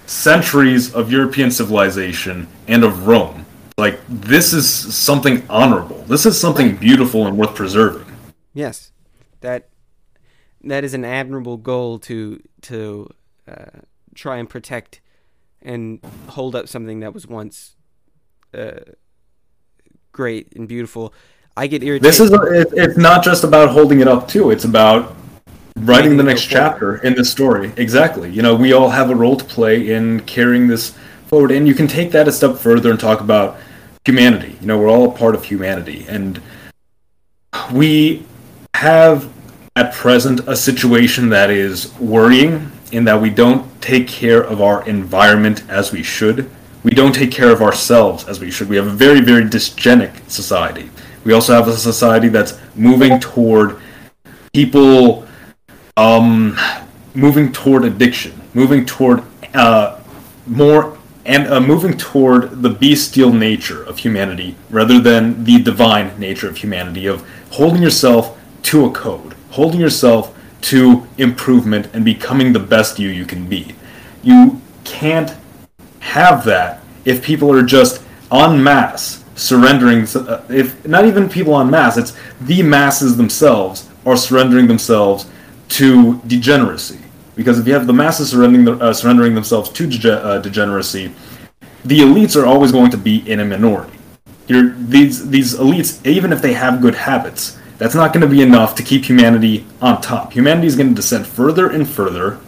[0.05, 3.45] centuries of European civilization and of Rome.
[3.79, 6.03] Like this is something honorable.
[6.03, 8.05] This is something beautiful and worth preserving.
[8.53, 8.91] Yes,
[9.41, 9.69] that
[10.63, 13.09] that is an admirable goal to to
[13.47, 13.79] uh,
[14.13, 15.01] try and protect
[15.61, 17.75] and hold up something that was once
[18.53, 18.81] uh,
[20.11, 21.13] great and beautiful.
[21.57, 22.03] I get irritated.
[22.03, 24.51] This is a, it, it's not just about holding it up too.
[24.51, 25.15] It's about
[25.77, 27.71] writing the next chapter in this story.
[27.77, 28.29] Exactly.
[28.29, 30.95] You know, we all have a role to play in carrying this
[31.27, 33.57] forward, and you can take that a step further and talk about
[34.09, 34.57] humanity.
[34.59, 36.41] You know, we're all a part of humanity, and
[37.71, 38.25] we
[38.73, 39.31] have
[39.75, 44.87] at present a situation that is worrying in that we don't take care of our
[44.87, 46.49] environment as we should.
[46.83, 48.67] We don't take care of ourselves as we should.
[48.69, 50.89] We have a very, very dysgenic society.
[51.23, 53.79] We also have a society that's moving toward
[54.53, 55.27] people
[55.97, 56.57] um,
[57.13, 59.23] moving toward addiction, moving toward
[59.53, 59.99] uh,
[60.47, 60.97] more
[61.29, 66.57] and uh, moving toward the bestial nature of humanity rather than the divine nature of
[66.57, 72.97] humanity of holding yourself to a code, holding yourself to improvement and becoming the best
[72.97, 73.75] you you can be.
[74.23, 75.35] You can't
[75.99, 78.01] have that if people are just
[78.31, 80.07] en masse surrendering.
[80.07, 85.27] Uh, if not even people en masse, it's the masses themselves are surrendering themselves
[85.69, 86.97] to degeneracy.
[87.39, 91.13] Because if you have the masses surrendering uh, surrendering themselves to dege- uh, degeneracy,
[91.85, 93.97] the elites are always going to be in a minority.
[94.47, 98.41] You're, these these elites, even if they have good habits, that's not going to be
[98.41, 100.33] enough to keep humanity on top.
[100.33, 102.39] Humanity is going to descend further and further,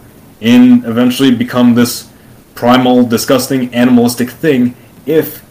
[0.42, 2.10] and eventually become this
[2.54, 5.42] primal, disgusting, animalistic thing if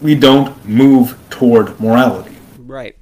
[0.00, 2.34] we don't move toward morality.
[2.56, 2.96] Right.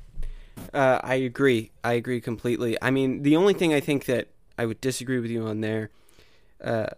[0.75, 1.71] Uh, I agree.
[1.85, 2.77] I agree completely.
[2.83, 4.27] I mean, the only thing I think that
[4.59, 5.91] I would disagree with you on there,
[6.63, 6.89] uh,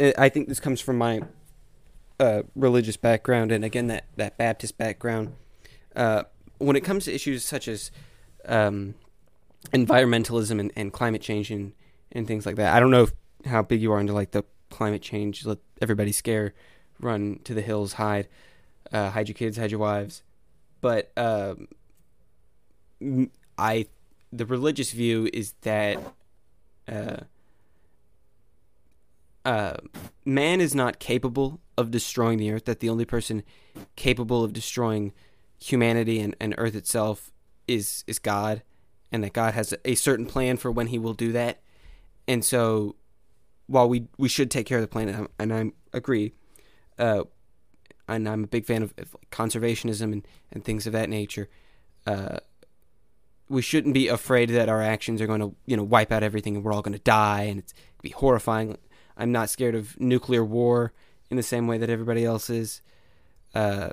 [0.00, 1.22] I think this comes from my
[2.18, 5.34] uh, religious background, and again that that Baptist background.
[5.94, 6.24] Uh,
[6.58, 7.90] when it comes to issues such as
[8.46, 8.94] um,
[9.72, 11.72] environmentalism and, and climate change and,
[12.12, 13.12] and things like that, I don't know if,
[13.46, 15.44] how big you are into like the climate change.
[15.44, 16.54] Let everybody scare,
[17.00, 18.28] run to the hills, hide,
[18.92, 20.22] uh, hide your kids, hide your wives.
[20.80, 21.68] But um,
[23.56, 23.86] I,
[24.32, 25.98] the religious view is that
[26.88, 27.16] uh,
[29.44, 29.76] uh,
[30.24, 32.64] man is not capable of destroying the earth.
[32.64, 33.42] That the only person
[33.96, 35.12] capable of destroying
[35.58, 37.30] humanity and, and earth itself
[37.66, 38.62] is is God,
[39.12, 41.60] and that God has a certain plan for when He will do that.
[42.26, 42.96] And so,
[43.66, 46.32] while we we should take care of the planet, and I agree,
[46.98, 47.24] uh,
[48.08, 51.48] and I'm a big fan of, of conservationism and, and things of that nature.
[52.06, 52.38] Uh,
[53.48, 56.56] we shouldn't be afraid that our actions are going to, you know, wipe out everything
[56.56, 58.76] and we're all going to die and it's going to be horrifying.
[59.16, 60.92] I'm not scared of nuclear war
[61.30, 62.80] in the same way that everybody else is.
[63.54, 63.90] Uh,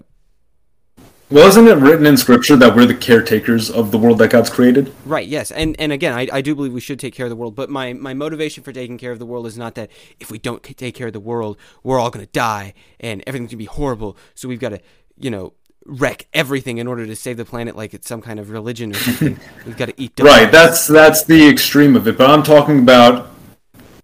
[1.31, 4.49] Well, isn't it written in scripture that we're the caretakers of the world that God's
[4.49, 4.93] created?
[5.05, 5.49] right, yes.
[5.51, 7.69] And and again, I, I do believe we should take care of the world, but
[7.69, 10.61] my, my motivation for taking care of the world is not that if we don't
[10.61, 13.65] take care of the world, we're all going to die and everything's going to be
[13.65, 14.17] horrible.
[14.35, 14.79] So we've got to,
[15.17, 15.53] you know,
[15.85, 18.95] wreck everything in order to save the planet like it's some kind of religion or
[18.95, 19.39] something.
[19.65, 20.29] we've got to eat dogs.
[20.29, 22.17] Right, that's that's the extreme of it.
[22.17, 23.31] But I'm talking about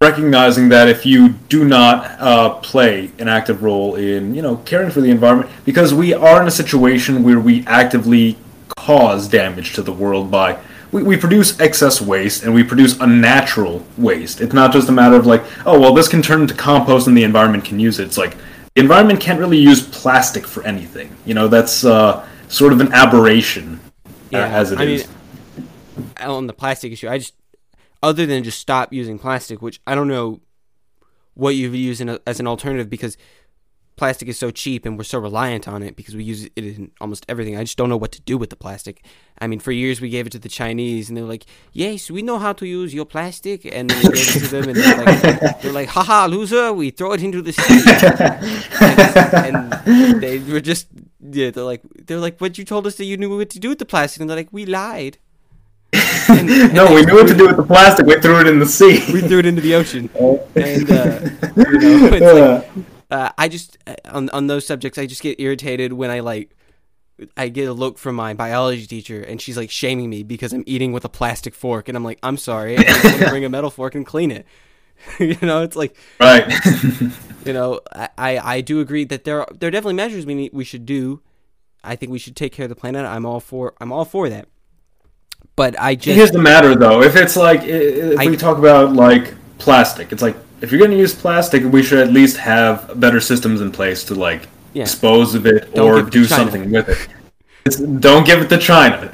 [0.00, 4.90] recognizing that if you do not uh, play an active role in you know caring
[4.90, 8.36] for the environment, because we are in a situation where we actively
[8.76, 10.58] cause damage to the world by
[10.92, 14.40] we, we produce excess waste and we produce unnatural waste.
[14.40, 17.16] It's not just a matter of like, oh well, this can turn into compost and
[17.16, 18.04] the environment can use it.
[18.04, 18.36] It's like
[18.74, 21.14] the environment can't really use plastic for anything.
[21.26, 23.80] You know, that's uh, sort of an aberration
[24.32, 25.08] uh, as it I is.
[25.56, 25.68] mean,
[26.20, 27.34] on the plastic issue, I just
[28.02, 30.40] other than just stop using plastic, which I don't know
[31.34, 33.16] what you've used in a, as an alternative because
[33.96, 36.90] plastic is so cheap and we're so reliant on it because we use it in
[37.00, 37.56] almost everything.
[37.56, 39.04] I just don't know what to do with the plastic.
[39.38, 42.22] I mean, for years we gave it to the Chinese and they're like, "Yes, we
[42.22, 45.04] know how to use your plastic," and then we gave it to them and they're
[45.04, 46.72] like, "They're like, haha, loser!
[46.72, 47.82] We throw it into the sea."
[48.80, 50.88] and, and they were just
[51.20, 53.68] yeah, they're like, they're like, "But you told us that you knew what to do
[53.70, 55.18] with the plastic," and they're like, "We lied."
[56.28, 58.06] And- and no, we knew what to do with the plastic.
[58.06, 59.02] We threw it in the sea.
[59.12, 60.08] we threw it into the ocean.
[60.54, 61.20] And uh,
[61.56, 65.38] you know, it's like uh, I just uh, on on those subjects, I just get
[65.38, 66.56] irritated when I like
[67.36, 70.64] I get a look from my biology teacher and she's like shaming me because I'm
[70.66, 73.44] eating with a plastic fork, and I'm like, I'm sorry, I just want to bring
[73.44, 74.46] a metal fork and clean it.
[75.18, 76.50] you know, it's like right.
[77.44, 80.34] you know, I, I I do agree that there are there are definitely measures we
[80.34, 81.20] need we should do.
[81.84, 83.04] I think we should take care of the planet.
[83.04, 84.48] I'm all for I'm all for that.
[85.54, 87.02] But I just Here's the matter, though.
[87.02, 90.90] If it's like, if I- we talk about like plastic, it's like if you're going
[90.92, 94.84] to use plastic, we should at least have better systems in place to like Yeah.
[94.84, 96.42] dispose of it Don't or it do China.
[96.42, 97.08] something with it.
[97.64, 99.08] It's, don't give it to China.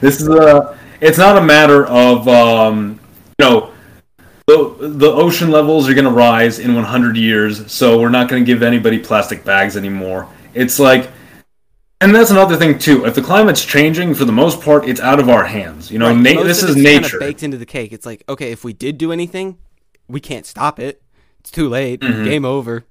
[0.00, 0.78] this is a.
[1.00, 2.98] It's not a matter of um,
[3.38, 3.72] you know.
[4.48, 8.44] The, the ocean levels are going to rise in 100 years, so we're not going
[8.44, 10.28] to give anybody plastic bags anymore.
[10.54, 11.10] It's like,
[12.00, 13.06] and that's another thing too.
[13.06, 15.90] If the climate's changing, for the most part, it's out of our hands.
[15.90, 17.18] You know, Right, na- this is it's kinda nature.
[17.18, 17.92] baked into the cake.
[17.92, 19.58] It's like, okay, if we did do anything,
[20.08, 21.02] we can't stop it.
[21.40, 22.00] It's too late.
[22.00, 22.24] Mm-hmm.
[22.24, 22.84] Game over.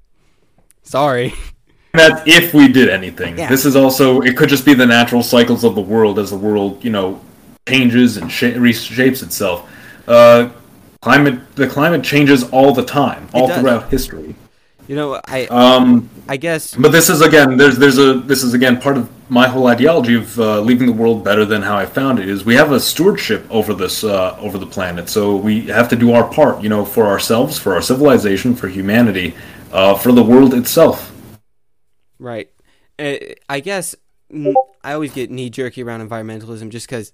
[0.84, 1.34] Sorry.
[1.94, 3.38] That's if we did anything.
[3.38, 3.50] Yeah.
[3.50, 6.38] This is also it could just be the natural cycles of the world as the
[6.38, 7.22] world you know
[7.68, 9.70] changes and sh- reshapes itself.
[10.08, 10.50] Uh,
[11.02, 14.36] climate the climate changes all the time, all throughout history.
[14.88, 18.54] You know, I Um, I guess but this is again there's there's a this is
[18.54, 21.86] again part of my whole ideology of uh, leaving the world better than how I
[21.86, 25.62] found it is we have a stewardship over this uh, over the planet so we
[25.68, 29.36] have to do our part you know for ourselves for our civilization for humanity
[29.72, 31.12] uh, for the world itself
[32.20, 32.50] right.
[32.98, 33.16] Uh,
[33.50, 33.96] I guess
[34.84, 37.14] I always get knee jerky around environmentalism just because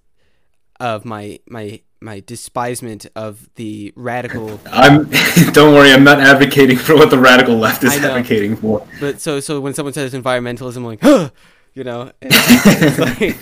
[0.80, 4.60] of my my my despisement of the radical.
[4.72, 5.10] I'm
[5.54, 9.40] don't worry I'm not advocating for what the radical left is advocating for But so
[9.40, 11.30] so when someone says environmentalism, I'm like, huh,
[11.74, 13.38] you know, it's like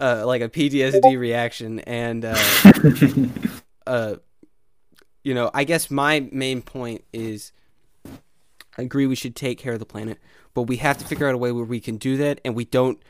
[0.00, 2.38] uh, like a PTSD reaction, and uh,
[3.86, 4.16] uh,
[5.24, 7.52] you know, I guess my main point is,
[8.76, 10.18] I agree we should take care of the planet,
[10.54, 12.64] but we have to figure out a way where we can do that, and we
[12.64, 13.02] don't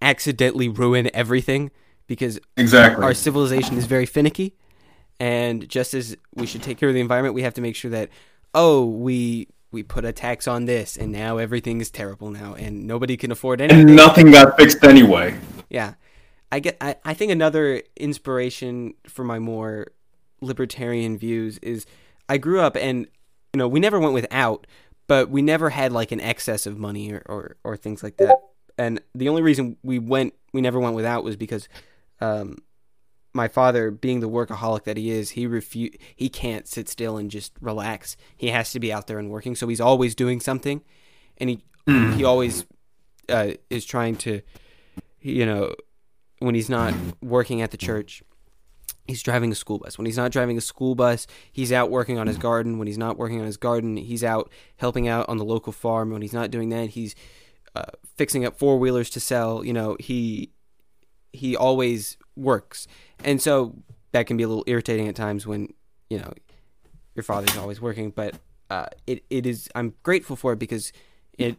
[0.00, 1.70] accidentally ruin everything
[2.06, 3.04] because exactly.
[3.04, 4.54] our civilization is very finicky.
[5.20, 7.92] And just as we should take care of the environment we have to make sure
[7.92, 8.08] that
[8.54, 12.86] oh we we put a tax on this and now everything is terrible now and
[12.86, 13.88] nobody can afford anything.
[13.88, 15.36] and nothing got fixed anyway.
[15.68, 15.94] Yeah.
[16.52, 19.88] I get I, I think another inspiration for my more
[20.42, 21.86] libertarian views is
[22.28, 23.06] i grew up and
[23.54, 24.66] you know we never went without
[25.06, 28.34] but we never had like an excess of money or, or, or things like that.
[28.78, 31.68] And the only reason we went we never went without was because
[32.20, 32.56] um,
[33.34, 37.30] my father, being the workaholic that he is, he refu- he can't sit still and
[37.30, 38.16] just relax.
[38.36, 40.82] He has to be out there and working, so he's always doing something,
[41.38, 42.64] and he he always
[43.28, 44.40] uh, is trying to,
[45.20, 45.74] you know,
[46.38, 48.22] when he's not working at the church,
[49.06, 49.98] he's driving a school bus.
[49.98, 52.78] When he's not driving a school bus, he's out working on his garden.
[52.78, 56.10] When he's not working on his garden, he's out helping out on the local farm.
[56.10, 57.14] When he's not doing that, he's
[57.74, 57.84] uh,
[58.16, 59.64] fixing up four wheelers to sell.
[59.64, 60.52] You know, he
[61.32, 62.86] he always works,
[63.24, 63.74] and so
[64.12, 65.72] that can be a little irritating at times when
[66.08, 66.32] you know
[67.14, 68.10] your father's always working.
[68.10, 68.36] But
[68.70, 70.92] uh, it it is I'm grateful for it because
[71.38, 71.56] it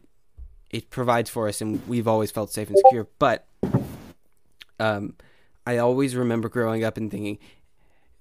[0.70, 3.08] it provides for us, and we've always felt safe and secure.
[3.18, 3.46] But
[4.80, 5.14] um,
[5.66, 7.38] I always remember growing up and thinking,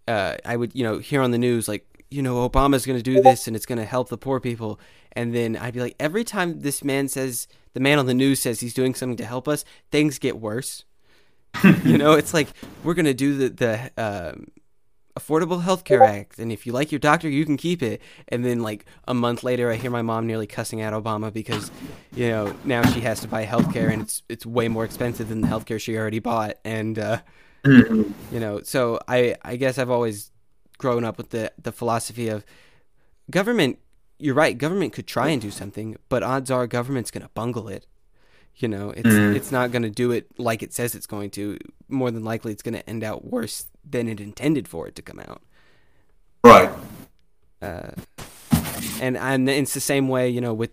[0.07, 3.03] uh, I would you know hear on the news like you know Obama's going to
[3.03, 4.79] do this and it's going to help the poor people,
[5.13, 8.39] and then I'd be like, every time this man says the man on the news
[8.39, 10.85] says he's doing something to help us, things get worse.
[11.83, 12.47] you know, it's like
[12.83, 14.47] we're going to do the the um,
[15.17, 18.01] Affordable Health Care Act, and if you like your doctor, you can keep it.
[18.29, 21.69] And then like a month later, I hear my mom nearly cussing out Obama because,
[22.15, 25.29] you know, now she has to buy health care, and it's it's way more expensive
[25.29, 26.57] than the health care she already bought.
[26.65, 27.19] And uh,
[27.65, 30.31] you know, so I I guess I've always
[30.79, 32.43] grown up with the the philosophy of
[33.29, 33.77] government.
[34.17, 34.57] You're right.
[34.57, 37.85] Government could try and do something, but odds are government's going to bungle it.
[38.55, 39.35] You know, it's Mhm.
[39.35, 41.57] it's not going to do it like it says it's going to.
[41.89, 45.01] More than likely, it's going to end out worse than it intended for it to
[45.01, 45.41] come out.
[46.43, 46.69] Right.
[47.61, 47.91] Uh,
[49.01, 50.71] and and it's the same way, you know, with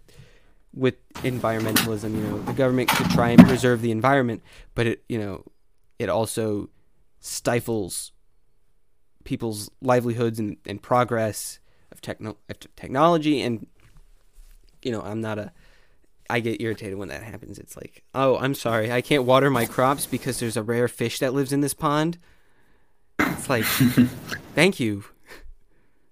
[0.74, 2.14] with environmentalism.
[2.14, 4.42] You know, the government could try and preserve the environment,
[4.74, 5.44] but it, you know,
[5.98, 6.68] it also
[7.20, 8.12] stifles
[9.24, 11.58] people's livelihoods and, and progress
[11.92, 13.40] of techno of technology.
[13.42, 13.66] And
[14.82, 15.52] you know, I'm not a.
[16.30, 17.58] I get irritated when that happens.
[17.58, 21.18] It's like, oh, I'm sorry, I can't water my crops because there's a rare fish
[21.18, 22.18] that lives in this pond.
[23.18, 23.64] It's like,
[24.54, 25.04] thank you.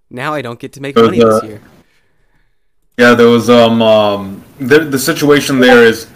[0.09, 1.61] Now I don't get to make money this year.
[2.97, 6.09] Yeah, there was um, um the the situation there is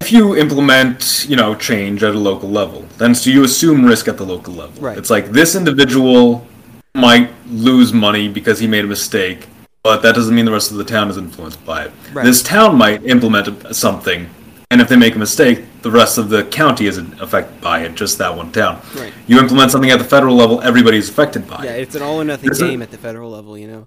[0.00, 4.06] if you implement, you know, change at a local level, then so you assume risk
[4.06, 4.80] at the local level.
[4.82, 4.98] Right.
[4.98, 6.46] It's like this individual
[6.94, 9.48] might lose money because he made a mistake,
[9.86, 11.92] but that doesn't mean the rest of the town is influenced by it.
[12.12, 12.24] Right.
[12.24, 13.46] This town might implement
[13.76, 14.28] something,
[14.68, 17.94] and if they make a mistake, the rest of the county isn't affected by it,
[17.94, 18.82] just that one town.
[18.96, 19.12] Right.
[19.28, 21.76] You implement something at the federal level, everybody's affected by Yeah, it.
[21.76, 23.56] Yeah, it's an all or nothing game at the federal level.
[23.56, 23.86] You know,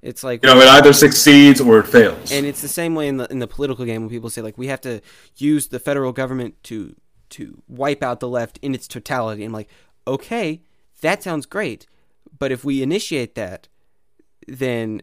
[0.00, 2.32] it's like You know, it either succeeds or it fails.
[2.32, 4.56] and it's the same way in the in the political game when people say like
[4.56, 5.02] we have to
[5.36, 6.96] use the federal government to
[7.36, 9.44] to wipe out the left in its totality.
[9.44, 9.68] I'm like,
[10.06, 10.62] okay,
[11.02, 11.86] that sounds great,
[12.38, 13.68] but if we initiate that,
[14.48, 15.02] then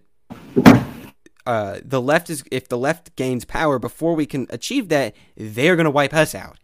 [1.45, 5.75] uh, the left is if the left gains power before we can achieve that, they're
[5.75, 6.57] gonna wipe us out.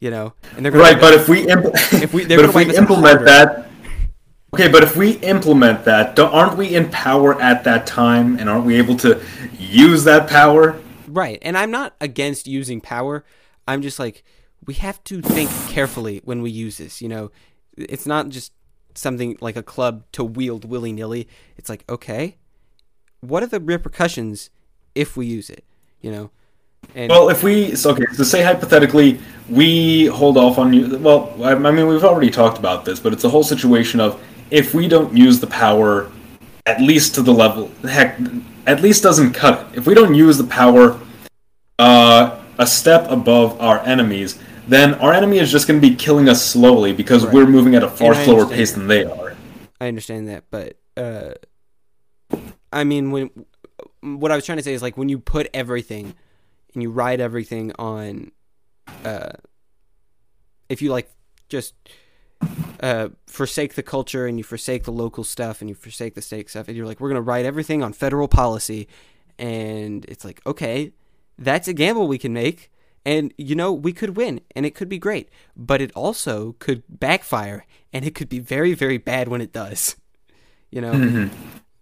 [0.00, 1.72] You know, and they're gonna Right, but if we impl-
[2.02, 3.68] If we- they're but if we us implement that,
[4.52, 8.50] okay, but if we implement that, don't, aren't we in power at that time, and
[8.50, 9.22] aren't we able to
[9.58, 10.78] use that power?
[11.06, 11.38] Right.
[11.42, 13.24] And I'm not against using power.
[13.68, 14.24] I'm just like,
[14.66, 17.00] we have to think carefully when we use this.
[17.00, 17.30] You know,
[17.78, 18.52] it's not just
[18.94, 21.28] something like a club to wield willy nilly.
[21.56, 22.36] It's like, okay,
[23.28, 24.50] what are the repercussions
[24.94, 25.64] if we use it?
[26.00, 26.30] You know?
[26.94, 29.18] And Well, if we so okay, so say hypothetically
[29.48, 30.98] we hold off on you.
[30.98, 34.22] Well, I, I mean we've already talked about this, but it's a whole situation of
[34.50, 36.10] if we don't use the power,
[36.66, 38.18] at least to the level, heck,
[38.66, 39.78] at least doesn't cut it.
[39.78, 41.00] If we don't use the power,
[41.78, 44.38] uh, a step above our enemies,
[44.68, 47.34] then our enemy is just going to be killing us slowly because Right.
[47.34, 48.78] we're moving at a far slower pace that.
[48.80, 49.34] than they are.
[49.80, 51.34] I understand that, but uh,
[52.74, 53.30] I mean, when
[54.02, 56.14] what I was trying to say is like when you put everything
[56.74, 58.32] and you ride everything on,
[59.04, 59.30] uh,
[60.68, 61.10] if you like
[61.48, 61.74] just
[62.80, 66.50] uh, forsake the culture and you forsake the local stuff and you forsake the state
[66.50, 68.88] stuff and you're like we're gonna ride everything on federal policy,
[69.38, 70.92] and it's like okay,
[71.38, 72.70] that's a gamble we can make.
[73.06, 76.82] And you know we could win, and it could be great, but it also could
[76.88, 79.96] backfire, and it could be very, very bad when it does.
[80.70, 81.30] You know,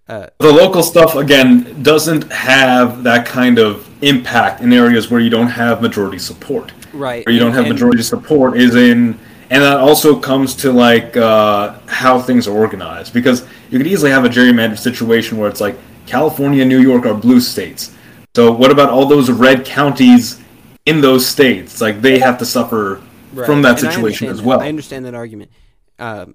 [0.07, 5.49] The local stuff again doesn't have that kind of impact in areas where you don't
[5.49, 6.73] have majority support.
[6.93, 7.25] right?
[7.25, 9.19] Where you don't have and- majority support is in,
[9.51, 14.11] and that also comes to like uh, how things are organized because you could easily
[14.11, 15.77] have a gerrymandered situation where it's like
[16.07, 17.95] California, New York are blue states.
[18.35, 20.41] So what about all those red counties
[20.85, 21.81] in those states?
[21.81, 23.01] Like they have to suffer
[23.33, 23.47] Right.
[23.47, 24.45] from that And situation as that.
[24.47, 24.61] well.
[24.61, 25.51] I understand that argument,
[25.99, 26.35] um,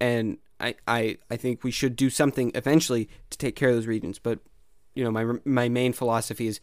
[0.00, 3.86] and I, I I think we should do something eventually to take care of those
[3.86, 4.18] regions.
[4.18, 4.38] But
[4.94, 6.60] you know, my my main philosophy is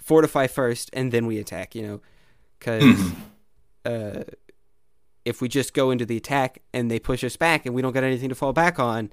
[0.00, 1.74] fortify first, and then we attack.
[1.74, 2.00] You know,
[2.58, 3.10] because Hmm.
[3.84, 4.22] uh,
[5.24, 7.92] if we just go into the attack and they push us back, and we don't
[7.92, 9.12] got anything to fall back on,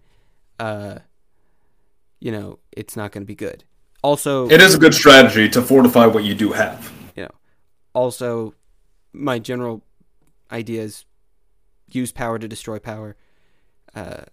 [0.59, 0.99] uh,
[2.19, 3.63] you know, it's not going to be good.
[4.01, 6.91] Also, It is a good strategy to fortify what you do have.
[7.15, 7.31] you know
[7.93, 8.53] also
[9.13, 9.81] my general
[10.51, 11.05] idea is
[11.87, 13.15] use power to destroy power
[13.95, 14.23] uh,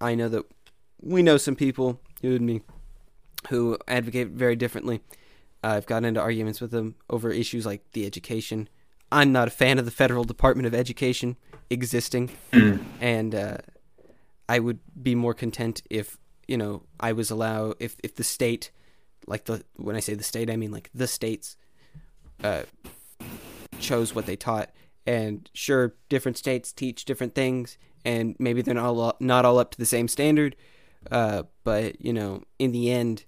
[0.00, 0.44] i know that
[1.00, 2.62] we know some people you and me
[3.50, 5.00] who advocate very differently.
[5.62, 8.68] Uh, i've gotten into arguments with them over issues like the education.
[9.10, 11.36] I'm not a fan of the federal department of education
[11.70, 12.30] existing
[13.00, 13.58] and uh,
[14.48, 18.70] i would be more content if you know i was allow if, if the state
[19.26, 21.56] like the when i say the state i mean like the states
[22.42, 22.62] uh,
[23.78, 24.70] chose what they taught.
[25.06, 29.70] And sure, different states teach different things, and maybe they're not all, not all up
[29.72, 30.56] to the same standard.
[31.10, 33.24] Uh, but you know, in the end,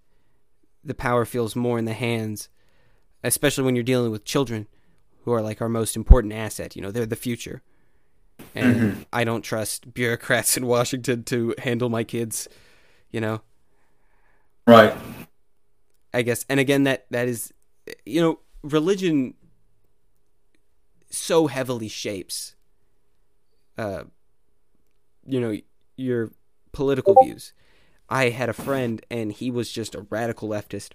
[0.82, 2.48] the power feels more in the hands,
[3.22, 4.66] especially when you're dealing with children,
[5.24, 6.74] who are like our most important asset.
[6.74, 7.62] You know, they're the future,
[8.54, 12.48] and I don't trust bureaucrats in Washington to handle my kids.
[13.10, 13.40] You know,
[14.66, 14.94] Right.
[16.12, 17.52] I guess, and again, that that is,
[18.04, 19.34] you know, religion
[21.10, 22.54] so heavily shapes,
[23.78, 24.04] uh,
[25.26, 25.58] you know,
[25.96, 26.30] your
[26.72, 27.52] political views.
[28.08, 30.90] I had a friend, and he was just a radical leftist,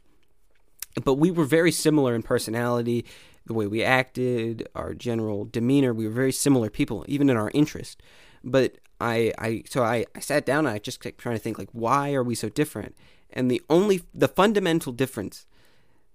[1.03, 3.05] but we were very similar in personality,
[3.45, 5.93] the way we acted, our general demeanor.
[5.93, 8.01] We were very similar people, even in our interest.
[8.43, 11.59] But I, I, so I, I sat down and I just kept trying to think,
[11.59, 12.95] like, why are we so different?
[13.29, 15.45] And the only, the fundamental difference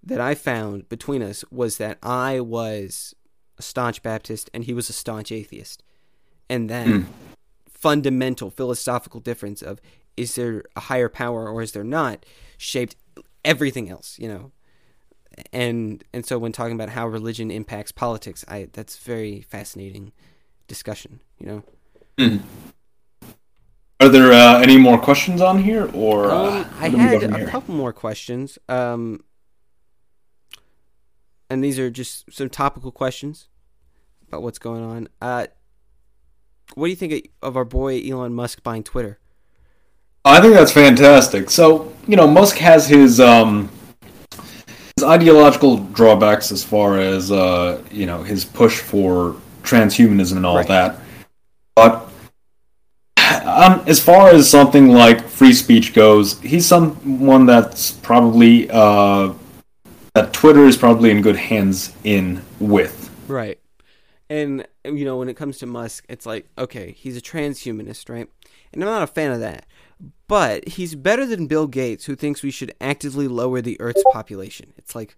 [0.03, 3.15] that I found between us was that I was
[3.59, 5.83] a staunch Baptist and he was a staunch atheist.
[6.49, 7.07] And that mm.
[7.81, 9.81] Fundamental philosophical difference of
[10.17, 12.27] is there a higher power or is there not
[12.59, 12.95] shaped
[13.45, 14.53] everything else, you know.
[15.53, 20.13] And and so when talking about how religion impacts politics, I that's very fascinating
[20.69, 21.63] discussion, you know.
[22.19, 22.41] Mm.
[24.01, 27.75] Are there uh, any more questions on here, or uh, um, I had a couple
[27.75, 28.59] more questions.
[28.69, 29.25] Um,
[31.49, 33.49] and these are just some topical questions
[34.27, 35.09] about what's going on.
[35.21, 35.47] Uh,
[36.75, 39.19] what do you think of our boy Elon Musk buying Twitter?
[40.25, 41.51] I think that's fantastic.
[41.51, 43.71] So you know, Musk has his um,
[44.97, 50.57] his ideological drawbacks as far as uh, you know his push for transhumanism and all
[50.57, 50.69] right.
[50.69, 50.97] that,
[51.75, 52.11] but
[53.45, 59.33] um, as far as something like free speech goes, he's someone that's probably uh,
[60.15, 63.11] that Twitter is probably in good hands in with.
[63.29, 63.60] Right.
[64.31, 68.29] And you know, when it comes to Musk, it's like, okay, he's a transhumanist, right?
[68.73, 69.67] And I'm not a fan of that.
[70.29, 74.73] But he's better than Bill Gates, who thinks we should actively lower the Earth's population.
[74.79, 75.17] It's like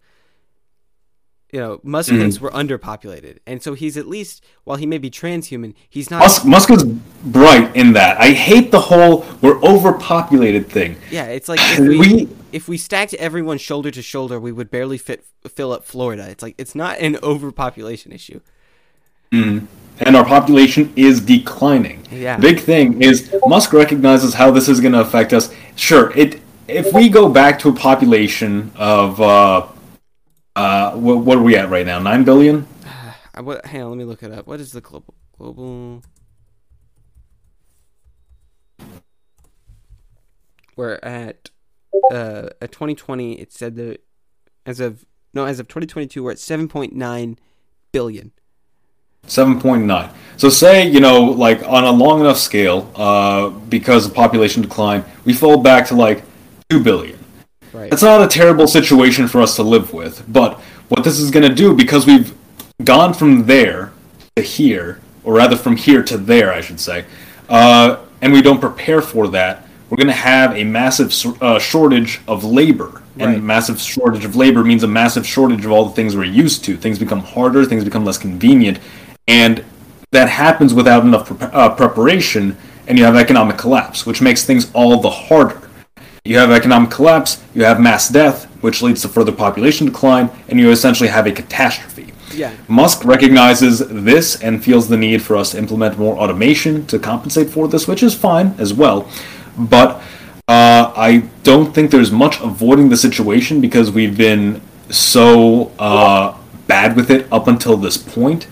[1.53, 2.21] you know, Musk mm-hmm.
[2.21, 6.21] thinks we're underpopulated, and so he's at least, while he may be transhuman, he's not.
[6.21, 8.19] Musk, Musk is bright in that.
[8.19, 10.97] I hate the whole "we're overpopulated" thing.
[11.11, 14.71] Yeah, it's like if we, we if we stacked everyone shoulder to shoulder, we would
[14.71, 16.27] barely fit fill up Florida.
[16.31, 18.41] It's like it's not an overpopulation issue.
[19.33, 19.67] Mm-hmm.
[20.01, 22.07] And our population is declining.
[22.11, 22.37] Yeah.
[22.37, 25.55] Big thing is Musk recognizes how this is going to affect us.
[25.77, 29.21] Sure, it if we go back to a population of.
[29.21, 29.67] Uh,
[30.55, 31.99] uh, what, what are we at right now?
[31.99, 32.67] Nine billion.
[33.35, 33.65] Uh, what?
[33.65, 34.47] Hang on, let me look it up.
[34.47, 36.03] What is the global global?
[40.77, 41.49] We're at
[42.11, 43.41] uh at 2020.
[43.41, 44.05] It said that
[44.67, 47.39] as of no, as of 2022, we're at 7.9
[47.91, 48.33] billion.
[49.27, 50.13] 7.9.
[50.37, 55.05] So say, you know, like on a long enough scale, uh, because of population decline,
[55.25, 56.25] we fall back to like
[56.71, 57.19] 2 billion.
[57.73, 57.93] Right.
[57.93, 61.49] It's not a terrible situation for us to live with, but what this is going
[61.49, 62.35] to do, because we've
[62.85, 63.93] gone from there
[64.37, 67.05] to here, or rather from here to there, I should say,
[67.49, 71.13] uh, and we don't prepare for that, we're going to have a massive
[71.43, 73.03] uh, shortage of labor.
[73.15, 73.37] Right.
[73.37, 76.65] And massive shortage of labor means a massive shortage of all the things we're used
[76.65, 76.79] to.
[76.79, 78.79] Things become harder, things become less convenient,
[79.27, 79.65] and
[80.11, 84.71] that happens without enough pre- uh, preparation, and you have economic collapse, which makes things
[84.75, 85.61] all the harder.
[86.25, 90.61] You have economic collapse, you have mass death, which leads to further population decline, and
[90.61, 92.13] you essentially have a catastrophe.
[92.35, 92.55] Yeah.
[92.69, 97.51] Musk recognizes this and feels the need for us to implement more automation to compensate
[97.51, 99.11] for this, which is fine as well.
[99.59, 100.03] But
[100.49, 106.37] uh, I don't think there's much avoiding the situation because we've been so uh,
[106.67, 108.47] bad with it up until this point.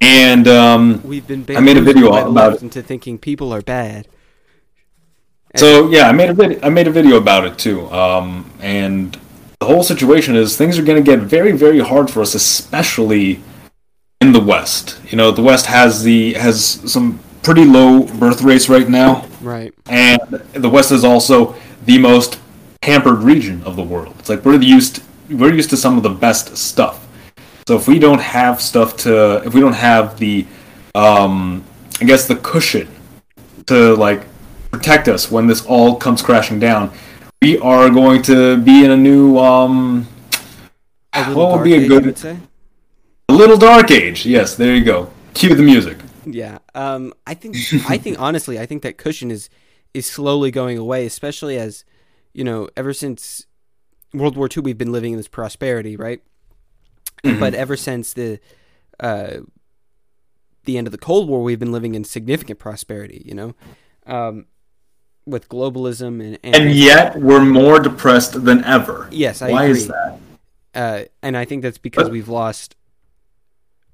[0.00, 2.62] And um, we've been I made a video about it.
[2.62, 4.08] into thinking people are bad.
[5.56, 9.18] So yeah, I made a vid- I made a video about it too, um, and
[9.58, 13.40] the whole situation is things are going to get very very hard for us, especially
[14.20, 15.00] in the West.
[15.10, 19.74] You know, the West has the has some pretty low birth rates right now, right?
[19.86, 20.20] And
[20.52, 22.38] the West is also the most
[22.80, 24.14] pampered region of the world.
[24.20, 27.06] It's like we're used we're used to some of the best stuff.
[27.70, 30.44] So if we don't have stuff to, if we don't have the,
[30.92, 31.64] um,
[32.00, 32.88] I guess the cushion
[33.66, 34.26] to like
[34.72, 36.90] protect us when this all comes crashing down.
[37.40, 40.08] We are going to be in a new um
[41.12, 42.38] a what would be a good say?
[43.28, 44.26] A little dark age.
[44.26, 45.08] Yes, there you go.
[45.34, 45.98] Cue the music.
[46.26, 46.58] Yeah.
[46.74, 47.54] Um I think
[47.88, 49.48] I think honestly, I think that cushion is
[49.94, 51.84] is slowly going away, especially as
[52.32, 53.46] you know, ever since
[54.12, 56.20] World War II we've been living in this prosperity, right?
[57.24, 57.40] Mm-hmm.
[57.40, 58.40] But ever since the
[58.98, 59.38] uh
[60.64, 63.54] the end of the Cold War, we've been living in significant prosperity, you know?
[64.06, 64.46] Um,
[65.26, 69.08] with globalism and, and, and yet we're more depressed than ever.
[69.10, 69.78] Yes, I Why agree.
[69.78, 70.18] is that?
[70.74, 72.76] Uh, and I think that's because but, we've lost.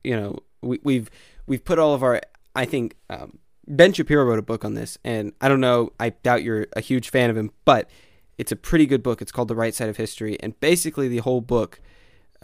[0.03, 1.11] You know, we, we've
[1.47, 2.20] we've put all of our.
[2.55, 5.93] I think um, Ben Shapiro wrote a book on this, and I don't know.
[5.98, 7.90] I doubt you're a huge fan of him, but
[8.39, 9.20] it's a pretty good book.
[9.20, 11.81] It's called The Right Side of History, and basically the whole book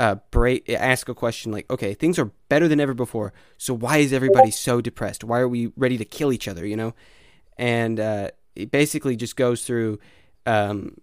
[0.03, 3.99] uh, break, ask a question like, okay, things are better than ever before, so why
[3.99, 5.23] is everybody so depressed?
[5.23, 6.67] Why are we ready to kill each other?
[6.67, 6.95] You know,
[7.57, 10.01] and uh, it basically just goes through
[10.45, 10.97] um,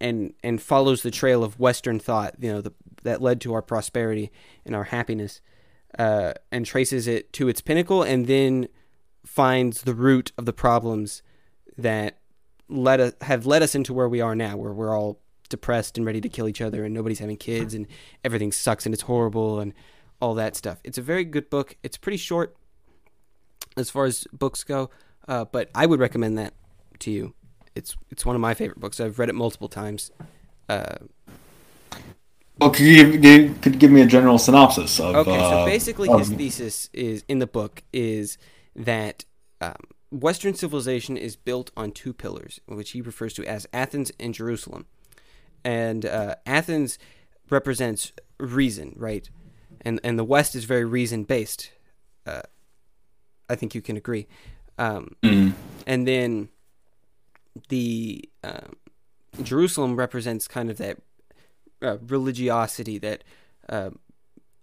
[0.00, 2.72] and and follows the trail of Western thought, you know, the,
[3.02, 4.32] that led to our prosperity
[4.64, 5.42] and our happiness,
[5.98, 8.66] uh, and traces it to its pinnacle, and then
[9.26, 11.22] finds the root of the problems
[11.76, 12.16] that
[12.70, 15.20] led us have led us into where we are now, where we're all
[15.52, 17.86] depressed and ready to kill each other, and nobody's having kids, and
[18.24, 19.72] everything sucks and it's horrible, and
[20.20, 20.80] all that stuff.
[20.82, 21.76] It's a very good book.
[21.84, 22.56] It's pretty short
[23.76, 24.90] as far as books go,
[25.28, 26.54] uh, but I would recommend that
[27.00, 27.34] to you.
[27.74, 28.98] It's it's one of my favorite books.
[28.98, 30.10] I've read it multiple times.
[30.68, 30.96] Uh,
[32.58, 35.14] well, could you give, could you give me a general synopsis of?
[35.16, 38.38] Okay, so uh, basically, of- his thesis is in the book is
[38.76, 39.24] that
[39.60, 39.74] um,
[40.10, 44.86] Western civilization is built on two pillars, which he refers to as Athens and Jerusalem.
[45.64, 46.98] And uh, Athens
[47.50, 49.28] represents reason, right?
[49.80, 51.70] And and the West is very reason based.
[52.26, 52.42] Uh,
[53.48, 54.26] I think you can agree.
[54.78, 55.52] Um, Mm.
[55.86, 56.48] and then
[57.68, 58.76] the um,
[59.42, 60.98] Jerusalem represents kind of that
[61.82, 63.24] uh, religiosity, that
[63.68, 63.90] uh,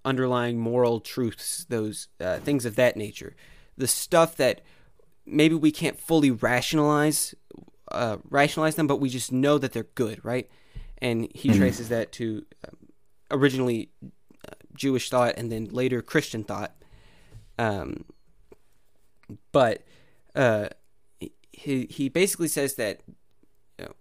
[0.05, 3.35] underlying moral truths, those uh, things of that nature,
[3.77, 4.61] the stuff that
[5.25, 7.35] maybe we can't fully rationalize,
[7.91, 10.49] uh, rationalize them, but we just know that they're good, right?
[11.01, 11.57] And he Mhm.
[11.57, 12.77] traces that to um,
[13.31, 16.75] originally uh, Jewish thought and then later Christian thought.
[17.57, 18.05] Um,
[19.51, 19.83] but
[20.35, 20.69] uh,
[21.51, 23.01] he he basically says that
[23.77, 23.93] you know,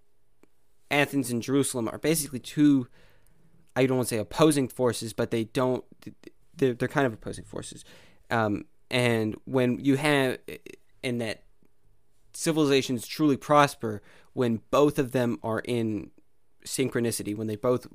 [0.90, 2.88] Athens and Jerusalem are basically two
[3.76, 5.84] I don't want to say opposing forces, but they don't
[6.56, 7.84] they're they're kind of opposing forces.
[8.30, 10.38] Um, and when you have
[11.02, 11.44] in that
[12.32, 14.02] civilizations truly prosper
[14.32, 16.10] when both of them are in
[16.64, 17.86] synchronicity, when they both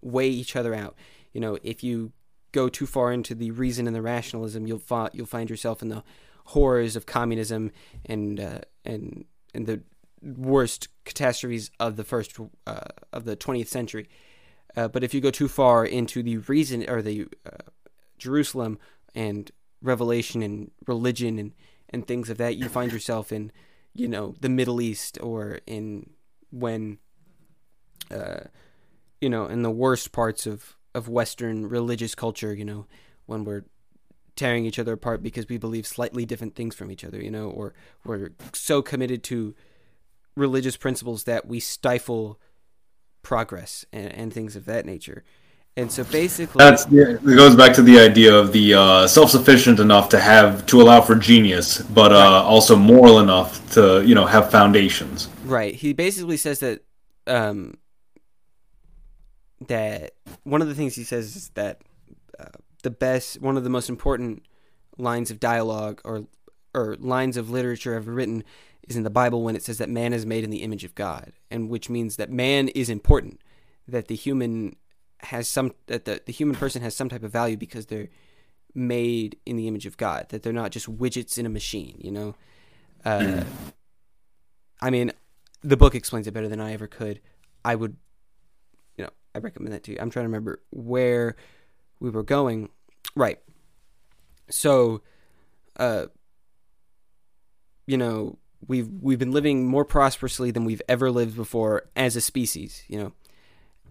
[0.00, 0.96] weigh each other out.
[1.32, 2.12] You know, if you
[2.52, 5.88] go too far into the reason and the rationalism, you'll fi- you'll find yourself in
[5.88, 6.02] the
[6.46, 7.70] horrors of communism
[8.04, 9.82] and uh, and and the
[10.22, 12.80] worst catastrophes of the first uh,
[13.12, 14.08] of the 20th century.
[14.76, 17.56] Uh, but if you go too far into the reason or the uh,
[18.18, 18.78] Jerusalem
[19.14, 19.50] and
[19.82, 21.52] revelation and religion and
[21.88, 23.52] and things of that, you find yourself in
[23.94, 26.10] you know the Middle East or in
[26.50, 26.98] when
[28.10, 28.40] uh,
[29.20, 32.54] you know in the worst parts of of Western religious culture.
[32.54, 32.86] You know
[33.26, 33.64] when we're
[34.34, 37.22] tearing each other apart because we believe slightly different things from each other.
[37.22, 37.74] You know, or
[38.04, 39.54] we're so committed to
[40.36, 42.40] religious principles that we stifle
[43.22, 45.22] progress and, and things of that nature.
[45.76, 49.80] And so basically, That's yeah, it goes back to the idea of the uh, self-sufficient
[49.80, 52.42] enough to have to allow for genius, but uh, Right.
[52.42, 55.30] also moral enough to you know have foundations.
[55.44, 55.74] Right.
[55.74, 56.84] He basically says that
[57.26, 57.78] um,
[59.68, 60.14] that
[60.44, 61.80] one of the things he says is that
[62.38, 62.46] uh,
[62.82, 64.44] the best, one of the most important
[64.98, 66.24] lines of dialogue or
[66.74, 68.42] or lines of literature ever written
[68.88, 70.94] is in the Bible when it says that man is made in the image of
[70.94, 73.40] God, and which means that man is important,
[73.86, 74.76] that the human
[75.20, 78.08] has some that the, the human person has some type of value because they're
[78.74, 82.10] made in the image of God, that they're not just widgets in a machine, you
[82.10, 82.34] know.
[83.04, 83.44] Uh,
[84.80, 85.12] I mean,
[85.62, 87.20] the book explains it better than I ever could.
[87.64, 87.96] I would,
[89.34, 89.98] I recommend that to you.
[90.00, 91.36] I'm trying to remember where
[92.00, 92.68] we were going.
[93.14, 93.38] Right.
[94.50, 95.02] So,
[95.76, 96.06] uh,
[97.86, 102.20] you know, we've we've been living more prosperously than we've ever lived before as a
[102.20, 102.82] species.
[102.88, 103.12] You know,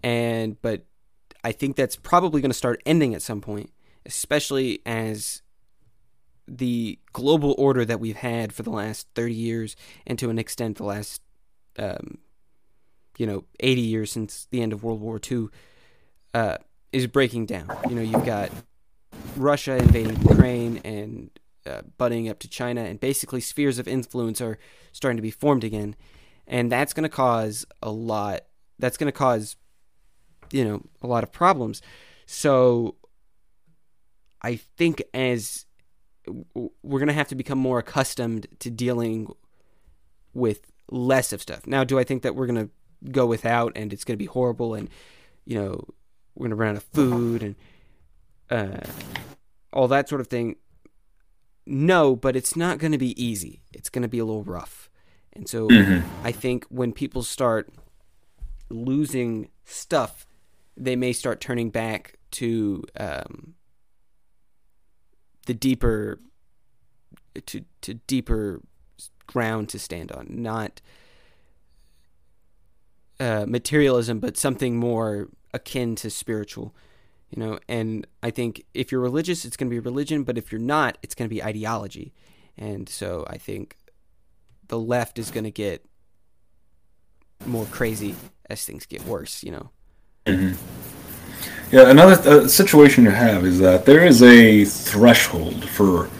[0.02, 0.84] and but
[1.44, 3.70] I think that's probably going to start ending at some point,
[4.06, 5.42] especially as
[6.46, 10.76] the global order that we've had for the last 30 years and to an extent
[10.76, 11.22] the last
[11.78, 12.18] um,
[13.18, 15.48] you know 80 years since the end of world war ii
[16.34, 16.58] uh,
[16.92, 17.70] is breaking down.
[17.88, 18.50] You know you've got
[19.36, 21.30] russia invading ukraine and
[21.66, 24.58] uh, up to china and basically spheres of influence are
[24.92, 25.94] starting to be formed again.
[26.46, 28.40] And that's going to cause a lot
[28.78, 29.56] that's going to cause
[30.50, 31.82] you know a lot of problems.
[32.26, 32.96] So
[34.40, 35.66] i think as
[36.54, 39.28] we're going to have to become more accustomed to dealing
[40.34, 41.66] with less of stuff.
[41.66, 42.70] Now, do I think that we're going to
[43.10, 44.88] go without and it's going to be horrible and,
[45.44, 45.84] you know,
[46.34, 47.56] we're going to run out of food and
[48.50, 48.86] uh,
[49.72, 50.56] all that sort of thing?
[51.66, 53.62] No, but it's not going to be easy.
[53.72, 54.90] It's going to be a little rough.
[55.32, 56.04] And so Mhm.
[56.22, 57.72] I think when people start
[58.68, 60.26] losing stuff,
[60.76, 63.54] they may start turning back to um,
[65.46, 66.18] the deeper
[67.46, 68.60] to to deeper
[69.26, 70.80] ground to stand on, not
[73.20, 76.74] uh, materialism, but something more akin to spiritual.
[77.30, 80.52] You know, and I think if you're religious, it's going to be religion, but if
[80.52, 82.12] you're not, it's going to be ideology.
[82.58, 83.76] And so I think
[84.68, 85.84] the left is going to get
[87.46, 88.14] more crazy
[88.50, 89.42] as things get worse.
[89.42, 89.70] You know.
[91.72, 96.10] Yeah, another uh, situation you have is that there is a threshold for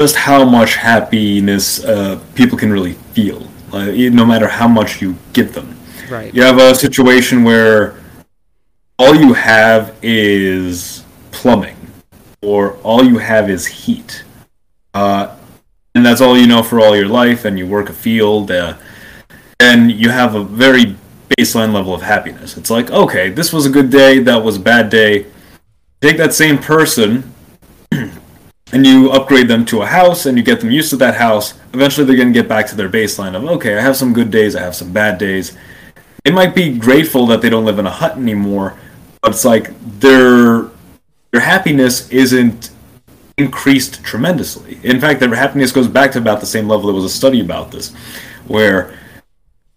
[0.00, 5.14] just how much happiness uh, people can really feel, uh, no matter how much you
[5.34, 5.78] give them.
[6.12, 6.34] Right.
[6.34, 7.96] You have a situation where
[8.98, 11.74] all you have is plumbing,
[12.42, 14.22] or all you have is heat,
[14.92, 15.34] uh,
[15.94, 18.76] and that's all you know for all your life, and you work a field, uh,
[19.58, 20.96] and you have a very
[21.30, 22.58] baseline level of happiness.
[22.58, 25.24] It's like, okay, this was a good day, that was a bad day.
[26.02, 27.32] Take that same person
[27.90, 31.54] and you upgrade them to a house and you get them used to that house.
[31.72, 34.30] Eventually, they're going to get back to their baseline of, okay, I have some good
[34.30, 35.56] days, I have some bad days.
[36.24, 38.78] They might be grateful that they don't live in a hut anymore,
[39.20, 40.70] but it's like their
[41.32, 42.70] their happiness isn't
[43.38, 44.78] increased tremendously.
[44.82, 46.86] In fact, their happiness goes back to about the same level.
[46.86, 47.92] There was a study about this,
[48.46, 48.96] where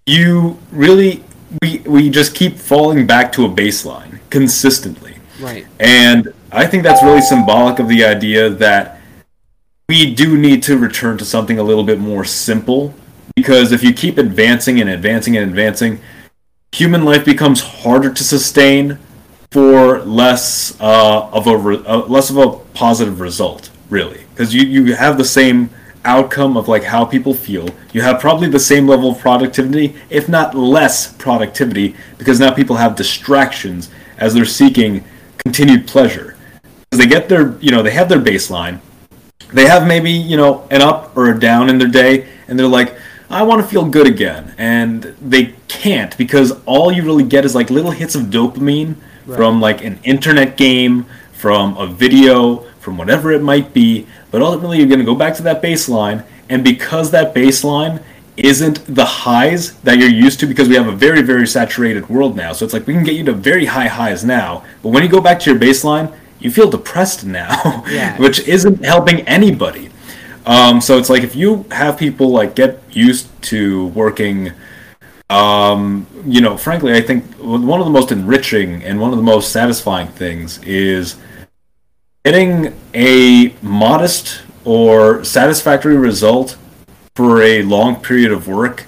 [0.06, 1.24] you really
[1.62, 5.16] we we just keep falling back to a baseline consistently.
[5.40, 5.66] Right.
[5.80, 9.02] And I think that's really symbolic of the idea that
[9.90, 12.94] we do need to return to something a little bit more simple
[13.36, 16.00] because if you keep advancing and advancing and advancing,
[16.76, 18.99] human life becomes harder to sustain
[19.49, 24.64] for less uh, of a re- uh, less of a positive result, really, because you
[24.64, 25.69] you have the same
[26.03, 27.69] outcome of like how people feel.
[27.93, 32.76] You have probably the same level of productivity, if not less productivity, because now people
[32.76, 35.06] have distractions as they're seeking
[35.38, 36.35] continued pleasure.
[36.61, 38.81] Because they get their you know they have their baseline,
[39.53, 42.68] they have maybe you know an up or a down in their day, and they're
[42.68, 42.93] like.
[43.30, 47.56] I want to feel good again, and they can't because all you really get is
[47.56, 48.95] like little hits of dopamine
[49.26, 49.38] Right.
[49.38, 54.06] from like an internet game, from a video, from whatever it might be.
[54.30, 58.03] But ultimately, you're going to go back to that baseline, and because that baseline
[58.38, 62.35] isn't the highs that you're used to, because we have a very, very saturated world
[62.35, 62.53] now.
[62.53, 65.10] So it's like we can get you to very high highs now, but when you
[65.10, 68.15] go back to your baseline, you feel depressed now, Yeah.
[68.19, 69.89] which isn't helping anybody.
[70.46, 74.52] Um, so it's like if you have people like get used to working
[75.30, 79.24] um, you know, frankly, I think one of the most enriching and one of the
[79.24, 81.16] most satisfying things is
[82.24, 86.58] getting a modest or satisfactory result
[87.16, 88.86] for a long period of work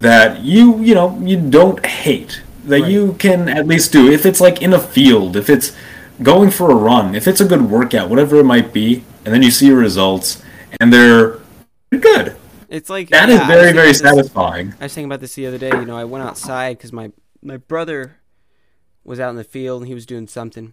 [0.00, 2.42] that you, you know, you don't hate.
[2.64, 2.90] That Right.
[2.90, 4.10] you can at least do.
[4.10, 5.72] If it's like in a field, if it's
[6.22, 9.42] going for a run, if it's a good workout, whatever it might be, and then
[9.42, 10.42] you see your results
[10.80, 11.38] and they're
[11.90, 12.36] good.
[12.68, 14.74] It's like That is yeah, I was very, very this- satisfying.
[14.80, 15.68] I was thinking about this the other day.
[15.70, 17.12] You know, I went outside because my
[17.42, 18.16] my brother
[19.04, 20.72] was out in the field and he was doing something,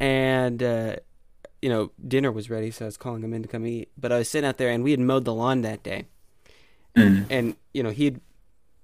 [0.00, 0.96] and uh,
[1.62, 3.88] you know, dinner was ready, so I was calling him in to come eat.
[3.96, 6.06] But I was sitting out there, and we had mowed the lawn that day,
[6.96, 7.26] Mm.
[7.30, 8.20] and you know, he had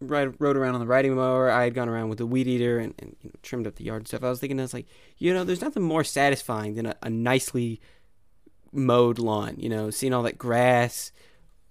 [0.01, 1.51] ride, rode around on the riding mower.
[1.51, 3.85] I had gone around with the weed eater and, and you know, trimmed up the
[3.85, 4.23] yard and stuff.
[4.23, 4.87] I was thinking, I was like,
[5.19, 7.81] you know, there's nothing more satisfying than a, a nicely
[8.73, 9.57] mowed lawn.
[9.59, 11.13] You know, seeing all that grass.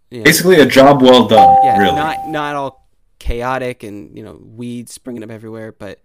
[0.10, 1.60] You know, Basically, a job well done.
[1.64, 2.88] yeah, really, not not all
[3.19, 5.99] chaotic and you know weeds springing up everywhere, but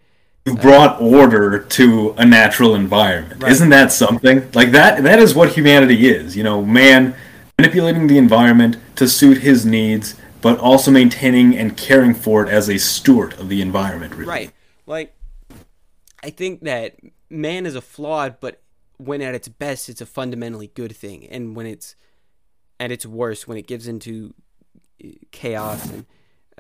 [0.45, 3.43] you uh, brought order to a natural environment.
[3.43, 3.53] Right.
[3.53, 4.49] Isn't that something?
[4.55, 5.03] Like that.
[5.03, 6.37] That is what humanity is.
[6.37, 7.15] You know, man
[7.59, 12.69] manipulating the environment to suit his needs, but also maintaining and caring for it as
[12.69, 14.15] a steward of the environment.
[14.15, 14.29] Really.
[14.29, 14.53] right.
[14.87, 15.17] Like
[16.23, 16.97] I think that
[17.31, 18.61] man is a flawed, but
[18.99, 21.97] when at its best, it's a fundamentally good thing, and when it's
[22.81, 24.35] at its worst, when it gives into
[25.05, 26.07] uh, chaos and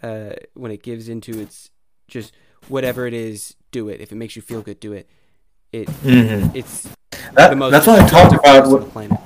[0.03, 1.71] uh, when it gives into its
[2.09, 2.33] just
[2.69, 4.01] whatever it is, do it.
[4.01, 5.09] If it makes you feel good, do it.
[5.73, 6.55] It Mhm.
[6.55, 6.89] it's
[7.35, 8.65] That, that's what I talk destructive about.
[8.65, 9.21] force on the planet.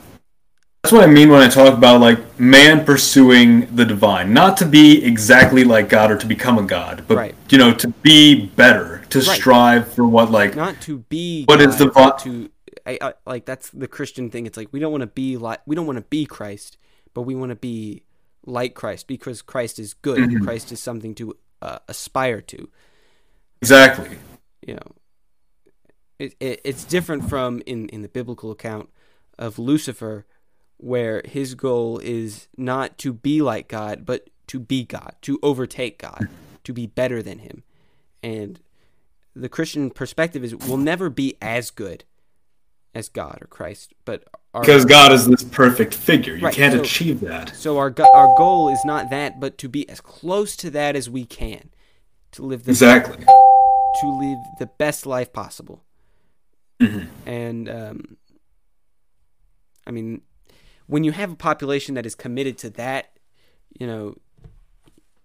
[0.82, 4.66] That's what I mean when I talk about like man pursuing the divine, not to
[4.66, 7.34] be exactly like God or to become a god, but Right.
[7.50, 9.38] you know to be better, to Right.
[9.38, 12.50] strive for what like not to be What is God, the but to
[12.86, 14.46] I, I, like that's the Christian thing.
[14.46, 16.78] It's like we don't want to be like we don't want to be Christ,
[17.14, 18.02] but we want to be
[18.44, 20.18] like Christ because Christ is good.
[20.18, 20.44] Mm-hmm.
[20.44, 22.68] Christ is something to uh, aspire to.
[23.60, 24.18] exactly.
[24.66, 24.92] You know,
[26.18, 28.90] it, it it's different from in in the biblical account
[29.38, 30.26] of Lucifer,
[30.76, 35.98] where his goal is not to be like God, but to be God, to overtake
[35.98, 36.28] God,
[36.64, 37.62] to be better than Him,
[38.22, 38.60] and
[39.34, 42.04] the Christian perspective is we'll never be as good
[42.94, 46.74] as God or Christ, but our, Because God is this perfect figure, you Right, can't
[46.74, 47.54] so- achieve that.
[47.54, 51.08] so our our goal is not that, but to be as close to that as
[51.08, 51.70] we can,
[52.32, 53.24] to live the Exactly.
[53.24, 55.84] to live the best life possible.
[56.80, 57.28] Mm-hmm.
[57.28, 58.16] And um,
[59.86, 60.22] I mean,
[60.86, 63.18] when you have a population that is committed to that,
[63.78, 64.16] you know,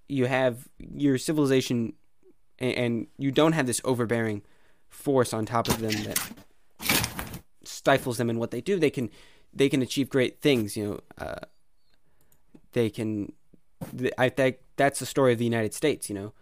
[0.08, 1.94] you have your civilization,
[2.60, 4.44] and, and you don't have this overbearing
[4.90, 6.20] force on top of them that
[7.86, 8.80] stifles them in what they do.
[8.80, 9.12] They can
[9.53, 10.76] they can achieve great things.
[10.76, 11.45] You know, uh,
[12.74, 13.32] they can.
[14.18, 16.10] I think that's the story of the United States.
[16.10, 16.34] You know,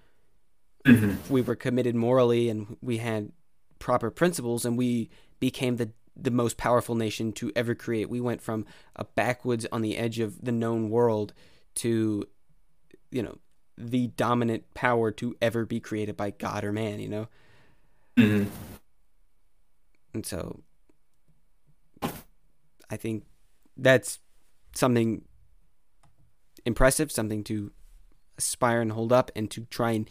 [0.86, 1.34] Mm-hmm.
[1.34, 3.32] we were committed morally and we had
[3.80, 5.10] proper principles, and we
[5.40, 8.10] became the the most powerful nation to ever create.
[8.10, 8.65] We went from
[8.95, 11.34] a backwoods on the edge of the known world
[11.76, 12.26] to,
[13.11, 13.38] you know,
[13.78, 16.99] the dominant power to ever be created by God or man.
[16.99, 17.28] You know,
[18.18, 18.49] Mm-hmm.
[20.14, 20.60] and so
[22.89, 23.26] I think
[23.77, 24.19] that's
[24.76, 25.23] something
[26.65, 27.72] impressive, something to
[28.38, 30.10] aspire and hold up, and to try and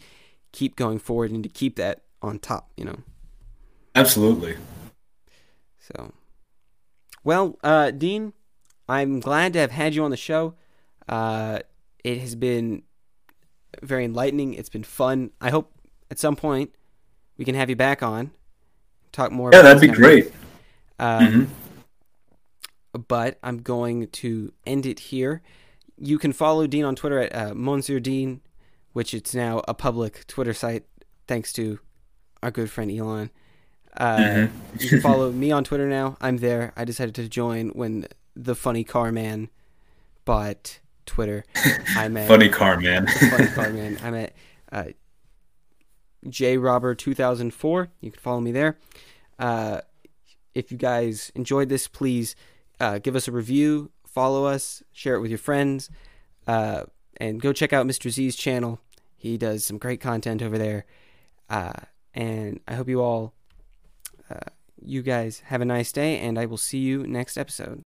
[0.51, 2.71] keep going forward and to keep that on top.
[2.77, 2.99] You know.
[3.95, 4.55] Absolutely.
[5.79, 6.13] So,
[7.23, 8.33] well, uh, Dean,
[8.87, 10.55] I'm glad to have had you on the show.
[11.07, 11.59] Uh,
[12.03, 12.83] it has been
[13.81, 14.53] very enlightening.
[14.53, 15.31] It's been fun.
[15.41, 15.73] I hope
[16.09, 16.73] at some point
[17.37, 18.31] we can have you back on,
[19.11, 19.49] talk more.
[19.51, 20.33] Yeah, that'd be this kind of great.
[20.99, 21.47] Um, Mhm.
[22.93, 25.41] But I'm going to end it here.
[25.97, 28.41] You can follow Dean on Twitter at uh, Monsieur Dean,
[28.93, 30.85] which it's now a public Twitter site
[31.27, 31.79] thanks to
[32.43, 33.29] our good friend Elon.
[33.95, 34.51] Uh, Mhm.
[34.79, 36.17] you can follow me on Twitter now.
[36.21, 36.73] I'm there.
[36.75, 39.49] I decided to join when the funny car man
[40.25, 41.45] bought Twitter.
[41.95, 43.07] I'm at Funny car, man.
[43.07, 43.99] funny car man.
[44.03, 44.33] I'm at
[44.71, 44.83] uh,
[46.25, 47.87] jrobber2004.
[48.01, 48.77] You can follow me there.
[49.39, 49.81] Uh,
[50.53, 52.35] if you guys enjoyed this, please
[52.79, 55.89] uh, give us a review, follow us, share it with your friends,
[56.47, 56.83] uh,
[57.17, 58.09] and go check out Mr.
[58.09, 58.79] Z's channel.
[59.15, 60.85] He does some great content over there.
[61.49, 61.73] Uh,
[62.13, 63.33] and I hope you all,
[64.29, 64.49] uh,
[64.83, 67.83] you guys have a nice day, and I will see you next episode.